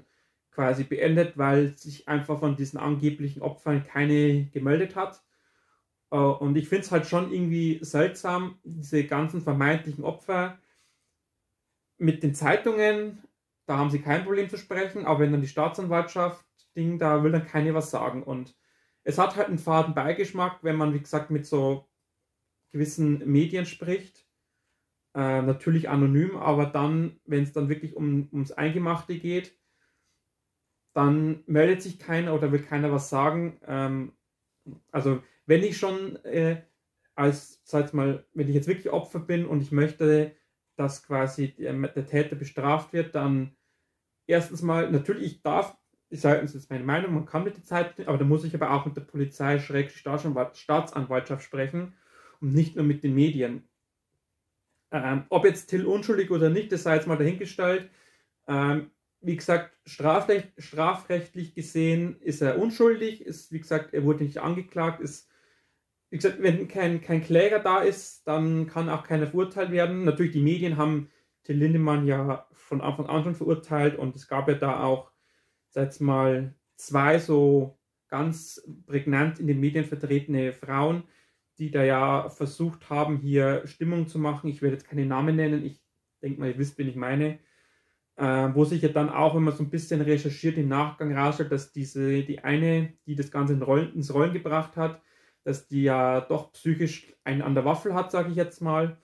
quasi 0.52 0.84
beendet, 0.84 1.36
weil 1.36 1.76
sich 1.76 2.06
einfach 2.06 2.38
von 2.38 2.54
diesen 2.54 2.78
angeblichen 2.78 3.42
Opfern 3.42 3.82
keine 3.82 4.44
gemeldet 4.52 4.94
hat. 4.94 5.24
Äh, 6.12 6.18
und 6.18 6.56
ich 6.56 6.68
finde 6.68 6.84
es 6.84 6.92
halt 6.92 7.06
schon 7.06 7.32
irgendwie 7.32 7.80
seltsam, 7.82 8.60
diese 8.62 9.02
ganzen 9.02 9.40
vermeintlichen 9.40 10.04
Opfer 10.04 10.56
mit 11.96 12.22
den 12.22 12.32
Zeitungen, 12.32 13.24
da 13.68 13.76
haben 13.76 13.90
sie 13.90 14.00
kein 14.00 14.24
Problem 14.24 14.48
zu 14.48 14.56
sprechen, 14.56 15.04
aber 15.04 15.20
wenn 15.20 15.32
dann 15.32 15.42
die 15.42 15.48
Staatsanwaltschaft 15.48 16.44
Ding, 16.74 16.98
da 16.98 17.22
will 17.22 17.32
dann 17.32 17.46
keine 17.46 17.74
was 17.74 17.90
sagen. 17.90 18.22
Und 18.22 18.56
es 19.02 19.18
hat 19.18 19.36
halt 19.36 19.48
einen 19.48 19.58
faden 19.58 19.94
Beigeschmack, 19.94 20.62
wenn 20.62 20.76
man, 20.76 20.94
wie 20.94 21.00
gesagt, 21.00 21.30
mit 21.30 21.44
so 21.44 21.86
gewissen 22.70 23.30
Medien 23.30 23.66
spricht. 23.66 24.26
Äh, 25.14 25.42
natürlich 25.42 25.88
anonym, 25.88 26.36
aber 26.36 26.66
dann, 26.66 27.20
wenn 27.24 27.42
es 27.42 27.52
dann 27.52 27.68
wirklich 27.68 27.96
um, 27.96 28.28
ums 28.32 28.52
Eingemachte 28.52 29.18
geht, 29.18 29.58
dann 30.94 31.42
meldet 31.46 31.82
sich 31.82 31.98
keiner 31.98 32.34
oder 32.34 32.52
will 32.52 32.62
keiner 32.62 32.92
was 32.92 33.08
sagen. 33.08 33.60
Ähm, 33.66 34.12
also 34.92 35.22
wenn 35.46 35.62
ich 35.62 35.76
schon 35.78 36.16
äh, 36.24 36.62
als, 37.14 37.60
sag 37.64 37.92
mal, 37.92 38.24
wenn 38.34 38.48
ich 38.48 38.54
jetzt 38.54 38.68
wirklich 38.68 38.90
Opfer 38.92 39.20
bin 39.20 39.46
und 39.46 39.62
ich 39.62 39.72
möchte, 39.72 40.36
dass 40.76 41.02
quasi 41.02 41.54
der, 41.54 41.72
der 41.72 42.06
Täter 42.06 42.36
bestraft 42.36 42.92
wird, 42.92 43.14
dann 43.14 43.56
erstens 44.28 44.62
mal, 44.62 44.90
natürlich, 44.90 45.24
ich 45.24 45.42
darf 45.42 45.76
ich 46.10 46.20
sage, 46.20 46.40
das 46.40 46.54
ist 46.54 46.70
meine 46.70 46.84
Meinung, 46.84 47.14
man 47.14 47.26
kann 47.26 47.44
mit 47.44 47.56
der 47.56 47.64
Zeit, 47.64 48.06
aber 48.06 48.18
da 48.18 48.24
muss 48.24 48.44
ich 48.44 48.54
aber 48.54 48.70
auch 48.70 48.86
mit 48.86 48.96
der 48.96 49.02
Polizei, 49.02 49.58
Staatsanwaltschaft 49.58 51.42
sprechen 51.42 51.94
und 52.40 52.54
nicht 52.54 52.76
nur 52.76 52.84
mit 52.84 53.04
den 53.04 53.14
Medien. 53.14 53.68
Ähm, 54.90 55.24
ob 55.28 55.44
jetzt 55.44 55.66
Till 55.66 55.84
unschuldig 55.84 56.30
oder 56.30 56.48
nicht, 56.48 56.72
das 56.72 56.84
sei 56.84 56.94
jetzt 56.96 57.06
mal 57.06 57.18
dahingestellt. 57.18 57.90
Ähm, 58.46 58.90
wie 59.20 59.36
gesagt, 59.36 59.76
strafrecht, 59.84 60.52
strafrechtlich 60.56 61.54
gesehen 61.54 62.18
ist 62.20 62.40
er 62.40 62.58
unschuldig, 62.58 63.20
ist, 63.20 63.52
wie 63.52 63.60
gesagt, 63.60 63.92
er 63.92 64.04
wurde 64.04 64.24
nicht 64.24 64.38
angeklagt, 64.38 65.00
ist, 65.00 65.28
wie 66.08 66.16
gesagt, 66.16 66.40
wenn 66.40 66.68
kein, 66.68 67.02
kein 67.02 67.22
Kläger 67.22 67.58
da 67.58 67.80
ist, 67.80 68.26
dann 68.26 68.66
kann 68.66 68.88
auch 68.88 69.04
keiner 69.04 69.26
verurteilt 69.26 69.72
werden. 69.72 70.04
Natürlich, 70.04 70.32
die 70.32 70.40
Medien 70.40 70.78
haben 70.78 71.10
Till 71.48 71.56
Lindemann 71.56 72.06
ja 72.06 72.46
von 72.52 72.82
Anfang 72.82 73.06
an 73.06 73.24
schon 73.24 73.34
verurteilt 73.34 73.96
und 73.96 74.14
es 74.14 74.28
gab 74.28 74.48
ja 74.48 74.54
da 74.54 74.84
auch 74.84 75.10
sag 75.70 75.98
mal, 76.00 76.54
zwei 76.76 77.18
so 77.18 77.78
ganz 78.08 78.62
prägnant 78.86 79.38
in 79.38 79.46
den 79.46 79.58
Medien 79.58 79.86
vertretene 79.86 80.52
Frauen, 80.52 81.04
die 81.56 81.70
da 81.70 81.82
ja 81.82 82.28
versucht 82.28 82.90
haben, 82.90 83.16
hier 83.16 83.66
Stimmung 83.66 84.06
zu 84.06 84.18
machen. 84.18 84.48
Ich 84.48 84.60
werde 84.60 84.76
jetzt 84.76 84.88
keine 84.88 85.06
Namen 85.06 85.36
nennen, 85.36 85.64
ich 85.64 85.82
denke 86.22 86.40
mal, 86.40 86.50
ihr 86.50 86.58
wisst, 86.58 86.76
wen 86.76 86.88
ich 86.88 86.96
meine. 86.96 87.38
Äh, 88.16 88.50
wo 88.54 88.64
sich 88.64 88.82
ja 88.82 88.90
dann 88.90 89.08
auch, 89.08 89.34
wenn 89.34 89.44
man 89.44 89.54
so 89.54 89.62
ein 89.62 89.70
bisschen 89.70 90.02
recherchiert, 90.02 90.58
im 90.58 90.68
Nachgang 90.68 91.16
rausstellt, 91.16 91.50
dass 91.50 91.72
diese, 91.72 92.24
die 92.24 92.40
eine, 92.40 92.92
die 93.06 93.14
das 93.14 93.30
Ganze 93.30 93.54
in 93.54 93.62
Rollen, 93.62 93.94
ins 93.94 94.12
Rollen 94.12 94.34
gebracht 94.34 94.76
hat, 94.76 95.00
dass 95.44 95.68
die 95.68 95.84
ja 95.84 96.20
doch 96.20 96.52
psychisch 96.52 97.14
einen 97.24 97.40
an 97.42 97.54
der 97.54 97.64
Waffel 97.64 97.94
hat, 97.94 98.10
sage 98.10 98.30
ich 98.30 98.36
jetzt 98.36 98.60
mal. 98.60 98.98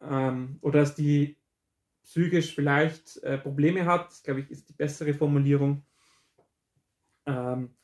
Ähm, 0.00 0.58
oder 0.62 0.80
dass 0.80 0.94
die 0.94 1.36
psychisch 2.04 2.54
vielleicht 2.54 3.22
äh, 3.22 3.38
Probleme 3.38 3.84
hat, 3.86 4.12
glaube 4.22 4.40
ich, 4.40 4.50
ist 4.50 4.68
die 4.68 4.74
bessere 4.74 5.14
Formulierung. 5.14 5.84
Ähm, 7.26 7.74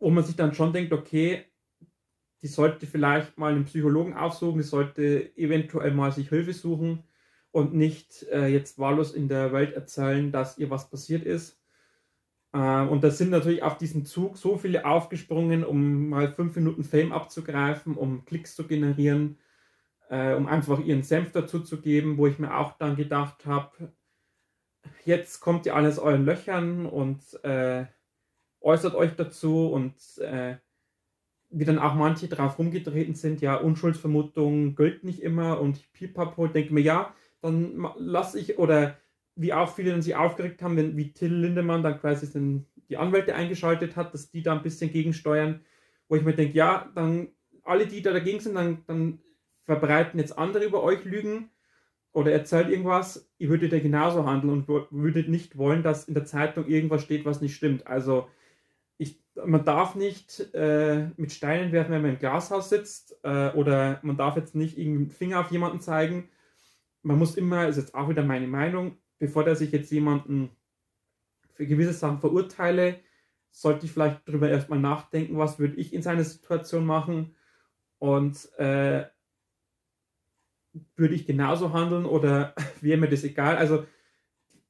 wo 0.00 0.10
man 0.10 0.24
sich 0.24 0.36
dann 0.36 0.54
schon 0.54 0.72
denkt, 0.72 0.92
okay, 0.92 1.44
die 2.42 2.46
sollte 2.48 2.86
vielleicht 2.86 3.36
mal 3.38 3.52
einen 3.52 3.64
Psychologen 3.64 4.14
aufsuchen, 4.14 4.58
die 4.58 4.66
sollte 4.66 5.36
eventuell 5.36 5.92
mal 5.92 6.12
sich 6.12 6.28
Hilfe 6.28 6.52
suchen 6.52 7.04
und 7.50 7.74
nicht 7.74 8.24
äh, 8.30 8.46
jetzt 8.46 8.78
wahllos 8.78 9.12
in 9.12 9.28
der 9.28 9.52
Welt 9.52 9.72
erzählen, 9.72 10.30
dass 10.30 10.58
ihr 10.58 10.70
was 10.70 10.90
passiert 10.90 11.24
ist. 11.24 11.60
Äh, 12.52 12.82
und 12.82 13.02
da 13.02 13.10
sind 13.10 13.30
natürlich 13.30 13.62
auf 13.62 13.78
diesen 13.78 14.04
Zug 14.04 14.36
so 14.36 14.56
viele 14.56 14.84
aufgesprungen, 14.84 15.64
um 15.64 16.08
mal 16.10 16.32
fünf 16.32 16.54
Minuten 16.56 16.84
Fame 16.84 17.12
abzugreifen, 17.12 17.96
um 17.96 18.24
Klicks 18.24 18.54
zu 18.54 18.66
generieren, 18.66 19.38
äh, 20.08 20.34
um 20.34 20.46
einfach 20.46 20.80
ihren 20.80 21.02
Senf 21.02 21.32
dazu 21.32 21.60
zu 21.60 21.80
geben, 21.80 22.18
wo 22.18 22.26
ich 22.26 22.38
mir 22.38 22.56
auch 22.56 22.76
dann 22.78 22.96
gedacht 22.96 23.46
habe, 23.46 23.92
jetzt 25.04 25.40
kommt 25.40 25.66
ihr 25.66 25.76
alles 25.76 25.98
euren 25.98 26.24
Löchern 26.24 26.86
und 26.86 27.22
äh, 27.44 27.86
äußert 28.60 28.94
euch 28.94 29.14
dazu 29.16 29.68
und 29.68 29.94
äh, 30.18 30.56
wie 31.50 31.64
dann 31.64 31.78
auch 31.78 31.94
manche 31.94 32.28
drauf 32.28 32.58
rumgetreten 32.58 33.14
sind, 33.14 33.40
ja, 33.40 33.56
Unschuldsvermutung 33.56 34.74
gilt 34.74 35.04
nicht 35.04 35.22
immer 35.22 35.60
und 35.60 35.92
pipapo, 35.92 36.46
denke 36.46 36.74
mir, 36.74 36.82
ja, 36.82 37.14
dann 37.40 37.88
lasse 37.96 38.38
ich 38.38 38.58
oder 38.58 38.96
wie 39.34 39.52
auch 39.52 39.74
viele 39.74 39.92
dann 39.92 40.02
sich 40.02 40.16
aufgeregt 40.16 40.62
haben, 40.62 40.76
wenn 40.76 40.96
wie 40.96 41.12
Till 41.12 41.32
Lindemann 41.32 41.82
dann 41.82 42.00
quasi 42.00 42.30
den, 42.30 42.66
die 42.88 42.96
Anwälte 42.96 43.34
eingeschaltet 43.34 43.96
hat, 43.96 44.12
dass 44.12 44.30
die 44.30 44.42
da 44.42 44.52
ein 44.52 44.62
bisschen 44.62 44.90
gegensteuern, 44.90 45.60
wo 46.08 46.16
ich 46.16 46.24
mir 46.24 46.34
denke, 46.34 46.56
ja, 46.56 46.90
dann 46.94 47.28
alle, 47.62 47.86
die 47.86 48.02
da 48.02 48.12
dagegen 48.12 48.40
sind, 48.40 48.56
dann, 48.56 48.82
dann 48.86 49.20
verbreiten 49.68 50.18
jetzt 50.18 50.38
andere 50.38 50.64
über 50.64 50.82
euch 50.82 51.04
Lügen 51.04 51.50
oder 52.12 52.32
erzählt 52.32 52.70
irgendwas, 52.70 53.30
ihr 53.36 53.50
würdet 53.50 53.70
ja 53.70 53.78
genauso 53.80 54.24
handeln 54.24 54.50
und 54.50 54.68
würdet 54.90 55.28
nicht 55.28 55.58
wollen, 55.58 55.82
dass 55.82 56.08
in 56.08 56.14
der 56.14 56.24
Zeitung 56.24 56.66
irgendwas 56.66 57.02
steht, 57.02 57.26
was 57.26 57.42
nicht 57.42 57.54
stimmt. 57.54 57.86
Also 57.86 58.28
ich, 58.96 59.22
man 59.44 59.66
darf 59.66 59.94
nicht 59.94 60.54
äh, 60.54 61.10
mit 61.18 61.32
Steinen 61.32 61.70
werfen, 61.70 61.92
wenn 61.92 62.00
man 62.00 62.12
im 62.12 62.18
Glashaus 62.18 62.70
sitzt 62.70 63.14
äh, 63.24 63.50
oder 63.50 64.00
man 64.02 64.16
darf 64.16 64.36
jetzt 64.36 64.54
nicht 64.54 64.78
irgendeinen 64.78 65.10
Finger 65.10 65.40
auf 65.40 65.50
jemanden 65.50 65.80
zeigen. 65.80 66.30
Man 67.02 67.18
muss 67.18 67.36
immer, 67.36 67.68
ist 67.68 67.76
jetzt 67.76 67.94
auch 67.94 68.08
wieder 68.08 68.24
meine 68.24 68.48
Meinung, 68.48 68.96
bevor 69.18 69.44
der 69.44 69.54
sich 69.54 69.70
jetzt 69.70 69.92
jemanden 69.92 70.48
für 71.52 71.66
gewisse 71.66 71.92
Sachen 71.92 72.20
verurteile, 72.20 73.00
sollte 73.50 73.84
ich 73.84 73.92
vielleicht 73.92 74.26
darüber 74.26 74.48
erstmal 74.48 74.78
nachdenken, 74.78 75.36
was 75.36 75.58
würde 75.58 75.76
ich 75.76 75.92
in 75.92 76.00
seiner 76.00 76.24
Situation 76.24 76.86
machen 76.86 77.34
und 77.98 78.50
äh, 78.58 79.04
würde 80.96 81.14
ich 81.14 81.26
genauso 81.26 81.72
handeln 81.72 82.04
oder 82.04 82.54
wäre 82.80 82.98
mir 82.98 83.08
das 83.08 83.24
egal? 83.24 83.56
Also 83.56 83.84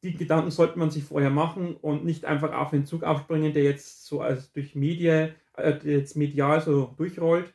die 0.02 0.16
Gedanken 0.16 0.50
sollte 0.50 0.78
man 0.78 0.90
sich 0.90 1.04
vorher 1.04 1.30
machen 1.30 1.76
und 1.76 2.04
nicht 2.04 2.24
einfach 2.24 2.52
auf 2.52 2.70
den 2.70 2.86
Zug 2.86 3.02
aufspringen, 3.02 3.52
der 3.52 3.64
jetzt 3.64 4.06
so 4.06 4.20
als 4.20 4.52
durch 4.52 4.74
Medien, 4.74 5.34
äh, 5.56 5.76
jetzt 5.84 6.16
medial 6.16 6.61
so 6.61 6.94
durchrollt. 6.96 7.52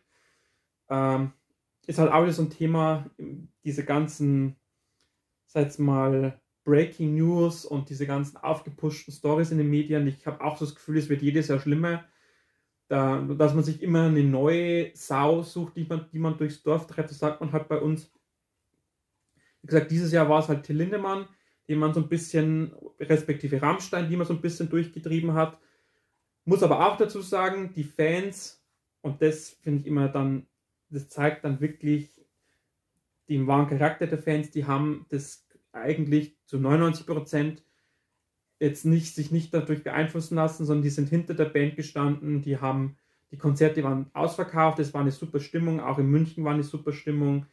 Ähm, 0.89 1.31
ist 1.87 1.99
halt 1.99 2.11
auch 2.11 2.29
so 2.29 2.41
ein 2.41 2.49
Thema, 2.49 3.09
diese 3.63 3.83
ganzen, 3.83 4.55
sag 5.45 5.63
jetzt 5.63 5.79
mal, 5.79 6.39
Breaking 6.63 7.15
News 7.15 7.65
und 7.65 7.89
diese 7.89 8.07
ganzen 8.07 8.37
aufgepushten 8.37 9.13
Stories 9.13 9.51
in 9.51 9.57
den 9.57 9.69
Medien. 9.69 10.07
Ich 10.07 10.25
habe 10.25 10.43
auch 10.43 10.57
so 10.57 10.65
das 10.65 10.75
Gefühl, 10.75 10.97
es 10.97 11.09
wird 11.09 11.21
jedes 11.21 11.49
Jahr 11.49 11.59
schlimmer, 11.59 12.05
da, 12.87 13.21
dass 13.21 13.53
man 13.53 13.63
sich 13.63 13.81
immer 13.81 14.03
eine 14.03 14.23
neue 14.23 14.91
Sau 14.95 15.41
sucht, 15.41 15.75
die 15.75 15.85
man, 15.85 16.05
die 16.11 16.19
man 16.19 16.37
durchs 16.37 16.63
Dorf 16.63 16.87
treibt. 16.87 17.09
Das 17.09 17.19
sagt 17.19 17.41
man 17.41 17.51
halt 17.51 17.67
bei 17.67 17.79
uns. 17.79 18.11
Wie 19.63 19.67
gesagt, 19.67 19.91
dieses 19.91 20.11
Jahr 20.11 20.29
war 20.29 20.39
es 20.39 20.49
halt 20.49 20.63
Till 20.63 20.77
Lindemann, 20.77 21.27
den 21.67 21.79
man 21.79 21.93
so 21.93 22.01
ein 22.01 22.09
bisschen, 22.09 22.73
respektive 22.99 23.61
Rammstein, 23.61 24.09
die 24.09 24.17
man 24.17 24.27
so 24.27 24.33
ein 24.33 24.41
bisschen 24.41 24.69
durchgetrieben 24.69 25.33
hat. 25.33 25.57
Muss 26.45 26.61
aber 26.61 26.85
auch 26.85 26.97
dazu 26.97 27.21
sagen, 27.21 27.73
die 27.73 27.85
Fans, 27.85 28.61
und 29.01 29.21
das 29.21 29.49
finde 29.49 29.79
ich 29.79 29.87
immer 29.87 30.09
dann, 30.09 30.47
das 30.89 31.07
zeigt 31.09 31.45
dann 31.45 31.61
wirklich 31.61 32.21
den 33.29 33.47
wahren 33.47 33.67
Charakter 33.67 34.05
der 34.05 34.19
Fans, 34.19 34.51
die 34.51 34.65
haben 34.65 35.05
das 35.09 35.47
eigentlich 35.71 36.37
zu 36.45 36.59
99 36.59 37.07
Prozent 37.07 37.63
jetzt 38.59 38.85
nicht, 38.85 39.15
sich 39.15 39.31
nicht 39.31 39.53
dadurch 39.53 39.83
beeinflussen 39.83 40.35
lassen, 40.35 40.65
sondern 40.65 40.83
die 40.83 40.89
sind 40.89 41.09
hinter 41.09 41.33
der 41.33 41.45
Band 41.45 41.75
gestanden, 41.75 42.41
die 42.41 42.57
haben, 42.57 42.97
die 43.31 43.37
Konzerte 43.37 43.83
waren 43.83 44.09
ausverkauft, 44.13 44.79
es 44.79 44.93
war 44.93 45.01
eine 45.01 45.11
super 45.11 45.39
Stimmung, 45.39 45.79
auch 45.79 45.99
in 45.99 46.07
München 46.07 46.43
war 46.43 46.53
eine 46.53 46.63
super 46.63 46.91
Stimmung. 46.91 47.45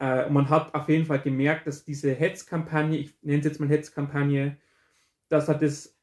Äh, 0.00 0.28
man 0.30 0.48
hat 0.48 0.74
auf 0.74 0.88
jeden 0.88 1.06
Fall 1.06 1.20
gemerkt, 1.20 1.66
dass 1.66 1.84
diese 1.84 2.12
Hetzkampagne, 2.12 2.98
ich 2.98 3.14
nenne 3.22 3.38
es 3.38 3.44
jetzt 3.44 3.60
mal 3.60 3.68
Hetzkampagne, 3.68 4.58
dass 5.28 5.48
hat 5.48 5.62
das, 5.62 5.96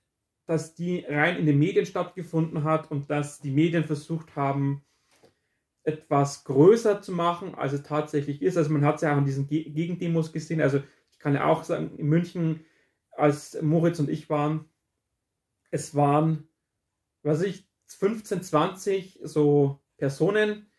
dass 0.46 0.76
die 0.76 1.06
rein 1.08 1.38
in 1.38 1.46
den 1.46 1.60
Medien 1.60 1.86
stattgefunden 1.86 2.64
hat 2.64 2.92
und 2.92 3.10
dass 3.10 3.40
die 3.40 3.52
Medien 3.52 3.84
versucht 3.84 4.36
haben, 4.36 4.84
etwas 5.84 6.44
größer 6.44 7.02
zu 7.02 7.12
machen, 7.12 7.56
als 7.56 7.74
es 7.74 7.84
tatsächlich 7.84 8.42
ist. 8.42 8.58
Also 8.58 8.72
man 8.72 8.86
hat 8.86 8.96
es 8.96 9.02
ja 9.02 9.14
auch 9.14 9.18
in 9.18 9.26
diesen 9.26 9.48
Gegendemos 9.48 10.32
gesehen. 10.32 10.62
Also 10.62 10.82
kann 11.22 11.36
ja 11.36 11.46
auch 11.46 11.64
sagen, 11.64 11.98
in 11.98 12.08
München, 12.08 12.66
als 13.12 13.60
Moritz 13.62 14.00
und 14.00 14.10
ich 14.10 14.30
waren, 14.30 14.66
es 15.70 15.96
waren, 15.96 16.50
was 17.24 17.42
ich, 17.42 17.70
15, 17.86 18.42
20 18.42 19.20
so 19.24 19.80
Personen, 19.98 20.71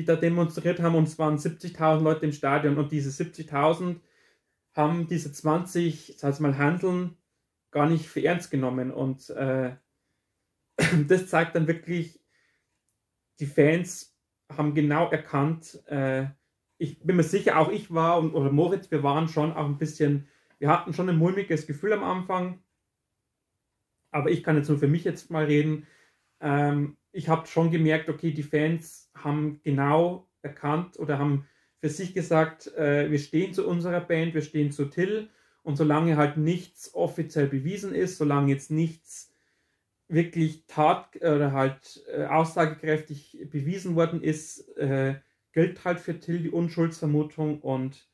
die 0.00 0.06
da 0.06 0.16
demonstriert 0.16 0.80
haben 0.80 0.94
und 0.94 1.08
es 1.08 1.18
waren 1.18 1.36
70.000 1.36 2.00
Leute 2.00 2.24
im 2.24 2.32
Stadion 2.32 2.78
und 2.78 2.90
diese 2.90 3.10
70.000 3.10 4.00
haben 4.72 5.06
diese 5.08 5.30
20, 5.30 6.14
sag 6.16 6.32
ich 6.32 6.40
mal, 6.40 6.56
Handeln 6.56 7.18
gar 7.70 7.86
nicht 7.86 8.08
für 8.08 8.24
ernst 8.24 8.50
genommen 8.50 8.90
und 8.92 9.28
äh, 9.28 9.76
das 11.06 11.28
zeigt 11.28 11.54
dann 11.54 11.66
wirklich, 11.66 12.18
die 13.40 13.46
Fans 13.46 14.16
haben 14.50 14.74
genau 14.74 15.10
erkannt, 15.10 15.82
äh, 15.86 16.28
ich 16.78 16.98
bin 17.00 17.16
mir 17.16 17.24
sicher, 17.24 17.58
auch 17.58 17.68
ich 17.68 17.92
war 17.92 18.18
und 18.18 18.32
oder 18.32 18.50
Moritz, 18.50 18.90
wir 18.90 19.02
waren 19.02 19.28
schon 19.28 19.52
auch 19.52 19.66
ein 19.66 19.76
bisschen, 19.76 20.28
wir 20.58 20.70
hatten 20.70 20.94
schon 20.94 21.10
ein 21.10 21.18
mulmiges 21.18 21.66
Gefühl 21.66 21.92
am 21.92 22.02
Anfang. 22.02 22.62
Aber 24.12 24.30
ich 24.30 24.42
kann 24.42 24.56
jetzt 24.56 24.70
nur 24.70 24.78
für 24.78 24.88
mich 24.88 25.04
jetzt 25.04 25.30
mal 25.30 25.44
reden. 25.44 25.86
Ähm, 26.40 26.96
ich 27.12 27.28
habe 27.28 27.46
schon 27.46 27.70
gemerkt, 27.70 28.08
okay, 28.08 28.32
die 28.32 28.42
Fans 28.42 29.10
haben 29.14 29.60
genau 29.62 30.28
erkannt 30.42 30.98
oder 30.98 31.18
haben 31.18 31.46
für 31.78 31.88
sich 31.88 32.14
gesagt, 32.14 32.74
äh, 32.76 33.10
wir 33.10 33.18
stehen 33.18 33.54
zu 33.54 33.66
unserer 33.66 34.00
Band, 34.00 34.34
wir 34.34 34.42
stehen 34.42 34.70
zu 34.70 34.86
Till. 34.86 35.28
Und 35.62 35.76
solange 35.76 36.16
halt 36.16 36.36
nichts 36.36 36.94
offiziell 36.94 37.46
bewiesen 37.46 37.94
ist, 37.94 38.18
solange 38.18 38.52
jetzt 38.52 38.70
nichts 38.70 39.34
wirklich 40.08 40.64
tat 40.66 41.16
oder 41.16 41.52
halt 41.52 42.02
äh, 42.12 42.24
aussagekräftig 42.24 43.46
bewiesen 43.50 43.94
worden 43.94 44.22
ist, 44.22 44.76
äh, 44.76 45.16
gilt 45.52 45.84
halt 45.84 46.00
für 46.00 46.18
Till 46.18 46.40
die 46.40 46.50
Unschuldsvermutung 46.50 47.60
und 47.60 48.08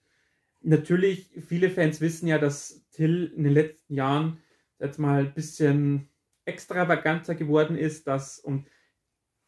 natürlich, 0.62 1.30
viele 1.46 1.70
Fans 1.70 2.00
wissen 2.00 2.26
ja, 2.26 2.38
dass 2.38 2.84
Till 2.90 3.32
in 3.36 3.44
den 3.44 3.52
letzten 3.52 3.94
Jahren 3.94 4.38
jetzt 4.78 4.98
mal 4.98 5.20
ein 5.20 5.34
bisschen 5.34 6.08
extravaganter 6.44 7.34
geworden 7.34 7.76
ist, 7.76 8.06
dass 8.06 8.38
und 8.38 8.66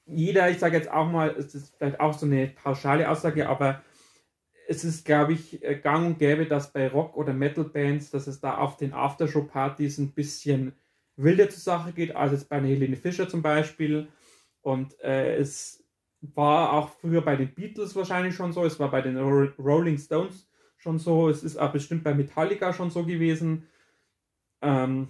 jeder, 0.08 0.50
ich 0.50 0.58
sage 0.58 0.76
jetzt 0.76 0.90
auch 0.90 1.10
mal, 1.10 1.30
es 1.38 1.54
ist 1.54 1.76
vielleicht 1.76 2.00
auch 2.00 2.14
so 2.14 2.26
eine 2.26 2.48
pauschale 2.48 3.08
Aussage, 3.08 3.48
aber 3.48 3.82
es 4.68 4.84
ist, 4.84 5.04
glaube 5.04 5.32
ich, 5.32 5.62
äh, 5.64 5.76
gang 5.76 6.06
und 6.06 6.18
gäbe, 6.18 6.46
dass 6.46 6.72
bei 6.72 6.88
Rock- 6.88 7.16
oder 7.16 7.32
Metal-Bands, 7.32 8.10
dass 8.10 8.26
es 8.26 8.40
da 8.40 8.58
auf 8.58 8.76
den 8.76 8.92
Aftershow-Partys 8.92 9.98
ein 9.98 10.12
bisschen 10.12 10.72
wilder 11.16 11.48
zur 11.48 11.60
Sache 11.60 11.92
geht, 11.92 12.14
als 12.14 12.32
jetzt 12.32 12.48
bei 12.48 12.56
einer 12.56 12.68
Helene 12.68 12.96
Fischer 12.96 13.28
zum 13.28 13.42
Beispiel. 13.42 14.08
Und 14.60 15.00
äh, 15.00 15.36
es 15.36 15.84
war 16.20 16.72
auch 16.72 16.90
früher 16.90 17.22
bei 17.22 17.36
den 17.36 17.54
Beatles 17.54 17.96
wahrscheinlich 17.96 18.34
schon 18.34 18.52
so, 18.52 18.64
es 18.64 18.78
war 18.78 18.90
bei 18.90 19.02
den 19.02 19.16
Rolling 19.16 19.98
Stones 19.98 20.48
schon 20.76 20.98
so, 20.98 21.28
es 21.28 21.42
ist 21.42 21.56
auch 21.56 21.72
bestimmt 21.72 22.04
bei 22.04 22.14
Metallica 22.14 22.72
schon 22.72 22.90
so 22.90 23.04
gewesen. 23.04 23.66
Ähm, 24.62 25.08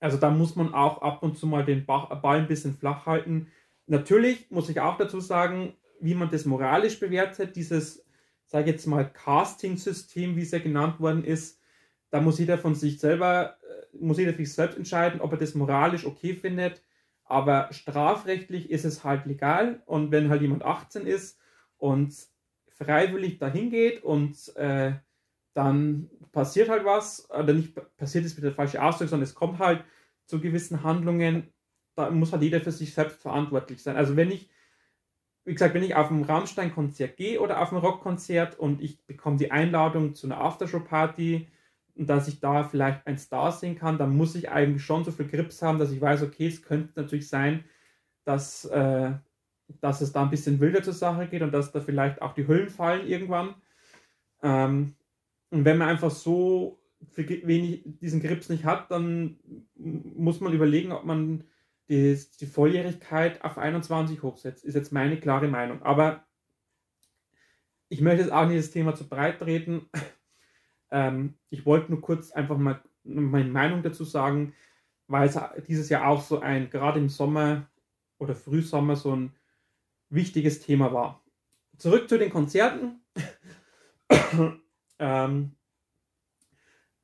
also 0.00 0.16
da 0.16 0.30
muss 0.30 0.56
man 0.56 0.74
auch 0.74 1.00
ab 1.00 1.22
und 1.22 1.38
zu 1.38 1.46
mal 1.46 1.64
den 1.64 1.86
Ball 1.86 2.40
ein 2.40 2.48
bisschen 2.48 2.74
flach 2.74 3.06
halten. 3.06 3.48
Natürlich 3.92 4.50
muss 4.50 4.70
ich 4.70 4.80
auch 4.80 4.96
dazu 4.96 5.20
sagen, 5.20 5.74
wie 6.00 6.14
man 6.14 6.30
das 6.30 6.46
moralisch 6.46 6.98
bewertet, 6.98 7.56
dieses, 7.56 8.02
sage 8.46 8.64
ich 8.64 8.76
jetzt 8.76 8.86
mal, 8.86 9.04
Casting-System, 9.04 10.34
wie 10.34 10.40
es 10.40 10.50
ja 10.50 10.60
genannt 10.60 10.98
worden 10.98 11.24
ist, 11.24 11.60
da 12.08 12.22
muss 12.22 12.38
jeder 12.38 12.56
von 12.56 12.74
sich 12.74 12.98
selber, 12.98 13.58
äh, 13.60 13.98
muss 13.98 14.16
jeder 14.16 14.32
für 14.32 14.46
sich 14.46 14.54
selbst 14.54 14.78
entscheiden, 14.78 15.20
ob 15.20 15.32
er 15.32 15.38
das 15.38 15.54
moralisch 15.54 16.06
okay 16.06 16.32
findet. 16.32 16.82
Aber 17.24 17.68
strafrechtlich 17.70 18.70
ist 18.70 18.86
es 18.86 19.04
halt 19.04 19.26
legal 19.26 19.82
und 19.84 20.10
wenn 20.10 20.30
halt 20.30 20.40
jemand 20.40 20.64
18 20.64 21.06
ist 21.06 21.38
und 21.76 22.14
freiwillig 22.68 23.36
dahin 23.36 23.68
geht 23.68 24.02
und 24.02 24.56
äh, 24.56 24.92
dann 25.52 26.08
passiert 26.32 26.70
halt 26.70 26.86
was, 26.86 27.28
oder 27.28 27.52
nicht 27.52 27.74
passiert 27.98 28.24
ist 28.24 28.36
mit 28.36 28.44
der 28.44 28.54
falschen 28.54 28.80
Ausdruck, 28.80 29.10
sondern 29.10 29.28
es 29.28 29.34
kommt 29.34 29.58
halt 29.58 29.84
zu 30.24 30.40
gewissen 30.40 30.82
Handlungen, 30.82 31.52
da 32.02 32.10
muss 32.10 32.32
halt 32.32 32.42
jeder 32.42 32.60
für 32.60 32.72
sich 32.72 32.94
selbst 32.94 33.22
verantwortlich 33.22 33.82
sein. 33.82 33.96
Also 33.96 34.16
wenn 34.16 34.30
ich, 34.30 34.50
wie 35.44 35.52
gesagt, 35.52 35.74
wenn 35.74 35.82
ich 35.82 35.94
auf 35.94 36.10
ein 36.10 36.24
Rammstein-Konzert 36.24 37.16
gehe 37.16 37.40
oder 37.40 37.60
auf 37.60 37.72
ein 37.72 37.78
Rockkonzert 37.78 38.58
und 38.58 38.80
ich 38.80 39.04
bekomme 39.06 39.36
die 39.36 39.50
Einladung 39.50 40.14
zu 40.14 40.26
einer 40.26 40.40
Aftershow-Party, 40.40 41.48
und 41.94 42.08
dass 42.08 42.28
ich 42.28 42.40
da 42.40 42.64
vielleicht 42.64 43.06
ein 43.06 43.18
Star 43.18 43.52
sehen 43.52 43.76
kann, 43.76 43.98
dann 43.98 44.16
muss 44.16 44.34
ich 44.34 44.50
eigentlich 44.50 44.84
schon 44.84 45.04
so 45.04 45.10
viel 45.10 45.28
Grips 45.28 45.60
haben, 45.62 45.78
dass 45.78 45.92
ich 45.92 46.00
weiß, 46.00 46.22
okay, 46.22 46.46
es 46.46 46.62
könnte 46.62 46.98
natürlich 47.00 47.28
sein, 47.28 47.64
dass, 48.24 48.64
äh, 48.66 49.12
dass 49.80 50.00
es 50.00 50.12
da 50.12 50.22
ein 50.22 50.30
bisschen 50.30 50.60
wilder 50.60 50.82
zur 50.82 50.94
Sache 50.94 51.26
geht 51.26 51.42
und 51.42 51.52
dass 51.52 51.72
da 51.72 51.80
vielleicht 51.80 52.22
auch 52.22 52.32
die 52.32 52.46
Hüllen 52.46 52.70
fallen 52.70 53.06
irgendwann. 53.06 53.54
Ähm, 54.42 54.94
und 55.50 55.64
wenn 55.64 55.78
man 55.78 55.88
einfach 55.88 56.10
so 56.10 56.78
wenig 57.16 57.82
diesen 57.84 58.22
Grips 58.22 58.48
nicht 58.48 58.64
hat, 58.64 58.90
dann 58.90 59.36
muss 59.74 60.40
man 60.40 60.52
überlegen, 60.52 60.92
ob 60.92 61.04
man 61.04 61.44
die, 61.88 62.18
die 62.40 62.46
Volljährigkeit 62.46 63.44
auf 63.44 63.58
21 63.58 64.22
hochsetzt. 64.22 64.64
Ist 64.64 64.74
jetzt 64.74 64.92
meine 64.92 65.18
klare 65.20 65.48
Meinung. 65.48 65.82
Aber 65.82 66.24
ich 67.88 68.00
möchte 68.00 68.22
jetzt 68.22 68.32
auch 68.32 68.46
nicht 68.46 68.58
das 68.58 68.70
Thema 68.70 68.94
zu 68.94 69.08
breit 69.08 69.40
treten. 69.40 69.88
Ähm, 70.94 71.38
ich 71.48 71.64
wollte 71.64 71.90
nur 71.90 72.02
kurz 72.02 72.32
einfach 72.32 72.58
mal 72.58 72.82
meine 73.02 73.48
Meinung 73.48 73.82
dazu 73.82 74.04
sagen, 74.04 74.54
weil 75.06 75.26
es 75.26 75.38
dieses 75.66 75.88
Jahr 75.88 76.06
auch 76.06 76.20
so 76.20 76.40
ein, 76.40 76.68
gerade 76.68 77.00
im 77.00 77.08
Sommer 77.08 77.70
oder 78.18 78.34
Frühsommer, 78.34 78.94
so 78.96 79.16
ein 79.16 79.34
wichtiges 80.10 80.60
Thema 80.60 80.92
war. 80.92 81.24
Zurück 81.78 82.10
zu 82.10 82.18
den 82.18 82.30
Konzerten. 82.30 83.00
ähm, 84.98 85.56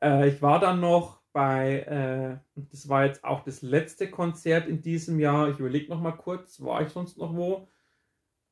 Äh, 0.02 0.28
ich 0.28 0.42
war 0.42 0.60
dann 0.60 0.80
noch 0.80 1.17
bei, 1.38 1.82
äh, 1.82 2.62
das 2.68 2.88
war 2.88 3.04
jetzt 3.04 3.22
auch 3.22 3.44
das 3.44 3.62
letzte 3.62 4.10
Konzert 4.10 4.66
in 4.66 4.82
diesem 4.82 5.20
Jahr. 5.20 5.48
Ich 5.48 5.60
überlege 5.60 5.88
noch 5.88 6.00
mal 6.00 6.10
kurz, 6.10 6.60
war 6.60 6.82
ich 6.82 6.88
sonst 6.88 7.16
noch 7.16 7.32
wo? 7.32 7.68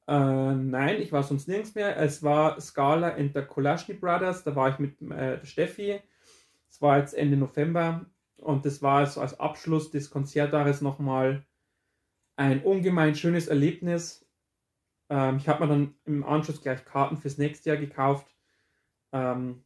Äh, 0.06 0.54
nein, 0.54 1.02
ich 1.02 1.10
war 1.10 1.24
sonst 1.24 1.48
nirgends 1.48 1.74
mehr. 1.74 1.96
Es 1.96 2.22
war 2.22 2.60
Scala 2.60 3.16
and 3.16 3.34
the 3.34 3.42
Kolaschny 3.42 3.94
Brothers. 3.94 4.44
Da 4.44 4.54
war 4.54 4.68
ich 4.68 4.78
mit 4.78 5.02
äh, 5.02 5.44
Steffi. 5.44 6.00
Es 6.70 6.80
war 6.80 6.98
jetzt 6.98 7.14
Ende 7.14 7.36
November 7.36 8.06
und 8.36 8.64
das 8.64 8.80
war 8.82 9.04
so 9.06 9.20
als 9.20 9.40
Abschluss 9.40 9.90
des 9.90 10.08
Konzertjahres 10.08 10.80
nochmal 10.80 11.44
ein 12.36 12.62
ungemein 12.62 13.16
schönes 13.16 13.48
Erlebnis. 13.48 14.24
Ähm, 15.10 15.38
ich 15.38 15.48
habe 15.48 15.64
mir 15.66 15.70
dann 15.70 15.94
im 16.04 16.22
Anschluss 16.22 16.62
gleich 16.62 16.84
Karten 16.84 17.16
fürs 17.16 17.36
nächste 17.36 17.70
Jahr 17.70 17.78
gekauft. 17.78 18.32
Ähm, 19.10 19.64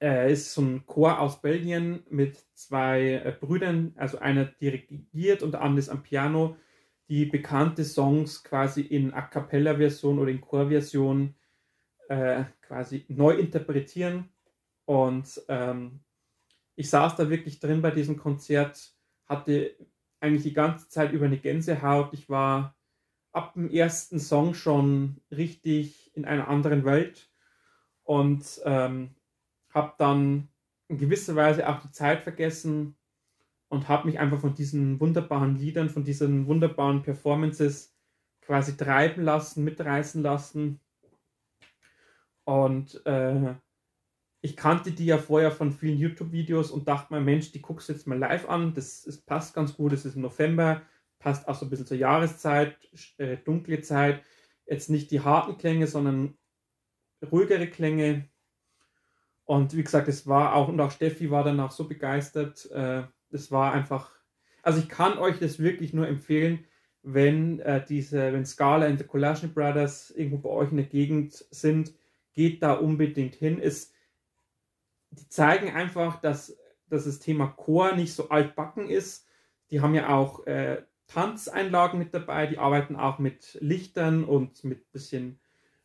er 0.00 0.28
ist 0.28 0.52
so 0.54 0.62
ein 0.62 0.86
Chor 0.86 1.18
aus 1.18 1.40
Belgien 1.40 2.04
mit 2.08 2.36
zwei 2.54 3.22
äh, 3.24 3.36
Brüdern, 3.38 3.94
also 3.96 4.18
einer 4.18 4.44
dirigiert 4.44 5.42
und 5.42 5.52
der 5.52 5.62
andere 5.62 5.80
ist 5.80 5.88
am 5.88 6.02
Piano, 6.02 6.56
die 7.08 7.24
bekannte 7.24 7.84
Songs 7.84 8.44
quasi 8.44 8.82
in 8.82 9.12
A 9.14 9.22
cappella-Version 9.22 10.18
oder 10.18 10.30
in 10.30 10.40
Chorversion 10.40 11.34
äh, 12.08 12.44
quasi 12.60 13.06
neu 13.08 13.32
interpretieren. 13.32 14.28
Und 14.84 15.42
ähm, 15.48 16.00
ich 16.76 16.90
saß 16.90 17.16
da 17.16 17.30
wirklich 17.30 17.60
drin 17.60 17.82
bei 17.82 17.90
diesem 17.90 18.16
Konzert, 18.16 18.94
hatte 19.26 19.74
eigentlich 20.20 20.44
die 20.44 20.54
ganze 20.54 20.88
Zeit 20.88 21.12
über 21.12 21.26
eine 21.26 21.38
Gänsehaut. 21.38 22.12
Ich 22.12 22.28
war 22.28 22.76
ab 23.32 23.54
dem 23.54 23.70
ersten 23.70 24.20
Song 24.20 24.54
schon 24.54 25.20
richtig 25.30 26.14
in 26.14 26.24
einer 26.24 26.48
anderen 26.48 26.84
Welt 26.84 27.30
und 28.04 28.60
ähm, 28.64 29.14
habe 29.78 29.94
dann 29.98 30.48
in 30.88 30.98
gewisser 30.98 31.36
Weise 31.36 31.68
auch 31.68 31.80
die 31.80 31.92
Zeit 31.92 32.22
vergessen 32.22 32.96
und 33.68 33.88
habe 33.88 34.06
mich 34.08 34.18
einfach 34.18 34.40
von 34.40 34.54
diesen 34.54 35.00
wunderbaren 35.00 35.56
Liedern, 35.56 35.88
von 35.88 36.04
diesen 36.04 36.46
wunderbaren 36.46 37.02
Performances 37.02 37.94
quasi 38.40 38.76
treiben 38.76 39.22
lassen, 39.22 39.64
mitreißen 39.64 40.22
lassen. 40.22 40.80
Und 42.44 43.04
äh, 43.06 43.54
ich 44.40 44.56
kannte 44.56 44.92
die 44.92 45.06
ja 45.06 45.18
vorher 45.18 45.50
von 45.50 45.72
vielen 45.72 45.98
YouTube-Videos 45.98 46.70
und 46.70 46.88
dachte 46.88 47.12
mir, 47.12 47.20
Mensch, 47.20 47.52
die 47.52 47.60
guckst 47.60 47.88
du 47.88 47.92
jetzt 47.92 48.06
mal 48.06 48.18
live 48.18 48.48
an. 48.48 48.74
Das, 48.74 49.02
das 49.02 49.18
passt 49.18 49.54
ganz 49.54 49.76
gut, 49.76 49.92
es 49.92 50.04
ist 50.04 50.16
im 50.16 50.22
November, 50.22 50.82
passt 51.18 51.46
auch 51.48 51.54
so 51.54 51.66
ein 51.66 51.70
bisschen 51.70 51.86
zur 51.86 51.98
Jahreszeit, 51.98 52.76
äh, 53.18 53.36
dunkle 53.36 53.82
Zeit. 53.82 54.22
Jetzt 54.64 54.90
nicht 54.90 55.10
die 55.10 55.20
harten 55.20 55.58
Klänge, 55.58 55.86
sondern 55.86 56.38
ruhigere 57.30 57.68
Klänge. 57.68 58.28
Und 59.48 59.74
wie 59.74 59.82
gesagt, 59.82 60.08
es 60.08 60.26
war 60.26 60.54
auch, 60.54 60.68
und 60.68 60.78
auch 60.78 60.90
Steffi 60.90 61.30
war 61.30 61.42
danach 61.42 61.70
so 61.70 61.88
begeistert. 61.88 62.70
Äh, 62.70 63.04
es 63.30 63.50
war 63.50 63.72
einfach, 63.72 64.10
also 64.62 64.78
ich 64.78 64.90
kann 64.90 65.16
euch 65.16 65.38
das 65.38 65.58
wirklich 65.58 65.94
nur 65.94 66.06
empfehlen, 66.06 66.66
wenn 67.02 67.58
äh, 67.60 67.82
diese, 67.82 68.34
wenn 68.34 68.44
Scala 68.44 68.88
und 68.88 68.98
the 68.98 69.06
Collation 69.06 69.54
Brothers 69.54 70.10
irgendwo 70.10 70.36
bei 70.36 70.50
euch 70.50 70.70
in 70.70 70.76
der 70.76 70.84
Gegend 70.84 71.32
sind, 71.50 71.94
geht 72.34 72.62
da 72.62 72.74
unbedingt 72.74 73.36
hin. 73.36 73.58
Es, 73.58 73.94
die 75.12 75.30
zeigen 75.30 75.74
einfach, 75.74 76.20
dass, 76.20 76.58
dass 76.90 77.06
das 77.06 77.18
Thema 77.18 77.46
Chor 77.46 77.96
nicht 77.96 78.12
so 78.12 78.28
altbacken 78.28 78.90
ist. 78.90 79.26
Die 79.70 79.80
haben 79.80 79.94
ja 79.94 80.10
auch 80.10 80.46
äh, 80.46 80.82
Tanzeinlagen 81.06 81.98
mit 81.98 82.12
dabei, 82.12 82.46
die 82.48 82.58
arbeiten 82.58 82.96
auch 82.96 83.18
mit 83.18 83.56
Lichtern 83.62 84.24
und 84.24 84.62
mit 84.64 84.92
bisschen 84.92 85.40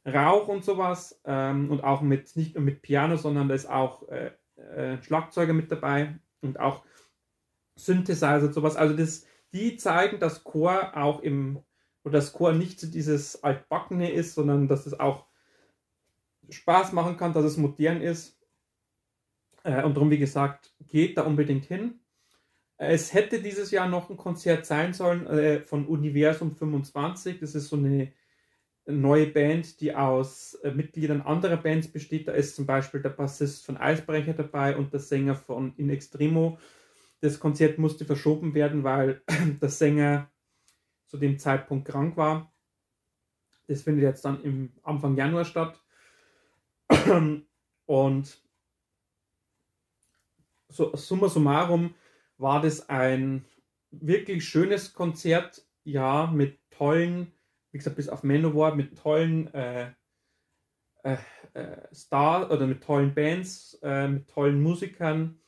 Rauch 0.05 0.47
und 0.47 0.65
sowas 0.65 1.21
ähm, 1.25 1.71
und 1.71 1.83
auch 1.83 2.01
mit 2.01 2.35
nicht 2.35 2.55
nur 2.55 2.63
mit 2.63 2.81
Piano, 2.81 3.15
sondern 3.15 3.47
da 3.47 3.55
ist 3.55 3.69
auch 3.69 4.07
äh, 4.09 4.31
äh, 4.55 5.01
Schlagzeuger 5.01 5.53
mit 5.53 5.71
dabei 5.71 6.19
und 6.41 6.59
auch 6.59 6.83
Synthesizer 7.75 8.43
und 8.43 8.53
sowas. 8.53 8.75
Also 8.75 8.95
das, 8.95 9.25
die 9.53 9.77
zeigen, 9.77 10.19
dass 10.19 10.43
Chor 10.43 10.95
auch 10.95 11.21
im 11.21 11.63
oder 12.03 12.13
das 12.17 12.33
Chor 12.33 12.51
nicht 12.51 12.93
dieses 12.93 13.43
altbackene 13.43 14.11
ist, 14.11 14.35
sondern 14.35 14.67
dass 14.67 14.85
es 14.85 14.99
auch 14.99 15.25
Spaß 16.49 16.91
machen 16.91 17.15
kann, 17.15 17.33
dass 17.33 17.45
es 17.45 17.57
modern 17.57 18.01
ist. 18.01 18.37
Äh, 19.63 19.83
und 19.83 19.95
darum, 19.95 20.11
wie 20.11 20.17
gesagt, 20.17 20.73
geht 20.79 21.17
da 21.17 21.23
unbedingt 21.23 21.65
hin. 21.65 22.01
Es 22.77 23.13
hätte 23.13 23.41
dieses 23.41 23.71
Jahr 23.71 23.87
noch 23.87 24.09
ein 24.09 24.17
Konzert 24.17 24.65
sein 24.65 24.93
sollen 24.93 25.25
äh, 25.27 25.61
von 25.61 25.87
Universum 25.87 26.55
25. 26.55 27.39
Das 27.39 27.55
ist 27.55 27.69
so 27.69 27.77
eine 27.77 28.11
neue 28.85 29.27
Band, 29.27 29.79
die 29.79 29.95
aus 29.95 30.55
äh, 30.55 30.71
Mitgliedern 30.71 31.21
anderer 31.21 31.57
Bands 31.57 31.87
besteht. 31.87 32.27
Da 32.27 32.33
ist 32.33 32.55
zum 32.55 32.65
Beispiel 32.65 33.01
der 33.01 33.09
Bassist 33.09 33.65
von 33.65 33.77
Eisbrecher 33.77 34.33
dabei 34.33 34.75
und 34.75 34.91
der 34.91 34.99
Sänger 34.99 35.35
von 35.35 35.73
In 35.77 35.89
Extremo. 35.89 36.57
Das 37.21 37.39
Konzert 37.39 37.77
musste 37.77 38.05
verschoben 38.05 38.53
werden, 38.53 38.83
weil 38.83 39.21
der 39.61 39.69
Sänger 39.69 40.29
zu 41.05 41.17
dem 41.17 41.39
Zeitpunkt 41.39 41.87
krank 41.87 42.17
war. 42.17 42.53
Das 43.67 43.83
findet 43.83 44.03
jetzt 44.03 44.25
dann 44.25 44.43
im 44.43 44.73
Anfang 44.83 45.15
Januar 45.15 45.45
statt. 45.45 45.81
Und 47.85 48.41
so, 50.67 50.95
summa 50.95 51.29
summarum 51.29 51.95
war 52.37 52.61
das 52.61 52.89
ein 52.89 53.45
wirklich 53.91 54.43
schönes 54.43 54.93
Konzert, 54.93 55.65
ja, 55.83 56.27
mit 56.27 56.59
tollen 56.71 57.31
wie 57.73 57.79
gesagt, 57.79 57.95
bis 57.95 58.07
auf 58.07 58.23
Manowar 58.23 58.75
mit 58.75 58.97
tollen 58.97 59.51
äh, 59.53 59.87
äh, 61.03 61.17
äh, 61.55 61.77
Star 61.93 62.51
oder 62.51 62.67
mit 62.67 62.83
tollen 62.83 63.15
Bands, 63.15 63.79
äh, 63.81 64.07
mit 64.07 64.29
tollen 64.29 64.61
Musikern. 64.61 65.39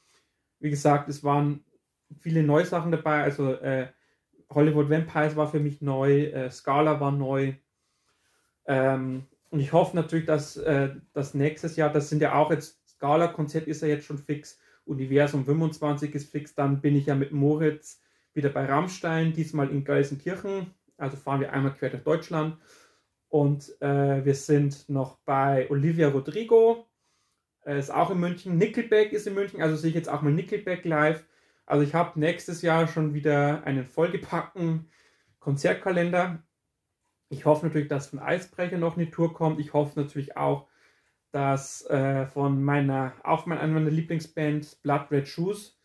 Wie 0.60 0.72
gesagt, 0.72 1.08
es 1.08 1.24
waren 1.24 1.64
viele 2.20 2.42
neue 2.42 2.66
Sachen 2.66 2.92
dabei. 2.92 3.22
Also 3.22 3.54
äh, 3.54 3.90
Hollywood 4.50 4.90
Vampires 4.90 5.36
war 5.36 5.48
für 5.48 5.60
mich 5.60 5.82
neu, 5.82 6.24
äh, 6.24 6.50
Scala 6.50 7.00
war 7.00 7.12
neu. 7.12 7.54
Ähm, 8.66 9.28
und 9.52 9.60
ich 9.60 9.72
hoffe 9.72 9.96
natürlich, 9.96 10.26
dass 10.26 10.56
das 11.14 11.34
nächstes 11.34 11.78
Jahr, 11.78 11.90
das 11.90 12.10
sind 12.10 12.22
ja 12.22 12.34
auch 12.34 12.52
jetzt, 12.52 12.86
Scala-Konzert 12.90 13.68
ist 13.68 13.82
ja 13.82 13.88
jetzt 13.88 14.06
schon 14.06 14.18
fix, 14.18 14.60
Universum 14.84 15.46
25 15.46 16.14
ist 16.14 16.30
fix, 16.30 16.56
dann 16.56 16.82
bin 16.82 16.98
ich 16.98 17.06
ja 17.06 17.16
mit 17.16 17.32
Moritz 17.32 18.02
wieder 18.34 18.50
bei 18.50 18.66
Rammstein, 18.66 19.32
diesmal 19.32 19.70
in 19.70 19.86
Gelsenkirchen 19.86 20.74
also 20.98 21.18
fahren 21.18 21.42
wir 21.42 21.54
einmal 21.54 21.74
quer 21.74 21.90
durch 21.90 22.04
Deutschland. 22.04 22.58
Und 23.30 23.82
äh, 23.82 24.24
wir 24.24 24.36
sind 24.36 24.88
noch 24.88 25.18
bei 25.26 25.70
Olivia 25.70 26.10
Rodrigo, 26.10 26.88
äh, 27.66 27.78
ist 27.78 27.92
auch 27.92 28.12
in 28.12 28.20
München. 28.20 28.58
Nickelback 28.58 29.12
ist 29.12 29.28
in 29.28 29.34
München, 29.34 29.62
also 29.62 29.76
sehe 29.76 29.90
ich 29.90 29.96
jetzt 29.96 30.10
auch 30.10 30.22
mal 30.22 30.32
Nickelback 30.32 30.86
live. 30.86 31.26
Also 31.66 31.84
ich 31.84 31.94
habe 31.94 32.20
nächstes 32.20 32.62
Jahr 32.62 32.88
schon 32.88 33.14
wieder 33.14 33.64
einen 33.66 33.86
vollgepackten 33.86 34.90
Konzertkalender. 35.40 36.44
Ich 37.30 37.46
hoffe 37.46 37.66
natürlich, 37.66 37.88
dass 37.88 38.08
von 38.08 38.20
Eisbrecher 38.20 38.78
noch 38.78 38.98
eine 38.98 39.10
Tour 39.10 39.34
kommt. 39.34 39.60
Ich 39.60 39.74
hoffe 39.74 40.00
natürlich 40.00 40.38
auch, 40.38 40.68
dass 41.32 41.86
äh, 41.90 42.28
von 42.28 42.64
meiner, 42.64 43.14
auch 43.24 43.46
meiner 43.46 43.80
Lieblingsband 43.80 44.82
Blood 44.84 45.12
Red 45.12 45.28
Shoes 45.28 45.78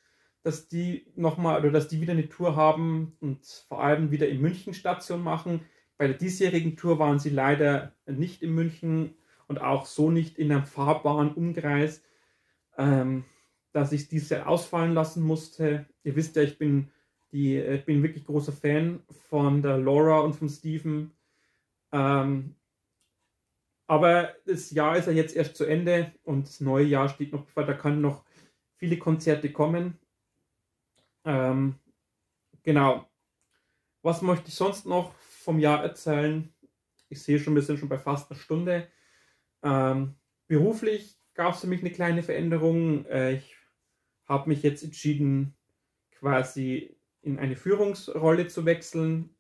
dass 0.43 0.69
die 0.69 1.07
nochmal 1.17 1.61
oder 1.61 1.71
dass 1.71 1.89
die 1.89 2.01
wieder 2.01 2.13
eine 2.13 2.29
Tour 2.29 2.57
haben 2.57 3.17
und 3.21 3.45
vor 3.69 3.83
allem 3.83 4.11
wieder 4.11 4.29
in 4.29 4.41
München 4.41 4.75
Station 4.75 5.23
machen. 5.23 5.63
Bei 5.99 6.07
der 6.07 6.17
diesjährigen 6.17 6.77
Tour 6.77 6.99
waren 6.99 7.19
sie 7.19 7.31
leider 7.31 7.95
nicht 8.07 8.43
in 8.43 8.55
München 8.55 9.15
und 9.49 9.61
auch 9.61 9.85
so 9.87 10.11
nicht 10.11 10.39
in 10.39 10.51
einem 10.51 10.65
fahrbaren 10.65 11.35
Umkreis, 11.35 12.03
ähm, 12.79 13.25
dass 13.73 13.93
ich 13.93 14.09
diese 14.09 14.47
ausfallen 14.47 14.95
lassen 14.95 15.23
musste. 15.23 15.87
Ihr 16.05 16.17
wisst 16.17 16.37
ja, 16.37 16.43
ich 16.43 16.57
bin, 16.57 16.91
die, 17.33 17.59
ich 17.59 17.69
äh, 17.69 17.83
bin 17.85 18.03
wirklich 18.03 18.25
großer 18.25 18.53
Fan 18.53 19.03
von 19.29 19.63
der 19.63 19.77
Laura 19.77 20.21
und 20.21 20.35
von 20.35 20.49
Steven. 20.49 21.13
Ähm, 21.93 22.55
aber 23.87 24.37
das 24.47 24.71
Jahr 24.71 24.97
ist 24.97 25.07
ja 25.07 25.13
jetzt 25.13 25.35
erst 25.35 25.57
zu 25.57 25.65
Ende 25.65 26.13
und 26.23 26.47
das 26.47 26.61
neue 26.61 26.87
Jahr 26.87 27.09
steht 27.09 27.33
noch 27.33 27.45
bevor. 27.45 27.65
Da 27.65 27.75
können 27.75 28.01
noch 28.01 28.25
viele 28.77 28.97
Konzerte 28.99 29.53
kommen. 29.53 29.99
Ähm, 31.25 31.75
genau. 32.63 33.09
Was 34.03 34.23
möchte 34.23 34.49
ich 34.49 34.55
sonst 34.55 34.87
noch 34.87 35.15
vom 35.15 35.59
Jahr 35.59 35.83
erzählen? 35.83 36.53
Ich 37.09 37.23
sehe 37.23 37.39
schon, 37.39 37.55
wir 37.55 37.63
sind 37.63 37.79
schon 37.79 37.89
bei 37.89 37.99
fast 37.99 38.31
einer 38.31 38.41
Stunde. 38.41 38.89
Ähm, 39.63 40.15
beruflich 40.47 41.19
gab 41.35 41.55
es 41.55 41.61
für 41.61 41.67
mich 41.67 41.81
eine 41.81 41.91
kleine 41.91 42.23
Veränderung. 42.23 43.05
Äh, 43.07 43.35
ich 43.35 43.57
habe 44.27 44.49
mich 44.49 44.63
jetzt 44.63 44.83
entschieden, 44.83 45.57
quasi 46.13 46.97
in 47.23 47.39
eine 47.39 47.57
Führungsrolle 47.57 48.47
zu 48.47 48.65
wechseln. 48.65 49.35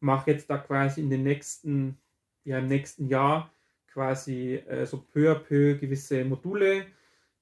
Mache 0.00 0.30
jetzt 0.30 0.48
da 0.48 0.58
quasi 0.58 1.00
in 1.00 1.10
den 1.10 1.22
nächsten, 1.22 1.98
ja, 2.44 2.58
im 2.58 2.66
nächsten 2.68 3.08
Jahr 3.08 3.50
quasi 3.94 4.56
äh, 4.56 4.86
so 4.86 4.98
peu 4.98 5.30
à 5.30 5.34
peu 5.34 5.76
gewisse 5.78 6.24
Module, 6.24 6.86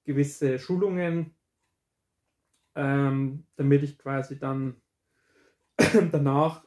gewisse 0.04 0.58
Schulungen 0.58 1.34
ähm, 2.74 3.46
damit 3.56 3.82
ich 3.82 3.98
quasi 3.98 4.38
dann 4.38 4.80
danach 6.12 6.66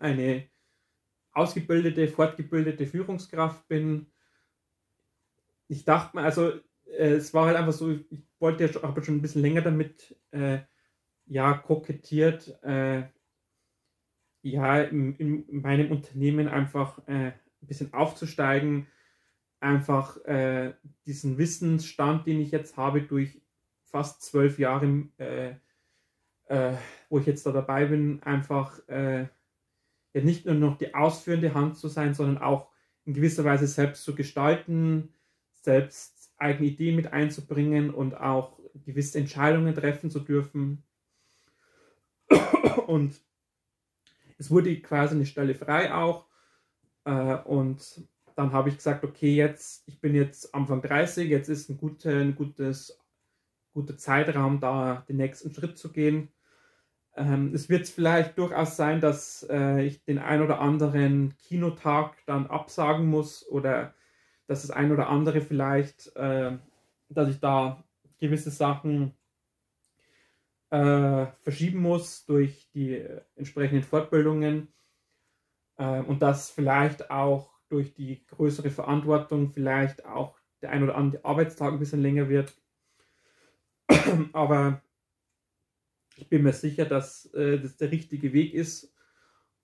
eine 0.00 0.48
ausgebildete, 1.32 2.08
fortgebildete 2.08 2.86
Führungskraft 2.86 3.66
bin. 3.68 4.06
Ich 5.68 5.84
dachte 5.84 6.16
mir, 6.16 6.24
also 6.24 6.50
äh, 6.84 7.14
es 7.14 7.32
war 7.32 7.46
halt 7.46 7.56
einfach 7.56 7.72
so, 7.72 7.90
ich 7.90 8.26
wollte 8.38 8.64
ja 8.64 8.72
schon, 8.72 9.02
schon 9.02 9.16
ein 9.16 9.22
bisschen 9.22 9.42
länger 9.42 9.62
damit 9.62 10.16
äh, 10.30 10.60
ja 11.26 11.54
kokettiert, 11.54 12.62
äh, 12.62 13.04
ja, 14.42 14.82
in, 14.82 15.14
in, 15.16 15.62
meinem 15.62 15.92
Unternehmen 15.92 16.48
einfach 16.48 16.98
äh, 17.06 17.32
ein 17.32 17.66
bisschen 17.66 17.94
aufzusteigen, 17.94 18.88
einfach 19.60 20.16
äh, 20.24 20.74
diesen 21.06 21.38
Wissensstand, 21.38 22.26
den 22.26 22.40
ich 22.40 22.50
jetzt 22.50 22.76
habe, 22.76 23.02
durch 23.02 23.40
fast 23.92 24.22
zwölf 24.22 24.58
Jahre, 24.58 25.04
äh, 25.18 25.54
äh, 26.46 26.76
wo 27.08 27.18
ich 27.18 27.26
jetzt 27.26 27.46
da 27.46 27.52
dabei 27.52 27.84
bin, 27.84 28.22
einfach 28.22 28.80
äh, 28.88 29.28
ja 30.14 30.20
nicht 30.20 30.46
nur 30.46 30.54
noch 30.54 30.78
die 30.78 30.94
ausführende 30.94 31.54
Hand 31.54 31.76
zu 31.76 31.88
sein, 31.88 32.14
sondern 32.14 32.38
auch 32.38 32.70
in 33.04 33.14
gewisser 33.14 33.44
Weise 33.44 33.66
selbst 33.66 34.02
zu 34.02 34.14
gestalten, 34.14 35.12
selbst 35.52 36.32
eigene 36.38 36.68
Ideen 36.68 36.96
mit 36.96 37.12
einzubringen 37.12 37.90
und 37.90 38.14
auch 38.14 38.58
gewisse 38.84 39.18
Entscheidungen 39.18 39.74
treffen 39.74 40.10
zu 40.10 40.20
dürfen. 40.20 40.82
Und 42.86 43.20
es 44.38 44.50
wurde 44.50 44.80
quasi 44.80 45.14
eine 45.14 45.26
Stelle 45.26 45.54
frei 45.54 45.94
auch. 45.94 46.26
Äh, 47.04 47.36
und 47.36 48.02
dann 48.34 48.52
habe 48.52 48.70
ich 48.70 48.76
gesagt, 48.76 49.04
okay, 49.04 49.34
jetzt, 49.34 49.86
ich 49.86 50.00
bin 50.00 50.14
jetzt 50.14 50.54
Anfang 50.54 50.82
30, 50.82 51.28
jetzt 51.28 51.48
ist 51.48 51.68
ein, 51.68 51.76
gute, 51.76 52.10
ein 52.10 52.34
gutes, 52.34 52.98
guter 53.72 53.96
Zeitraum, 53.96 54.60
da 54.60 55.04
den 55.08 55.16
nächsten 55.16 55.52
Schritt 55.52 55.78
zu 55.78 55.92
gehen. 55.92 56.28
Ähm, 57.14 57.52
es 57.54 57.68
wird 57.68 57.88
vielleicht 57.88 58.38
durchaus 58.38 58.76
sein, 58.76 59.00
dass 59.00 59.46
äh, 59.50 59.84
ich 59.84 60.04
den 60.04 60.18
ein 60.18 60.42
oder 60.42 60.60
anderen 60.60 61.36
Kinotag 61.38 62.16
dann 62.26 62.46
absagen 62.46 63.06
muss 63.06 63.46
oder 63.46 63.94
dass 64.46 64.62
das 64.62 64.70
ein 64.70 64.92
oder 64.92 65.08
andere 65.08 65.40
vielleicht, 65.40 66.14
äh, 66.16 66.56
dass 67.08 67.28
ich 67.28 67.40
da 67.40 67.84
gewisse 68.18 68.50
Sachen 68.50 69.14
äh, 70.70 71.26
verschieben 71.42 71.80
muss 71.80 72.24
durch 72.24 72.70
die 72.72 73.04
entsprechenden 73.36 73.82
Fortbildungen 73.84 74.68
äh, 75.76 76.00
und 76.00 76.22
dass 76.22 76.50
vielleicht 76.50 77.10
auch 77.10 77.52
durch 77.68 77.94
die 77.94 78.24
größere 78.26 78.70
Verantwortung 78.70 79.50
vielleicht 79.50 80.04
auch 80.06 80.38
der 80.62 80.70
ein 80.70 80.82
oder 80.82 80.96
andere 80.96 81.24
Arbeitstag 81.24 81.72
ein 81.72 81.78
bisschen 81.78 82.02
länger 82.02 82.28
wird. 82.28 82.54
Aber 84.32 84.82
ich 86.16 86.28
bin 86.28 86.42
mir 86.42 86.52
sicher, 86.52 86.84
dass 86.84 87.26
äh, 87.34 87.58
das 87.58 87.76
der 87.76 87.90
richtige 87.90 88.32
Weg 88.32 88.54
ist. 88.54 88.94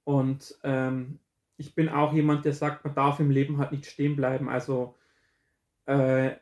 Und 0.05 0.59
ähm, 0.63 1.21
ich 1.57 1.75
bin 1.75 1.89
auch 1.89 2.13
jemand, 2.13 2.45
der 2.45 2.53
sagt, 2.53 2.85
man 2.85 2.95
darf 2.95 3.21
im 3.21 3.31
Leben 3.31 3.59
halt 3.59 3.73
nicht 3.73 3.87
stehen 3.87 4.17
bleiben. 4.17 4.49
Also 4.49 4.97
äh, 5.87 6.37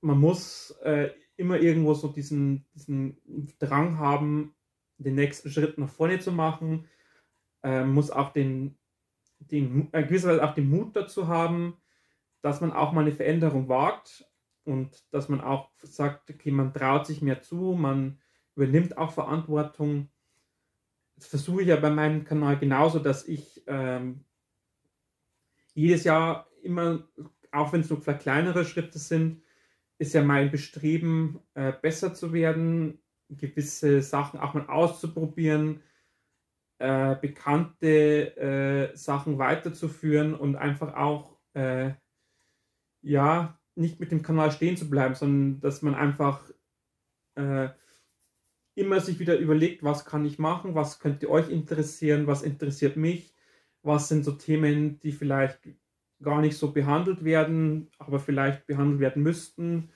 man 0.00 0.20
muss 0.20 0.70
äh, 0.82 1.10
immer 1.36 1.58
irgendwo 1.58 1.94
so 1.94 2.08
diesen, 2.08 2.64
diesen 2.74 3.18
Drang 3.58 3.98
haben, 3.98 4.54
den 4.98 5.14
nächsten 5.14 5.50
Schritt 5.50 5.78
nach 5.78 5.90
vorne 5.90 6.20
zu 6.20 6.32
machen, 6.32 6.86
äh, 7.62 7.84
muss 7.84 8.10
auch 8.10 8.32
den, 8.32 8.78
den 9.38 9.88
äh, 9.92 10.04
gewisserweise 10.04 10.44
auch 10.44 10.54
den 10.54 10.70
Mut 10.70 10.96
dazu 10.96 11.28
haben, 11.28 11.76
dass 12.40 12.60
man 12.60 12.72
auch 12.72 12.92
mal 12.92 13.02
eine 13.02 13.12
Veränderung 13.12 13.68
wagt 13.68 14.26
und 14.66 15.04
dass 15.12 15.28
man 15.28 15.40
auch 15.40 15.70
sagt, 15.82 16.30
okay, 16.30 16.50
man 16.50 16.74
traut 16.74 17.06
sich 17.06 17.22
mehr 17.22 17.42
zu, 17.42 17.76
man 17.78 18.18
übernimmt 18.54 18.98
auch 18.98 19.12
Verantwortung. 19.12 20.08
Das 21.16 21.28
versuche 21.28 21.62
ich 21.62 21.68
ja 21.68 21.76
bei 21.76 21.90
meinem 21.90 22.24
Kanal 22.24 22.58
genauso, 22.58 22.98
dass 22.98 23.26
ich 23.26 23.62
ähm, 23.66 24.24
jedes 25.74 26.04
Jahr 26.04 26.48
immer, 26.62 27.06
auch 27.52 27.72
wenn 27.72 27.82
es 27.82 27.90
nur 27.90 28.00
kleinere 28.00 28.64
Schritte 28.64 28.98
sind, 28.98 29.42
ist 29.98 30.14
ja 30.14 30.22
mein 30.22 30.50
Bestreben, 30.50 31.40
äh, 31.54 31.72
besser 31.72 32.14
zu 32.14 32.32
werden, 32.32 32.98
gewisse 33.28 34.02
Sachen 34.02 34.40
auch 34.40 34.54
mal 34.54 34.66
auszuprobieren, 34.66 35.82
äh, 36.78 37.16
bekannte 37.16 38.36
äh, 38.36 38.96
Sachen 38.96 39.38
weiterzuführen 39.38 40.34
und 40.34 40.56
einfach 40.56 40.94
auch, 40.94 41.38
äh, 41.54 41.92
ja, 43.00 43.58
nicht 43.76 44.00
mit 44.00 44.10
dem 44.10 44.22
Kanal 44.22 44.50
stehen 44.52 44.76
zu 44.76 44.88
bleiben, 44.90 45.14
sondern 45.14 45.60
dass 45.60 45.82
man 45.82 45.94
einfach 45.94 46.50
äh, 47.34 47.68
immer 48.74 49.00
sich 49.00 49.18
wieder 49.18 49.38
überlegt, 49.38 49.82
was 49.82 50.04
kann 50.04 50.24
ich 50.24 50.38
machen, 50.38 50.74
was 50.74 50.98
könnte 50.98 51.30
euch 51.30 51.50
interessieren, 51.50 52.26
was 52.26 52.42
interessiert 52.42 52.96
mich, 52.96 53.34
was 53.82 54.08
sind 54.08 54.24
so 54.24 54.32
Themen, 54.32 54.98
die 55.00 55.12
vielleicht 55.12 55.60
gar 56.22 56.40
nicht 56.40 56.56
so 56.56 56.72
behandelt 56.72 57.24
werden, 57.24 57.90
aber 57.98 58.18
vielleicht 58.18 58.66
behandelt 58.66 59.00
werden 59.00 59.22
müssten. 59.22 59.90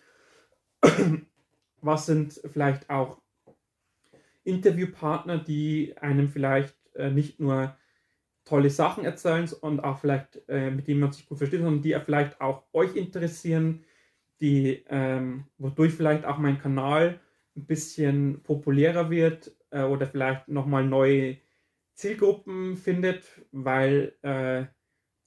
Was 1.83 2.05
sind 2.05 2.39
vielleicht 2.53 2.91
auch 2.91 3.23
Interviewpartner, 4.45 5.39
die 5.39 5.97
einem 5.97 6.29
vielleicht 6.29 6.77
äh, 6.95 7.11
nicht 7.11 7.41
nur 7.41 7.75
tolle 8.51 8.71
Sachen 8.71 9.05
erzählen 9.05 9.49
und 9.61 9.81
auch 9.81 9.99
vielleicht 9.99 10.43
äh, 10.49 10.71
mit 10.71 10.89
denen 10.89 11.01
man 11.01 11.13
sich 11.13 11.27
gut 11.27 11.39
versteht, 11.39 11.61
sondern 11.61 11.83
die 11.83 11.97
vielleicht 12.05 12.41
auch 12.41 12.65
euch 12.73 12.97
interessieren, 12.97 13.85
die 14.41 14.85
ähm, 14.89 15.45
wodurch 15.57 15.95
vielleicht 15.95 16.25
auch 16.25 16.39
mein 16.39 16.59
Kanal 16.59 17.21
ein 17.57 17.67
bisschen 17.67 18.43
populärer 18.43 19.09
wird 19.11 19.53
äh, 19.71 19.83
oder 19.83 20.07
vielleicht 20.07 20.49
nochmal 20.49 20.85
neue 20.85 21.39
Zielgruppen 21.95 22.77
findet, 22.77 23.25
weil 23.53 24.15
äh, 24.23 24.65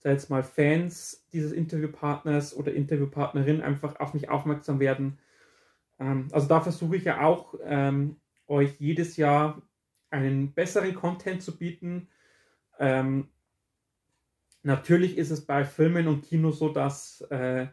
jetzt 0.04 0.30
mal 0.30 0.44
Fans 0.44 1.26
dieses 1.32 1.54
Interviewpartners 1.54 2.56
oder 2.56 2.74
Interviewpartnerin 2.74 3.62
einfach 3.62 4.00
auf 4.02 4.14
mich 4.14 4.30
aufmerksam 4.30 4.80
werden. 4.80 5.18
Ähm, 6.00 6.28
also 6.32 6.48
da 6.48 6.60
versuche 6.60 6.98
ich 6.98 7.06
ja 7.06 7.22
auch, 7.22 7.56
ähm, 7.64 8.18
euch 8.48 8.80
jedes 8.80 9.16
Jahr 9.16 9.62
einen 10.10 10.54
besseren 10.54 10.94
Content 10.94 11.42
zu 11.42 11.58
bieten. 11.58 12.10
Ähm, 12.84 13.30
natürlich 14.62 15.18
ist 15.18 15.32
es 15.32 15.46
bei 15.46 15.64
Filmen 15.64 16.08
und 16.08 16.26
Kino 16.26 16.52
so, 16.52 16.68
dass, 16.68 17.22
äh, 17.30 17.68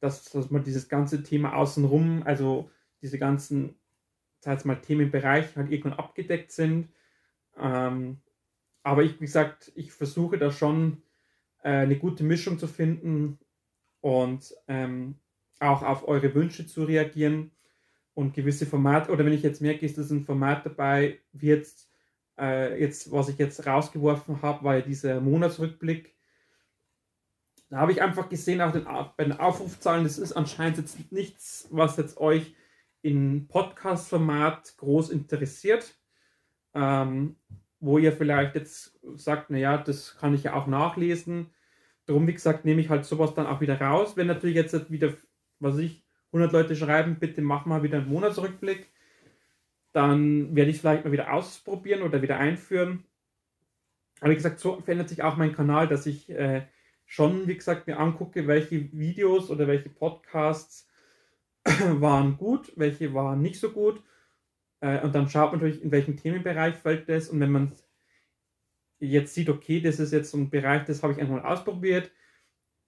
dass, 0.00 0.24
dass 0.24 0.50
man 0.50 0.62
dieses 0.62 0.90
ganze 0.90 1.22
Thema 1.22 1.54
außenrum, 1.56 2.22
also 2.24 2.70
diese 3.00 3.18
ganzen, 3.18 3.76
sag 4.40 4.66
mal, 4.66 4.76
Themenbereiche 4.76 5.56
halt 5.56 5.70
irgendwann 5.70 5.98
abgedeckt 5.98 6.52
sind. 6.52 6.90
Ähm, 7.56 8.20
aber 8.82 9.02
ich, 9.02 9.14
wie 9.14 9.24
gesagt, 9.24 9.72
ich 9.74 9.92
versuche 9.92 10.36
da 10.36 10.52
schon 10.52 11.02
äh, 11.62 11.70
eine 11.70 11.96
gute 11.96 12.22
Mischung 12.22 12.58
zu 12.58 12.66
finden 12.66 13.38
und 14.02 14.54
ähm, 14.68 15.14
auch 15.58 15.82
auf 15.82 16.06
eure 16.06 16.34
Wünsche 16.34 16.66
zu 16.66 16.84
reagieren 16.84 17.50
und 18.12 18.34
gewisse 18.34 18.66
Formate, 18.66 19.10
oder 19.10 19.24
wenn 19.24 19.32
ich 19.32 19.42
jetzt 19.42 19.62
merke, 19.62 19.86
ist 19.86 19.96
das 19.96 20.10
ein 20.10 20.24
Format 20.24 20.66
dabei, 20.66 21.18
wie 21.32 21.46
jetzt, 21.46 21.89
äh, 22.40 22.80
jetzt 22.80 23.12
was 23.12 23.28
ich 23.28 23.38
jetzt 23.38 23.66
rausgeworfen 23.66 24.42
habe, 24.42 24.64
war 24.64 24.76
ja 24.76 24.80
dieser 24.82 25.20
Monatsrückblick. 25.20 26.14
Da 27.68 27.78
habe 27.78 27.92
ich 27.92 28.02
einfach 28.02 28.28
gesehen, 28.28 28.60
auch 28.60 28.72
den, 28.72 28.84
bei 28.84 29.24
den 29.24 29.38
Aufrufzahlen, 29.38 30.04
das 30.04 30.18
ist 30.18 30.32
anscheinend 30.32 30.78
jetzt 30.78 31.12
nichts, 31.12 31.68
was 31.70 31.96
jetzt 31.96 32.16
euch 32.18 32.54
in 33.02 33.46
Podcast-Format 33.46 34.76
groß 34.78 35.10
interessiert. 35.10 35.94
Ähm, 36.74 37.36
wo 37.80 37.96
ihr 37.96 38.12
vielleicht 38.12 38.54
jetzt 38.54 38.98
sagt, 39.16 39.50
naja, 39.50 39.78
das 39.78 40.16
kann 40.18 40.34
ich 40.34 40.44
ja 40.44 40.54
auch 40.54 40.66
nachlesen. 40.66 41.50
Darum, 42.06 42.26
wie 42.26 42.34
gesagt, 42.34 42.64
nehme 42.64 42.80
ich 42.80 42.90
halt 42.90 43.06
sowas 43.06 43.34
dann 43.34 43.46
auch 43.46 43.60
wieder 43.60 43.80
raus. 43.80 44.16
Wenn 44.16 44.26
natürlich 44.26 44.56
jetzt 44.56 44.90
wieder, 44.90 45.14
was 45.58 45.78
ich, 45.78 46.04
100 46.32 46.52
Leute 46.52 46.76
schreiben, 46.76 47.16
bitte 47.18 47.40
mach 47.40 47.64
mal 47.64 47.82
wieder 47.82 47.98
einen 47.98 48.08
Monatsrückblick, 48.08 48.86
dann 49.92 50.54
werde 50.54 50.70
ich 50.70 50.76
es 50.76 50.80
vielleicht 50.80 51.04
mal 51.04 51.12
wieder 51.12 51.32
ausprobieren 51.32 52.02
oder 52.02 52.22
wieder 52.22 52.38
einführen. 52.38 53.04
Aber 54.20 54.30
wie 54.30 54.36
gesagt, 54.36 54.60
so 54.60 54.80
verändert 54.80 55.08
sich 55.08 55.22
auch 55.22 55.36
mein 55.36 55.54
Kanal, 55.54 55.88
dass 55.88 56.06
ich 56.06 56.30
äh, 56.30 56.66
schon, 57.06 57.48
wie 57.48 57.56
gesagt, 57.56 57.86
mir 57.86 57.98
angucke, 57.98 58.46
welche 58.46 58.92
Videos 58.92 59.50
oder 59.50 59.66
welche 59.66 59.88
Podcasts 59.88 60.88
waren 61.64 62.36
gut, 62.36 62.72
welche 62.76 63.14
waren 63.14 63.42
nicht 63.42 63.58
so 63.58 63.70
gut 63.70 64.02
äh, 64.80 65.00
und 65.02 65.14
dann 65.14 65.28
schaut 65.28 65.52
man 65.52 65.60
natürlich, 65.60 65.82
in 65.82 65.92
welchem 65.92 66.16
Themenbereich 66.16 66.74
fällt 66.74 67.08
das. 67.08 67.28
Und 67.28 67.40
wenn 67.40 67.52
man 67.52 67.72
jetzt 68.98 69.34
sieht, 69.34 69.48
okay, 69.48 69.80
das 69.80 70.00
ist 70.00 70.12
jetzt 70.12 70.30
so 70.30 70.38
ein 70.38 70.50
Bereich, 70.50 70.84
das 70.84 71.02
habe 71.02 71.12
ich 71.12 71.20
einmal 71.20 71.42
ausprobiert 71.42 72.10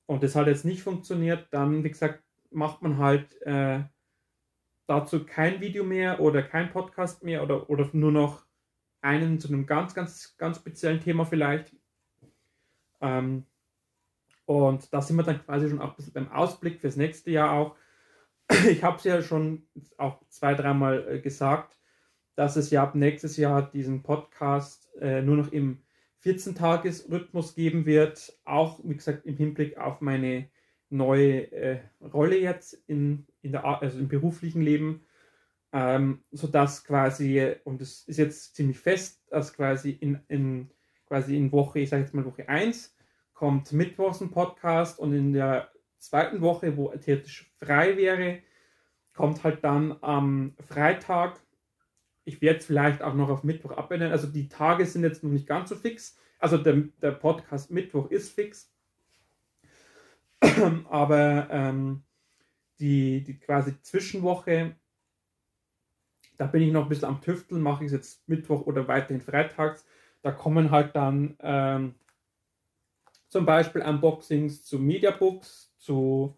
und 0.06 0.22
das 0.22 0.34
hat 0.34 0.46
jetzt 0.46 0.64
nicht 0.64 0.82
funktioniert, 0.82 1.48
dann, 1.50 1.84
wie 1.84 1.90
gesagt, 1.90 2.22
macht 2.50 2.82
man 2.82 2.98
halt 2.98 3.40
äh, 3.42 3.80
dazu 4.92 5.24
kein 5.24 5.60
Video 5.60 5.84
mehr 5.84 6.20
oder 6.20 6.42
kein 6.42 6.70
Podcast 6.70 7.22
mehr 7.22 7.42
oder, 7.42 7.68
oder 7.70 7.88
nur 7.92 8.12
noch 8.12 8.44
einen 9.00 9.40
zu 9.40 9.48
einem 9.48 9.66
ganz, 9.66 9.94
ganz, 9.94 10.36
ganz 10.36 10.58
speziellen 10.58 11.00
Thema 11.00 11.24
vielleicht. 11.24 11.74
Ähm, 13.00 13.46
und 14.44 14.92
da 14.92 15.02
sind 15.02 15.16
wir 15.16 15.22
dann 15.22 15.44
quasi 15.44 15.68
schon 15.68 15.80
auch 15.80 15.90
ein 15.90 15.96
bisschen 15.96 16.12
beim 16.12 16.30
Ausblick 16.30 16.80
fürs 16.80 16.96
nächste 16.96 17.30
Jahr 17.30 17.52
auch. 17.52 17.76
Ich 18.68 18.84
habe 18.84 18.98
es 18.98 19.04
ja 19.04 19.22
schon 19.22 19.66
auch 19.96 20.22
zwei, 20.28 20.54
dreimal 20.54 21.08
äh, 21.08 21.20
gesagt 21.20 21.78
dass 22.34 22.56
es 22.56 22.70
ja 22.70 22.82
ab 22.82 22.94
nächstes 22.94 23.36
Jahr 23.36 23.70
diesen 23.70 24.02
Podcast 24.02 24.88
äh, 25.00 25.22
nur 25.22 25.36
noch 25.36 25.52
im 25.52 25.82
14-Tages-Rhythmus 26.24 27.54
geben 27.54 27.84
wird. 27.84 28.32
Auch, 28.44 28.80
wie 28.84 28.94
gesagt, 28.94 29.26
im 29.26 29.36
Hinblick 29.36 29.76
auf 29.76 30.00
meine 30.00 30.48
neue 30.92 31.50
äh, 31.52 31.80
Rolle 32.00 32.38
jetzt 32.38 32.74
in, 32.86 33.26
in 33.40 33.52
der, 33.52 33.64
also 33.64 33.98
im 33.98 34.08
beruflichen 34.08 34.62
Leben, 34.62 35.04
ähm, 35.72 36.22
sodass 36.30 36.84
quasi, 36.84 37.54
und 37.64 37.80
es 37.80 38.04
ist 38.04 38.18
jetzt 38.18 38.54
ziemlich 38.54 38.78
fest, 38.78 39.22
dass 39.30 39.54
quasi 39.54 39.90
in, 39.90 40.20
in, 40.28 40.70
quasi 41.06 41.36
in 41.36 41.50
Woche, 41.50 41.80
ich 41.80 41.88
sage 41.88 42.02
jetzt 42.02 42.14
mal 42.14 42.24
Woche 42.24 42.48
1, 42.48 42.94
kommt 43.32 43.72
Mittwochs 43.72 44.20
ein 44.20 44.30
Podcast 44.30 44.98
und 44.98 45.12
in 45.14 45.32
der 45.32 45.72
zweiten 45.98 46.40
Woche, 46.40 46.76
wo 46.76 46.88
theoretisch 46.88 47.52
frei 47.58 47.96
wäre, 47.96 48.38
kommt 49.14 49.44
halt 49.44 49.64
dann 49.64 49.96
am 50.00 50.54
Freitag. 50.60 51.40
Ich 52.24 52.40
werde 52.40 52.60
es 52.60 52.66
vielleicht 52.66 53.02
auch 53.02 53.14
noch 53.14 53.30
auf 53.30 53.44
Mittwoch 53.44 53.72
abändern. 53.72 54.12
Also 54.12 54.26
die 54.26 54.48
Tage 54.48 54.86
sind 54.86 55.02
jetzt 55.02 55.22
noch 55.22 55.30
nicht 55.30 55.46
ganz 55.46 55.70
so 55.70 55.76
fix. 55.76 56.16
Also 56.38 56.58
der, 56.58 56.74
der 57.00 57.12
Podcast 57.12 57.70
Mittwoch 57.70 58.10
ist 58.10 58.32
fix. 58.32 58.71
Aber 60.90 61.48
ähm, 61.50 62.02
die, 62.80 63.22
die 63.22 63.38
quasi 63.38 63.80
Zwischenwoche, 63.82 64.74
da 66.36 66.46
bin 66.46 66.62
ich 66.62 66.72
noch 66.72 66.82
ein 66.82 66.88
bisschen 66.88 67.08
am 67.08 67.20
Tüfteln, 67.20 67.62
mache 67.62 67.84
ich 67.84 67.86
es 67.86 67.92
jetzt 67.92 68.28
Mittwoch 68.28 68.66
oder 68.66 68.88
weiterhin 68.88 69.20
freitags. 69.20 69.86
Da 70.22 70.32
kommen 70.32 70.70
halt 70.70 70.96
dann 70.96 71.36
ähm, 71.40 71.94
zum 73.28 73.46
Beispiel 73.46 73.82
Unboxings 73.82 74.64
zu 74.64 74.78
Mediabooks, 74.78 75.74
zu 75.78 76.36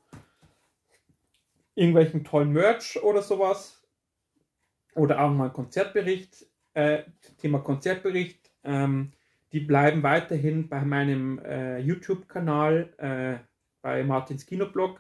irgendwelchen 1.74 2.24
tollen 2.24 2.52
Merch 2.52 3.02
oder 3.02 3.22
sowas. 3.22 3.82
Oder 4.94 5.20
auch 5.20 5.30
mal 5.30 5.50
Konzertbericht, 5.50 6.46
äh, 6.74 7.02
Thema 7.38 7.58
Konzertbericht. 7.58 8.50
Ähm, 8.62 9.12
die 9.52 9.60
bleiben 9.60 10.02
weiterhin 10.02 10.68
bei 10.68 10.84
meinem 10.84 11.38
äh, 11.40 11.78
YouTube-Kanal, 11.78 12.92
äh, 12.98 13.53
bei 13.84 14.02
Martins 14.02 14.46
Kinoblog. 14.46 14.98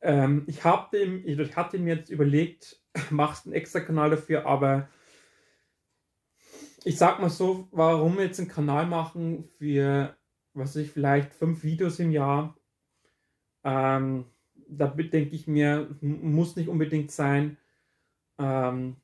Ähm, 0.00 0.44
ich, 0.46 0.62
hab 0.62 0.94
ich 0.94 1.56
hatte 1.56 1.78
mir 1.80 1.96
jetzt 1.96 2.10
überlegt, 2.10 2.80
machst 3.10 3.44
einen 3.44 3.54
extra 3.54 3.80
Kanal 3.80 4.10
dafür, 4.10 4.46
aber 4.46 4.88
ich 6.84 6.96
sag 6.96 7.20
mal 7.20 7.28
so, 7.28 7.66
warum 7.72 8.20
jetzt 8.20 8.38
einen 8.38 8.48
Kanal 8.48 8.86
machen 8.86 9.48
für, 9.58 10.16
was 10.52 10.76
weiß 10.76 10.84
ich, 10.84 10.92
vielleicht 10.92 11.34
fünf 11.34 11.64
Videos 11.64 11.98
im 11.98 12.12
Jahr? 12.12 12.56
Ähm, 13.64 14.26
da 14.68 14.86
denke 14.86 15.34
ich 15.34 15.48
mir, 15.48 15.88
muss 16.00 16.54
nicht 16.54 16.68
unbedingt 16.68 17.10
sein. 17.10 17.56
Ähm, 18.38 18.96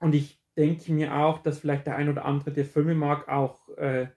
und 0.00 0.14
ich 0.14 0.38
denke 0.58 0.92
mir 0.92 1.16
auch, 1.16 1.38
dass 1.38 1.60
vielleicht 1.60 1.86
der 1.86 1.96
ein 1.96 2.10
oder 2.10 2.26
andere, 2.26 2.52
der 2.52 2.66
Filme 2.66 2.94
mag, 2.94 3.28
auch 3.28 3.70
äh, 3.78 4.08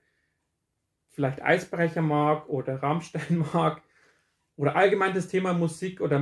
vielleicht 1.14 1.42
Eisbrecher 1.42 2.02
mag 2.02 2.50
oder 2.50 2.82
Rammstein 2.82 3.46
mag 3.54 3.82
oder 4.56 4.76
allgemein 4.76 5.14
das 5.14 5.28
Thema 5.28 5.54
Musik 5.54 6.02
oder 6.02 6.22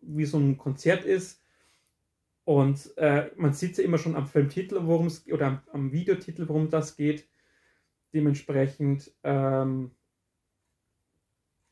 wie 0.00 0.24
so 0.24 0.38
ein 0.38 0.56
Konzert 0.56 1.04
ist. 1.04 1.42
Und 2.44 2.96
äh, 2.96 3.30
man 3.36 3.54
sieht 3.54 3.76
ja 3.76 3.82
immer 3.82 3.98
schon 3.98 4.14
am 4.14 4.28
Filmtitel, 4.28 4.78
worum 4.82 5.08
es 5.08 5.26
oder 5.26 5.46
am, 5.46 5.60
am 5.72 5.92
Videotitel, 5.92 6.48
worum 6.48 6.70
das 6.70 6.96
geht. 6.96 7.28
Dementsprechend 8.14 9.12
ähm, 9.24 9.90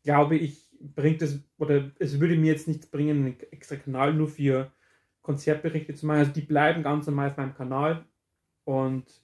glaube 0.02 0.36
ich, 0.36 0.70
bringt 0.80 1.22
es, 1.22 1.42
oder 1.58 1.90
es 1.98 2.20
würde 2.20 2.36
mir 2.36 2.52
jetzt 2.52 2.68
nichts 2.68 2.86
bringen, 2.86 3.24
einen 3.24 3.40
extra 3.50 3.76
Kanal 3.76 4.14
nur 4.14 4.28
für 4.28 4.72
Konzertberichte 5.22 5.94
zu 5.94 6.06
machen. 6.06 6.18
Also 6.18 6.32
die 6.32 6.42
bleiben 6.42 6.82
ganz 6.82 7.06
normal 7.06 7.30
auf 7.30 7.36
meinem 7.36 7.54
Kanal. 7.54 8.04
Und 8.64 9.23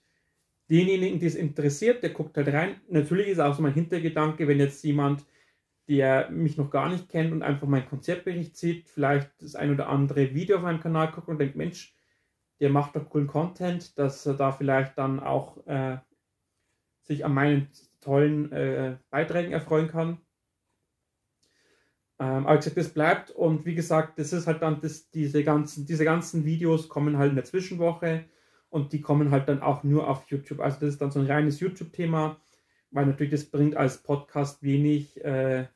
denjenigen, 0.71 1.19
die 1.19 1.27
es 1.27 1.35
interessiert, 1.35 2.03
der 2.03 2.11
guckt 2.11 2.37
halt 2.37 2.49
rein. 2.49 2.81
Natürlich 2.89 3.29
ist 3.29 3.41
auch 3.41 3.55
so 3.55 3.63
mein 3.63 3.75
Hintergedanke, 3.75 4.47
wenn 4.47 4.59
jetzt 4.59 4.83
jemand, 4.85 5.25
der 5.89 6.31
mich 6.31 6.57
noch 6.57 6.71
gar 6.71 6.89
nicht 6.89 7.09
kennt 7.09 7.33
und 7.33 7.43
einfach 7.43 7.67
meinen 7.67 7.89
Konzertbericht 7.89 8.57
sieht, 8.57 8.89
vielleicht 8.89 9.31
das 9.43 9.57
ein 9.57 9.73
oder 9.73 9.89
andere 9.89 10.35
Video 10.35 10.57
auf 10.57 10.63
meinem 10.63 10.81
Kanal 10.81 11.11
guckt 11.11 11.29
und 11.29 11.39
denkt, 11.39 11.57
Mensch, 11.57 11.95
der 12.61 12.71
macht 12.71 12.95
doch 12.95 13.09
coolen 13.09 13.27
Content, 13.27 13.99
dass 13.99 14.25
er 14.27 14.35
da 14.35 14.53
vielleicht 14.53 14.97
dann 14.99 15.19
auch 15.19 15.67
äh, 15.67 15.99
sich 17.03 17.25
an 17.25 17.35
meinen 17.35 17.69
tollen 18.01 18.53
äh, 18.53 18.99
Beiträgen 19.11 19.53
erfreuen 19.53 19.89
kann. 19.89 20.19
Ähm, 22.21 22.47
aber 22.47 22.57
gesagt, 22.57 22.77
das 22.77 22.91
bleibt 22.91 23.31
und 23.31 23.65
wie 23.65 23.75
gesagt, 23.75 24.19
das 24.19 24.33
ist 24.33 24.47
halt 24.47 24.63
dann, 24.63 24.81
das, 24.81 25.11
diese, 25.11 25.43
ganzen, 25.43 25.87
diese 25.87 26.05
ganzen 26.05 26.45
Videos 26.45 26.89
kommen 26.89 27.17
halt 27.17 27.31
in 27.31 27.37
der 27.37 27.47
Zwischenwoche 27.47 28.27
und 28.71 28.93
die 28.93 29.01
kommen 29.01 29.31
halt 29.31 29.49
dann 29.49 29.61
auch 29.61 29.85
nur 29.85 30.09
auf 30.09 30.25
YouTube. 30.29 30.61
Also 30.61 30.81
das 30.81 30.91
ist 30.91 31.03
dann 31.03 31.11
so 31.11 31.21
ein 31.21 31.27
reines 31.27 31.61
YouTube-Thema, 31.61 32.41
weil 32.91 33.07
natürlich 33.07 33.33
das 33.33 33.45
bringt 33.45 33.77
als 33.77 33.99
Podcast 33.99 34.63
wenig, 34.63 35.23
äh, 35.25 35.67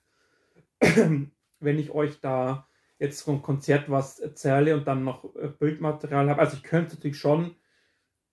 wenn 0.80 1.78
ich 1.78 1.90
euch 1.90 2.20
da 2.20 2.66
jetzt 2.98 3.22
vom 3.22 3.42
Konzert 3.42 3.90
was 3.90 4.20
erzähle 4.20 4.76
und 4.76 4.86
dann 4.86 5.04
noch 5.04 5.34
äh, 5.36 5.48
Bildmaterial 5.48 6.30
habe. 6.30 6.40
Also 6.40 6.56
ich 6.56 6.62
könnte 6.62 6.94
natürlich 6.94 7.18
schon 7.18 7.56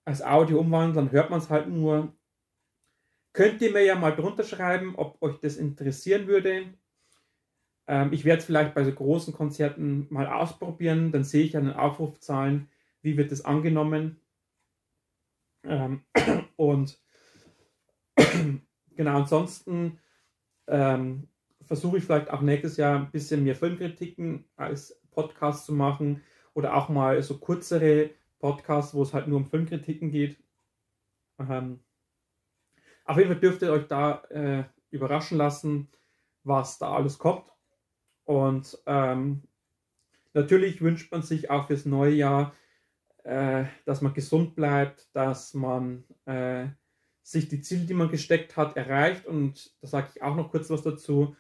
als 0.06 0.22
Audio 0.24 0.60
umwandeln, 0.60 0.96
dann 0.96 1.12
hört 1.12 1.30
man 1.30 1.40
es 1.40 1.50
halt 1.50 1.68
nur. 1.68 2.14
Könnt 3.34 3.62
ihr 3.62 3.72
mir 3.72 3.84
ja 3.84 3.96
mal 3.96 4.16
drunter 4.16 4.44
schreiben, 4.44 4.96
ob 4.96 5.22
euch 5.22 5.40
das 5.40 5.58
interessieren 5.58 6.28
würde. 6.28 6.74
Ähm, 7.88 8.14
ich 8.14 8.26
werde 8.26 8.40
es 8.40 8.46
vielleicht 8.46 8.74
bei 8.74 8.84
so 8.84 8.92
großen 8.92 9.34
Konzerten 9.34 10.08
mal 10.10 10.28
ausprobieren, 10.28 11.12
dann 11.12 11.24
sehe 11.24 11.44
ich 11.44 11.58
an 11.58 11.66
den 11.66 11.74
Aufrufzahlen, 11.74 12.70
wie 13.02 13.18
wird 13.18 13.32
es 13.32 13.44
angenommen. 13.44 14.21
Ähm, 15.64 16.04
und 16.56 17.00
genau, 18.96 19.18
ansonsten 19.18 20.00
ähm, 20.68 21.28
versuche 21.62 21.98
ich 21.98 22.04
vielleicht 22.04 22.30
auch 22.30 22.42
nächstes 22.42 22.78
Jahr 22.78 23.00
ein 23.00 23.12
bisschen 23.12 23.44
mehr 23.44 23.56
Filmkritiken 23.56 24.46
als 24.56 25.00
Podcast 25.12 25.66
zu 25.66 25.74
machen 25.74 26.24
oder 26.54 26.76
auch 26.76 26.90
mal 26.90 27.22
so 27.22 27.40
kürzere 27.40 28.12
Podcasts, 28.40 28.94
wo 28.94 29.04
es 29.04 29.14
halt 29.14 29.28
nur 29.28 29.38
um 29.38 29.46
Filmkritiken 29.46 30.12
geht. 30.12 30.38
Ähm, 31.40 31.80
auf 33.06 33.18
jeden 33.18 33.30
Fall 33.30 33.40
dürft 33.40 33.62
ihr 33.62 33.72
euch 33.72 33.88
da 33.88 34.24
äh, 34.30 34.64
überraschen 34.90 35.38
lassen, 35.38 35.90
was 36.44 36.78
da 36.78 36.94
alles 36.94 37.18
kommt. 37.18 37.52
Und 38.24 38.78
ähm, 38.86 39.44
natürlich 40.34 40.82
wünscht 40.82 41.12
man 41.12 41.22
sich 41.22 41.50
auch 41.50 41.68
fürs 41.68 41.86
neue 41.86 42.14
Jahr, 42.14 42.54
äh, 43.24 43.66
dass 43.86 44.02
man 44.02 44.14
gesund 44.14 44.56
bleibt, 44.56 45.10
dass 45.14 45.54
man 45.54 46.04
äh, 46.26 46.68
sich 47.24 47.48
die 47.48 47.62
Ziele, 47.62 47.86
die 47.86 47.94
man 47.94 48.10
gesteckt 48.10 48.58
hat, 48.58 48.78
erreicht. 48.78 49.26
Und 49.26 49.72
da 49.82 49.88
sage 49.88 50.10
ich 50.16 50.22
auch 50.22 50.36
noch 50.36 50.52
kurz 50.52 50.70
was 50.70 50.82
dazu. 50.82 51.36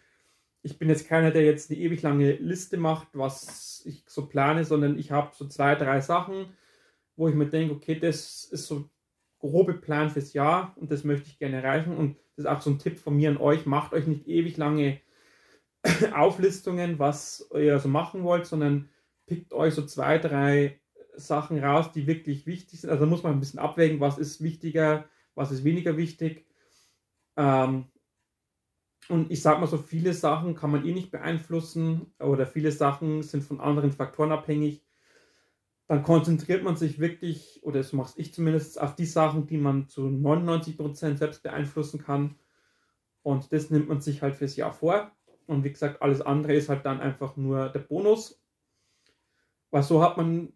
Ich 0.63 0.77
bin 0.77 0.89
jetzt 0.89 1.07
keiner, 1.07 1.31
der 1.31 1.43
jetzt 1.43 1.71
eine 1.71 1.79
ewig 1.79 2.01
lange 2.01 2.33
Liste 2.33 2.77
macht, 2.77 3.07
was 3.13 3.81
ich 3.85 4.03
so 4.07 4.27
plane, 4.27 4.63
sondern 4.63 4.97
ich 4.97 5.11
habe 5.11 5.31
so 5.35 5.47
zwei, 5.47 5.75
drei 5.75 6.01
Sachen, 6.01 6.53
wo 7.15 7.27
ich 7.27 7.35
mir 7.35 7.47
denke, 7.47 7.73
okay, 7.73 7.99
das 7.99 8.43
ist 8.45 8.67
so 8.67 8.89
grobe 9.39 9.73
Plan 9.73 10.11
fürs 10.11 10.33
Jahr 10.33 10.75
und 10.77 10.91
das 10.91 11.03
möchte 11.03 11.27
ich 11.27 11.39
gerne 11.39 11.63
erreichen. 11.63 11.97
Und 11.97 12.17
das 12.35 12.45
ist 12.45 12.51
auch 12.51 12.61
so 12.61 12.69
ein 12.69 12.79
Tipp 12.79 12.99
von 12.99 13.15
mir 13.15 13.29
an 13.29 13.37
euch, 13.37 13.65
macht 13.65 13.93
euch 13.93 14.05
nicht 14.05 14.27
ewig 14.27 14.57
lange 14.57 15.01
Auflistungen, 16.15 16.99
was 16.99 17.49
ihr 17.55 17.79
so 17.79 17.89
machen 17.89 18.23
wollt, 18.23 18.45
sondern 18.45 18.89
pickt 19.25 19.53
euch 19.53 19.73
so 19.73 19.85
zwei, 19.85 20.19
drei 20.19 20.80
Sachen 21.21 21.63
raus, 21.63 21.91
die 21.91 22.07
wirklich 22.07 22.45
wichtig 22.45 22.81
sind. 22.81 22.89
Also 22.89 23.05
da 23.05 23.09
muss 23.09 23.23
man 23.23 23.33
ein 23.33 23.39
bisschen 23.39 23.59
abwägen, 23.59 23.99
was 23.99 24.17
ist 24.17 24.41
wichtiger, 24.41 25.05
was 25.35 25.51
ist 25.51 25.63
weniger 25.63 25.97
wichtig. 25.97 26.45
Ähm, 27.37 27.85
und 29.09 29.31
ich 29.31 29.41
sage 29.41 29.59
mal 29.59 29.67
so, 29.67 29.77
viele 29.77 30.13
Sachen 30.13 30.55
kann 30.55 30.71
man 30.71 30.85
eh 30.85 30.93
nicht 30.93 31.11
beeinflussen 31.11 32.13
oder 32.19 32.45
viele 32.45 32.71
Sachen 32.71 33.23
sind 33.23 33.43
von 33.43 33.59
anderen 33.59 33.91
Faktoren 33.91 34.31
abhängig. 34.31 34.85
Dann 35.87 36.03
konzentriert 36.03 36.63
man 36.63 36.77
sich 36.77 36.99
wirklich, 36.99 37.59
oder 37.63 37.83
so 37.83 37.97
mache 37.97 38.13
ich 38.15 38.33
zumindest, 38.33 38.79
auf 38.79 38.95
die 38.95 39.05
Sachen, 39.05 39.47
die 39.47 39.57
man 39.57 39.89
zu 39.89 40.03
99% 40.07 41.17
selbst 41.17 41.43
beeinflussen 41.43 42.01
kann. 42.01 42.35
Und 43.23 43.51
das 43.51 43.69
nimmt 43.69 43.89
man 43.89 43.99
sich 43.99 44.21
halt 44.21 44.35
fürs 44.35 44.55
Jahr 44.55 44.71
vor. 44.71 45.11
Und 45.47 45.65
wie 45.65 45.71
gesagt, 45.71 46.01
alles 46.01 46.21
andere 46.21 46.53
ist 46.53 46.69
halt 46.69 46.85
dann 46.85 47.01
einfach 47.01 47.35
nur 47.35 47.69
der 47.69 47.79
Bonus. 47.79 48.41
Weil 49.69 49.83
so 49.83 50.01
hat 50.01 50.15
man 50.15 50.53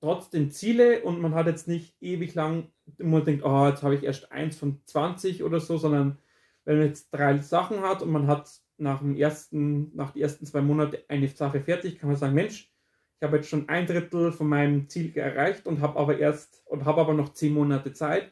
trotzdem 0.00 0.50
Ziele 0.50 1.02
und 1.02 1.20
man 1.20 1.34
hat 1.34 1.46
jetzt 1.46 1.68
nicht 1.68 1.94
ewig 2.00 2.34
lang, 2.34 2.68
man 2.98 3.24
denkt, 3.24 3.44
oh, 3.44 3.66
jetzt 3.66 3.82
habe 3.82 3.94
ich 3.94 4.04
erst 4.04 4.30
eins 4.32 4.56
von 4.56 4.80
20 4.84 5.42
oder 5.42 5.60
so, 5.60 5.76
sondern 5.76 6.18
wenn 6.64 6.78
man 6.78 6.86
jetzt 6.86 7.10
drei 7.10 7.38
Sachen 7.38 7.80
hat 7.80 8.02
und 8.02 8.10
man 8.10 8.26
hat 8.26 8.50
nach 8.76 9.00
dem 9.00 9.16
ersten, 9.16 9.94
nach 9.96 10.12
den 10.12 10.22
ersten 10.22 10.46
zwei 10.46 10.60
Monaten 10.60 10.98
eine 11.08 11.28
Sache 11.28 11.60
fertig, 11.60 11.98
kann 11.98 12.08
man 12.08 12.16
sagen, 12.16 12.34
Mensch, 12.34 12.72
ich 13.20 13.26
habe 13.26 13.36
jetzt 13.36 13.48
schon 13.48 13.68
ein 13.68 13.86
Drittel 13.86 14.30
von 14.30 14.48
meinem 14.48 14.88
Ziel 14.88 15.16
erreicht 15.16 15.66
und 15.66 15.80
habe 15.80 15.98
aber 15.98 16.18
erst 16.18 16.62
und 16.66 16.84
habe 16.84 17.00
aber 17.00 17.14
noch 17.14 17.30
zehn 17.30 17.52
Monate 17.52 17.92
Zeit. 17.92 18.30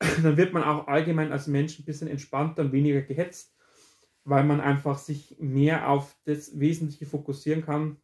Dann 0.22 0.36
wird 0.36 0.52
man 0.52 0.64
auch 0.64 0.88
allgemein 0.88 1.32
als 1.32 1.46
Mensch 1.46 1.78
ein 1.78 1.84
bisschen 1.84 2.08
entspannter 2.08 2.62
und 2.62 2.72
weniger 2.72 3.00
gehetzt 3.00 3.52
weil 4.24 4.44
man 4.44 4.60
einfach 4.60 4.98
sich 4.98 5.36
mehr 5.38 5.88
auf 5.88 6.16
das 6.24 6.58
Wesentliche 6.58 7.06
fokussieren 7.06 7.64
kann 7.64 7.96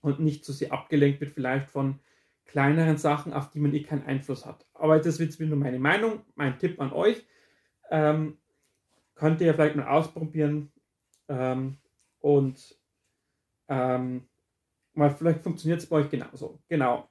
und 0.00 0.20
nicht 0.20 0.44
so 0.44 0.52
sehr 0.52 0.72
abgelenkt 0.72 1.20
wird 1.20 1.32
vielleicht 1.32 1.68
von 1.70 2.00
kleineren 2.44 2.96
Sachen, 2.96 3.32
auf 3.32 3.50
die 3.50 3.60
man 3.60 3.74
eh 3.74 3.82
keinen 3.82 4.06
Einfluss 4.06 4.46
hat. 4.46 4.66
Aber 4.74 4.98
das 4.98 5.18
wird 5.18 5.38
nur 5.40 5.58
meine 5.58 5.78
Meinung, 5.78 6.24
mein 6.34 6.58
Tipp 6.58 6.80
an 6.80 6.92
euch. 6.92 7.26
Ähm, 7.90 8.38
könnt 9.14 9.40
ihr 9.40 9.52
vielleicht 9.54 9.76
mal 9.76 9.88
ausprobieren. 9.88 10.72
Ähm, 11.28 11.78
Und 12.20 12.76
ähm, 13.68 14.28
mal 14.94 15.10
vielleicht 15.10 15.42
funktioniert 15.42 15.80
es 15.80 15.88
bei 15.88 15.96
euch 15.96 16.10
genauso. 16.10 16.60
Genau. 16.68 17.08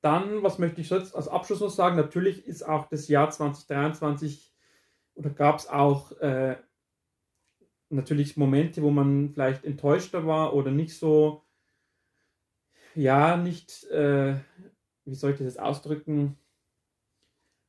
Dann, 0.00 0.42
was 0.42 0.58
möchte 0.58 0.80
ich 0.80 0.90
jetzt 0.90 1.14
als 1.14 1.28
Abschluss 1.28 1.60
noch 1.60 1.70
sagen? 1.70 1.96
Natürlich 1.96 2.46
ist 2.46 2.62
auch 2.62 2.88
das 2.88 3.08
Jahr 3.08 3.30
2023 3.30 4.52
oder 5.14 5.30
gab 5.30 5.58
es 5.58 5.68
auch 5.68 6.12
äh, 6.20 6.56
natürlich 7.92 8.36
Momente, 8.36 8.82
wo 8.82 8.90
man 8.90 9.30
vielleicht 9.32 9.64
enttäuschter 9.64 10.26
war 10.26 10.54
oder 10.54 10.70
nicht 10.70 10.96
so, 10.96 11.44
ja, 12.94 13.36
nicht, 13.36 13.84
äh, 13.84 14.36
wie 15.04 15.14
soll 15.14 15.32
ich 15.32 15.38
das 15.38 15.56
ausdrücken, 15.56 16.36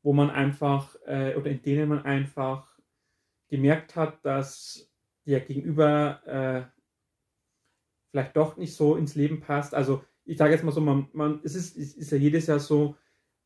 wo 0.02 0.14
man 0.14 0.30
einfach, 0.30 0.96
äh, 1.06 1.36
oder 1.36 1.50
in 1.50 1.62
denen 1.62 1.90
man 1.90 2.04
einfach 2.04 2.80
gemerkt 3.50 3.96
hat, 3.96 4.26
dass 4.26 4.90
der 5.26 5.40
Gegenüber 5.40 6.22
äh, 6.26 6.74
vielleicht 8.12 8.36
doch 8.36 8.58
nicht 8.58 8.76
so 8.76 8.96
ins 8.96 9.16
Leben 9.16 9.40
passt. 9.40 9.74
Also 9.74 10.04
ich 10.26 10.38
sage 10.38 10.54
jetzt 10.54 10.64
mal 10.64 10.72
so, 10.72 10.82
man, 10.82 11.08
man, 11.14 11.40
es, 11.44 11.56
ist, 11.56 11.78
es 11.78 11.96
ist 11.96 12.12
ja 12.12 12.18
jedes 12.18 12.48
Jahr 12.48 12.60
so, 12.60 12.96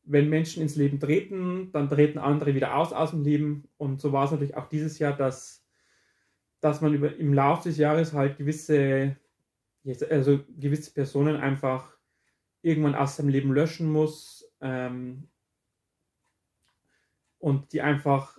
wenn 0.02 0.28
Menschen 0.28 0.62
ins 0.62 0.76
Leben 0.76 0.98
treten, 1.00 1.70
dann 1.72 1.88
treten 1.88 2.18
andere 2.18 2.54
wieder 2.54 2.76
aus 2.76 2.92
aus 2.92 3.10
dem 3.10 3.22
Leben. 3.22 3.68
Und 3.76 4.00
so 4.00 4.12
war 4.12 4.24
es 4.24 4.30
natürlich 4.30 4.56
auch 4.56 4.68
dieses 4.68 4.98
Jahr, 4.98 5.16
dass, 5.16 5.64
dass 6.60 6.80
man 6.80 6.94
über, 6.94 7.14
im 7.16 7.32
Laufe 7.32 7.68
des 7.68 7.78
Jahres 7.78 8.12
halt 8.12 8.38
gewisse, 8.38 9.16
also 10.10 10.40
gewisse 10.56 10.92
Personen 10.92 11.36
einfach 11.36 11.96
irgendwann 12.62 12.94
aus 12.94 13.16
seinem 13.16 13.28
Leben 13.28 13.52
löschen 13.52 13.90
muss. 13.90 14.50
Ähm, 14.60 15.28
und 17.38 17.72
die 17.72 17.82
einfach, 17.82 18.38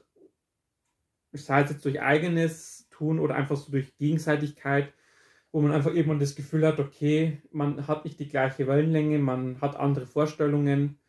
sei 1.31 1.61
es 1.61 1.69
jetzt 1.69 1.85
durch 1.85 2.01
eigenes 2.01 2.89
Tun 2.89 3.19
oder 3.19 3.35
einfach 3.35 3.55
so 3.55 3.71
durch 3.71 3.95
Gegenseitigkeit, 3.97 4.93
wo 5.51 5.61
man 5.61 5.71
einfach 5.71 5.93
irgendwann 5.93 6.19
das 6.19 6.35
Gefühl 6.35 6.67
hat, 6.67 6.79
okay, 6.79 7.41
man 7.51 7.87
hat 7.87 8.03
nicht 8.03 8.19
die 8.19 8.27
gleiche 8.27 8.67
Wellenlänge, 8.67 9.19
man 9.19 9.59
hat 9.61 9.77
andere 9.77 10.05
Vorstellungen. 10.05 10.99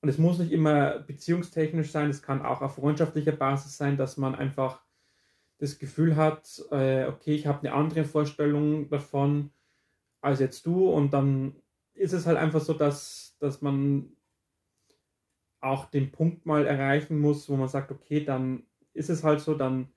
Und 0.00 0.08
es 0.08 0.18
muss 0.18 0.38
nicht 0.38 0.52
immer 0.52 1.00
beziehungstechnisch 1.00 1.90
sein, 1.90 2.10
es 2.10 2.22
kann 2.22 2.42
auch 2.42 2.62
auf 2.62 2.76
freundschaftlicher 2.76 3.32
Basis 3.32 3.76
sein, 3.76 3.96
dass 3.96 4.16
man 4.16 4.34
einfach 4.34 4.85
das 5.58 5.78
Gefühl 5.78 6.16
hat, 6.16 6.62
äh, 6.70 7.06
okay, 7.06 7.34
ich 7.34 7.46
habe 7.46 7.60
eine 7.60 7.72
andere 7.72 8.04
Vorstellung 8.04 8.88
davon 8.88 9.50
als 10.20 10.40
jetzt 10.40 10.66
du. 10.66 10.88
Und 10.90 11.12
dann 11.12 11.56
ist 11.94 12.12
es 12.12 12.26
halt 12.26 12.36
einfach 12.36 12.60
so, 12.60 12.74
dass, 12.74 13.36
dass 13.38 13.62
man 13.62 14.12
auch 15.60 15.86
den 15.86 16.12
Punkt 16.12 16.46
mal 16.46 16.66
erreichen 16.66 17.18
muss, 17.18 17.48
wo 17.48 17.56
man 17.56 17.68
sagt, 17.68 17.90
okay, 17.90 18.24
dann 18.24 18.64
ist 18.92 19.10
es 19.10 19.24
halt 19.24 19.40
so, 19.40 19.54
dann 19.54 19.88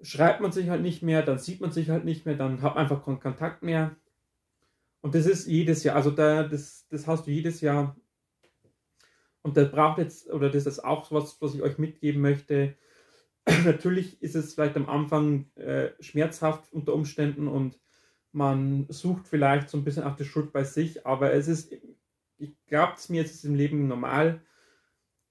schreibt 0.00 0.40
man 0.40 0.52
sich 0.52 0.68
halt 0.68 0.82
nicht 0.82 1.02
mehr, 1.02 1.22
dann 1.22 1.38
sieht 1.38 1.60
man 1.60 1.72
sich 1.72 1.90
halt 1.90 2.04
nicht 2.04 2.24
mehr, 2.24 2.36
dann 2.36 2.62
hat 2.62 2.74
man 2.74 2.84
einfach 2.84 3.04
keinen 3.04 3.20
Kontakt 3.20 3.62
mehr. 3.62 3.96
Und 5.00 5.14
das 5.14 5.26
ist 5.26 5.46
jedes 5.46 5.84
Jahr, 5.84 5.96
also 5.96 6.10
da, 6.10 6.44
das, 6.44 6.86
das 6.88 7.06
hast 7.06 7.26
du 7.26 7.30
jedes 7.30 7.60
Jahr. 7.60 7.96
Und 9.42 9.56
da 9.56 9.64
braucht 9.64 9.98
jetzt, 9.98 10.30
oder 10.30 10.50
das 10.50 10.66
ist 10.66 10.84
auch 10.84 11.10
was, 11.10 11.40
was 11.40 11.54
ich 11.54 11.62
euch 11.62 11.78
mitgeben 11.78 12.20
möchte. 12.20 12.76
Natürlich 13.64 14.22
ist 14.22 14.34
es 14.34 14.54
vielleicht 14.54 14.76
am 14.76 14.88
Anfang 14.88 15.50
äh, 15.56 15.90
schmerzhaft 16.00 16.72
unter 16.72 16.94
Umständen 16.94 17.48
und 17.48 17.80
man 18.32 18.86
sucht 18.90 19.26
vielleicht 19.26 19.70
so 19.70 19.78
ein 19.78 19.84
bisschen 19.84 20.04
auch 20.04 20.16
die 20.16 20.24
Schuld 20.24 20.52
bei 20.52 20.64
sich, 20.64 21.06
aber 21.06 21.32
es 21.32 21.48
ist, 21.48 21.72
ich 22.36 22.56
glaube 22.66 22.92
es 22.96 23.08
mir, 23.08 23.22
es 23.22 23.32
ist 23.32 23.44
im 23.44 23.54
Leben 23.54 23.88
normal, 23.88 24.42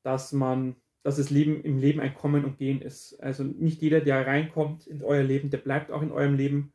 dass 0.03 0.34
man 0.34 0.76
dass 1.03 1.15
das 1.15 1.30
Leben 1.30 1.63
im 1.63 1.78
Leben 1.78 2.01
ein 2.01 2.13
Kommen 2.13 2.43
und 2.43 2.57
Gehen 2.57 2.82
ist. 2.82 3.18
Also 3.22 3.45
nicht 3.45 3.82
jeder, 3.82 4.01
der 4.01 4.28
reinkommt 4.28 4.88
in 4.88 5.01
euer 5.01 5.24
Leben, 5.24 5.49
der 5.49 5.59
bleibt 5.59 5.89
auch 5.89 6.01
in 6.01 6.11
eurem 6.11 6.36
Leben. 6.36 6.74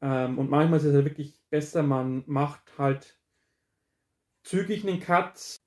Ähm, 0.00 0.38
und 0.38 0.48
manchmal 0.48 0.78
ist 0.78 0.86
es 0.86 0.94
ja 0.94 1.04
wirklich 1.04 1.38
besser, 1.50 1.82
man 1.82 2.22
macht 2.26 2.78
halt 2.78 3.20
zügig 4.44 4.88
einen 4.88 5.00
Cut. 5.00 5.60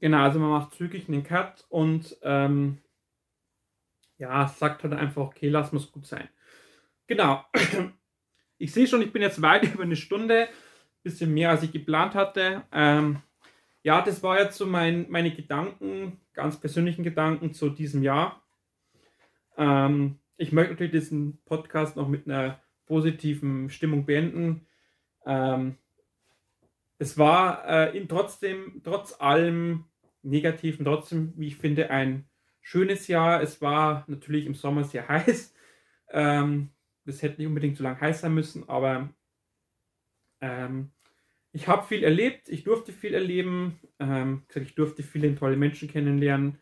Genau, 0.00 0.18
also 0.18 0.38
man 0.38 0.50
macht 0.50 0.74
zügig 0.74 1.08
einen 1.08 1.22
Cut 1.22 1.64
und 1.70 2.18
ähm, 2.20 2.82
ja, 4.18 4.48
sagt 4.48 4.82
halt 4.82 4.94
einfach, 4.94 5.22
okay, 5.22 5.48
lass 5.48 5.72
muss 5.72 5.90
gut 5.90 6.06
sein. 6.06 6.28
Genau. 7.06 7.44
Ich 8.60 8.72
sehe 8.72 8.88
schon, 8.88 9.02
ich 9.02 9.12
bin 9.12 9.22
jetzt 9.22 9.40
weit 9.40 9.62
über 9.72 9.84
eine 9.84 9.94
Stunde, 9.94 10.48
bisschen 11.04 11.32
mehr 11.32 11.50
als 11.50 11.62
ich 11.62 11.70
geplant 11.70 12.16
hatte. 12.16 12.64
Ähm, 12.72 13.22
ja, 13.84 14.02
das 14.02 14.20
war 14.24 14.40
jetzt 14.40 14.58
so 14.58 14.66
mein, 14.66 15.08
meine 15.08 15.30
Gedanken, 15.30 16.20
ganz 16.32 16.58
persönlichen 16.58 17.04
Gedanken 17.04 17.54
zu 17.54 17.70
diesem 17.70 18.02
Jahr. 18.02 18.42
Ähm, 19.56 20.18
ich 20.36 20.50
möchte 20.50 20.72
natürlich 20.72 20.92
diesen 20.92 21.40
Podcast 21.44 21.94
noch 21.94 22.08
mit 22.08 22.26
einer 22.26 22.60
positiven 22.86 23.70
Stimmung 23.70 24.06
beenden. 24.06 24.66
Ähm, 25.24 25.76
es 26.98 27.16
war 27.16 27.64
äh, 27.68 27.96
in 27.96 28.08
trotzdem, 28.08 28.80
trotz 28.82 29.20
allem 29.20 29.84
Negativen, 30.22 30.84
trotzdem, 30.84 31.32
wie 31.36 31.46
ich 31.46 31.56
finde, 31.56 31.90
ein 31.90 32.28
schönes 32.68 33.08
Jahr. 33.08 33.42
Es 33.42 33.62
war 33.62 34.04
natürlich 34.08 34.44
im 34.44 34.54
Sommer 34.54 34.84
sehr 34.84 35.08
heiß. 35.08 35.54
Ähm, 36.10 36.70
hätte 37.06 37.38
nicht 37.38 37.46
unbedingt 37.46 37.78
so 37.78 37.82
lange 37.82 37.98
heiß 37.98 38.20
sein 38.20 38.34
müssen, 38.34 38.68
aber 38.68 39.08
ähm, 40.42 40.90
ich 41.52 41.66
habe 41.66 41.86
viel 41.86 42.04
erlebt, 42.04 42.50
ich 42.50 42.64
durfte 42.64 42.92
viel 42.92 43.14
erleben, 43.14 43.80
ähm, 43.98 44.42
ich 44.54 44.74
durfte 44.74 45.02
viele 45.02 45.34
tolle 45.34 45.56
Menschen 45.56 45.88
kennenlernen 45.88 46.58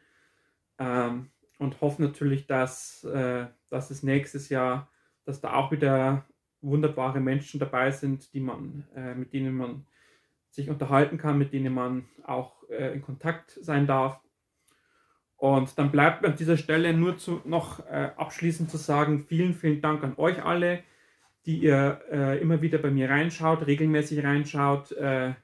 ähm, 0.78 1.30
und 1.58 1.80
hoffe 1.80 2.00
natürlich, 2.00 2.46
dass, 2.46 3.02
äh, 3.02 3.46
dass 3.68 3.90
es 3.90 4.04
nächstes 4.04 4.48
Jahr, 4.48 4.88
dass 5.24 5.40
da 5.40 5.54
auch 5.54 5.72
wieder 5.72 6.24
wunderbare 6.60 7.18
Menschen 7.18 7.58
dabei 7.58 7.90
sind, 7.90 8.32
die 8.32 8.40
man, 8.40 8.86
äh, 8.94 9.16
mit 9.16 9.32
denen 9.32 9.56
man 9.56 9.84
sich 10.50 10.70
unterhalten 10.70 11.18
kann, 11.18 11.38
mit 11.38 11.52
denen 11.52 11.74
man 11.74 12.08
auch 12.22 12.62
äh, 12.70 12.94
in 12.94 13.02
Kontakt 13.02 13.58
sein 13.60 13.88
darf. 13.88 14.20
Und 15.36 15.78
dann 15.78 15.92
bleibt 15.92 16.24
an 16.24 16.36
dieser 16.36 16.56
Stelle 16.56 16.94
nur 16.94 17.18
zu, 17.18 17.42
noch 17.44 17.86
äh, 17.86 18.10
abschließend 18.16 18.70
zu 18.70 18.78
sagen, 18.78 19.26
vielen, 19.28 19.54
vielen 19.54 19.80
Dank 19.80 20.02
an 20.02 20.14
euch 20.16 20.42
alle 20.42 20.82
die 21.46 21.58
ihr 21.58 22.02
äh, 22.10 22.40
immer 22.40 22.60
wieder 22.60 22.78
bei 22.78 22.90
mir 22.90 23.08
reinschaut, 23.08 23.66
regelmäßig 23.66 24.22
reinschaut, 24.24 24.90
äh, 24.92 25.34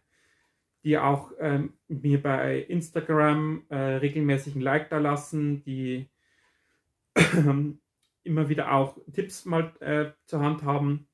die 0.83 0.99
auch 0.99 1.31
ähm, 1.39 1.75
mir 1.87 2.21
bei 2.21 2.59
Instagram 2.59 3.65
äh, 3.69 3.77
regelmäßig 3.77 4.57
ein 4.57 4.61
Like 4.61 4.91
da 4.91 4.99
lassen, 4.99 5.63
die 5.63 6.11
immer 8.25 8.49
wieder 8.49 8.73
auch 8.73 8.99
Tipps 9.13 9.45
mal 9.45 9.73
äh, 9.79 10.11
zur 10.27 10.41
Hand 10.41 10.65
haben. 10.65 11.09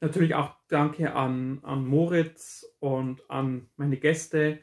Natürlich 0.00 0.34
auch 0.34 0.54
danke 0.68 1.14
an, 1.14 1.60
an 1.62 1.86
Moritz 1.86 2.66
und 2.80 3.30
an 3.30 3.70
meine 3.76 3.96
Gäste, 3.96 4.60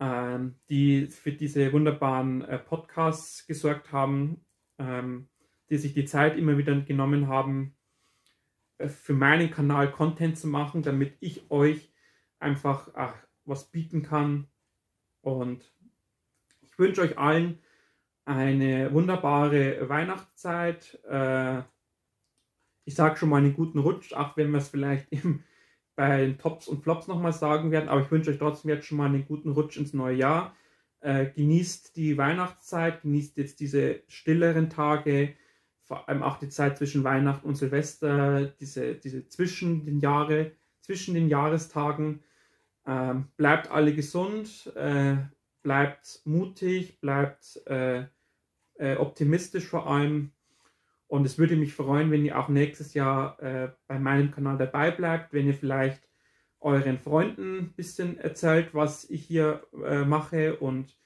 ähm, 0.00 0.56
die 0.68 1.06
für 1.06 1.32
diese 1.32 1.72
wunderbaren 1.72 2.42
äh, 2.42 2.58
Podcasts 2.58 3.46
gesorgt 3.46 3.92
haben, 3.92 4.44
ähm, 4.78 5.28
die 5.68 5.76
sich 5.76 5.94
die 5.94 6.06
Zeit 6.06 6.36
immer 6.36 6.58
wieder 6.58 6.74
genommen 6.80 7.28
haben, 7.28 7.76
für 8.88 9.12
meinen 9.12 9.50
Kanal 9.50 9.92
Content 9.92 10.38
zu 10.38 10.48
machen, 10.48 10.82
damit 10.82 11.16
ich 11.20 11.50
euch 11.50 11.92
einfach 12.38 12.90
ach, 12.94 13.14
was 13.44 13.70
bieten 13.70 14.02
kann. 14.02 14.48
Und 15.20 15.70
ich 16.62 16.78
wünsche 16.78 17.02
euch 17.02 17.18
allen 17.18 17.58
eine 18.24 18.92
wunderbare 18.92 19.88
Weihnachtszeit. 19.88 20.98
Äh, 21.04 21.62
ich 22.84 22.94
sage 22.94 23.16
schon 23.16 23.28
mal 23.28 23.38
einen 23.38 23.54
guten 23.54 23.78
Rutsch, 23.78 24.14
auch 24.14 24.36
wenn 24.36 24.50
wir 24.50 24.58
es 24.58 24.68
vielleicht 24.68 25.08
im, 25.12 25.44
bei 25.96 26.26
den 26.26 26.38
Tops 26.38 26.68
und 26.68 26.82
Flops 26.82 27.08
nochmal 27.08 27.32
sagen 27.32 27.70
werden. 27.70 27.88
Aber 27.88 28.02
ich 28.02 28.10
wünsche 28.10 28.30
euch 28.30 28.38
trotzdem 28.38 28.70
jetzt 28.70 28.86
schon 28.86 28.98
mal 28.98 29.06
einen 29.06 29.26
guten 29.26 29.50
Rutsch 29.50 29.76
ins 29.76 29.92
neue 29.92 30.16
Jahr. 30.16 30.54
Äh, 31.00 31.26
genießt 31.26 31.96
die 31.96 32.18
Weihnachtszeit, 32.18 33.02
genießt 33.02 33.36
jetzt 33.36 33.60
diese 33.60 34.02
stilleren 34.08 34.70
Tage 34.70 35.34
vor 35.90 36.08
allem 36.08 36.22
auch 36.22 36.38
die 36.38 36.48
Zeit 36.48 36.78
zwischen 36.78 37.02
Weihnachten 37.02 37.48
und 37.48 37.56
Silvester, 37.56 38.44
diese, 38.60 38.94
diese 38.94 39.26
zwischen 39.26 39.84
den 39.84 39.98
Jahre, 39.98 40.52
zwischen 40.82 41.14
den 41.14 41.28
Jahrestagen. 41.28 42.22
Ähm, 42.86 43.26
bleibt 43.36 43.72
alle 43.72 43.92
gesund, 43.92 44.72
äh, 44.76 45.16
bleibt 45.64 46.20
mutig, 46.24 47.00
bleibt 47.00 47.60
äh, 47.66 48.04
äh, 48.74 48.94
optimistisch 48.98 49.66
vor 49.66 49.88
allem. 49.88 50.30
Und 51.10 51.24
es 51.24 51.38
würde 51.38 51.56
mich 51.56 51.74
freuen, 51.74 52.12
wenn 52.12 52.24
ihr 52.24 52.38
auch 52.38 52.48
nächstes 52.48 52.94
Jahr 52.94 53.36
äh, 53.42 53.72
bei 53.88 53.98
meinem 53.98 54.30
Kanal 54.30 54.58
dabei 54.58 54.92
bleibt, 54.92 55.32
wenn 55.32 55.48
ihr 55.48 55.54
vielleicht 55.54 56.08
euren 56.60 56.98
Freunden 56.98 57.58
ein 57.58 57.72
bisschen 57.72 58.16
erzählt, 58.16 58.74
was 58.74 59.10
ich 59.10 59.24
hier 59.24 59.66
äh, 59.84 60.04
mache 60.04 60.58
und 60.58 60.96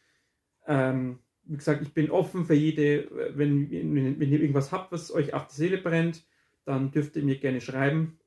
ähm, 0.66 1.20
wie 1.44 1.56
gesagt, 1.56 1.80
ich 1.80 1.94
bin 1.94 2.10
offen 2.10 2.44
für 2.44 2.52
jede, 2.52 3.08
wenn, 3.34 3.70
wenn, 3.70 4.20
wenn 4.20 4.30
ihr 4.30 4.40
irgendwas 4.40 4.72
habt, 4.72 4.92
was 4.92 5.10
euch 5.10 5.32
auf 5.32 5.46
die 5.46 5.54
Seele 5.54 5.78
brennt, 5.78 6.22
dann 6.66 6.90
dürft 6.90 7.16
ihr 7.16 7.22
mir 7.22 7.38
gerne 7.38 7.62
schreiben. 7.62 8.18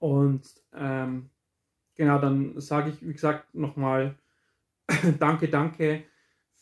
Und 0.00 0.48
ähm, 0.74 1.30
genau, 1.94 2.18
dann 2.18 2.60
sage 2.60 2.90
ich, 2.90 3.06
wie 3.06 3.12
gesagt, 3.12 3.54
nochmal 3.54 4.16
danke, 5.20 5.46
danke 5.46 6.02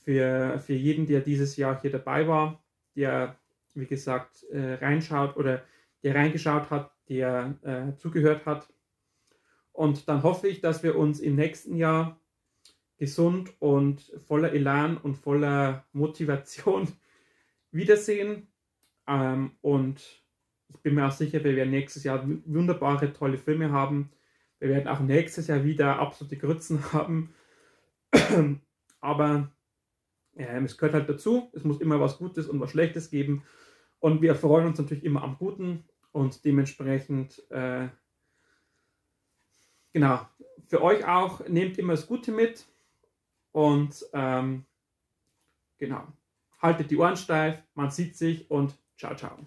für, 0.04 0.58
für 0.58 0.74
jeden, 0.74 1.06
der 1.06 1.22
dieses 1.22 1.56
Jahr 1.56 1.80
hier 1.80 1.90
dabei 1.90 2.28
war, 2.28 2.62
der 2.94 3.38
wie 3.78 3.86
gesagt, 3.86 4.44
äh, 4.50 4.74
reinschaut 4.74 5.36
oder 5.36 5.62
der 6.02 6.14
reingeschaut 6.14 6.70
hat, 6.70 6.92
der 7.08 7.58
äh, 7.62 7.96
zugehört 7.96 8.46
hat. 8.46 8.72
Und 9.72 10.08
dann 10.08 10.22
hoffe 10.22 10.48
ich, 10.48 10.60
dass 10.60 10.82
wir 10.82 10.96
uns 10.96 11.20
im 11.20 11.36
nächsten 11.36 11.76
Jahr 11.76 12.20
gesund 12.96 13.52
und 13.60 14.00
voller 14.26 14.52
Elan 14.52 14.96
und 14.96 15.16
voller 15.16 15.86
Motivation 15.92 16.88
wiedersehen. 17.70 18.48
Ähm, 19.06 19.52
und 19.60 20.24
ich 20.68 20.80
bin 20.82 20.94
mir 20.94 21.06
auch 21.06 21.12
sicher, 21.12 21.42
wir 21.44 21.56
werden 21.56 21.70
nächstes 21.70 22.04
Jahr 22.04 22.28
wunderbare, 22.44 23.12
tolle 23.12 23.38
Filme 23.38 23.72
haben. 23.72 24.10
Wir 24.58 24.70
werden 24.70 24.88
auch 24.88 25.00
nächstes 25.00 25.46
Jahr 25.46 25.64
wieder 25.64 25.98
absolute 25.98 26.36
Grützen 26.36 26.82
haben. 26.92 27.34
Aber 29.00 29.52
äh, 30.38 30.62
es 30.64 30.76
gehört 30.76 30.94
halt 30.94 31.08
dazu. 31.08 31.50
Es 31.52 31.64
muss 31.64 31.80
immer 31.80 32.00
was 32.00 32.18
Gutes 32.18 32.48
und 32.48 32.60
was 32.60 32.70
Schlechtes 32.70 33.10
geben. 33.10 33.44
Und 34.00 34.22
wir 34.22 34.34
freuen 34.34 34.66
uns 34.66 34.78
natürlich 34.78 35.04
immer 35.04 35.22
am 35.22 35.36
Guten 35.38 35.84
und 36.12 36.44
dementsprechend, 36.44 37.42
äh, 37.50 37.88
genau, 39.92 40.26
für 40.68 40.82
euch 40.82 41.06
auch, 41.06 41.46
nehmt 41.48 41.78
immer 41.78 41.94
das 41.94 42.06
Gute 42.06 42.32
mit 42.32 42.66
und 43.52 44.04
ähm, 44.12 44.64
genau, 45.78 46.06
haltet 46.60 46.90
die 46.90 46.96
Ohren 46.96 47.16
steif, 47.16 47.62
man 47.74 47.90
sieht 47.90 48.16
sich 48.16 48.50
und 48.50 48.74
ciao, 48.96 49.14
ciao. 49.16 49.38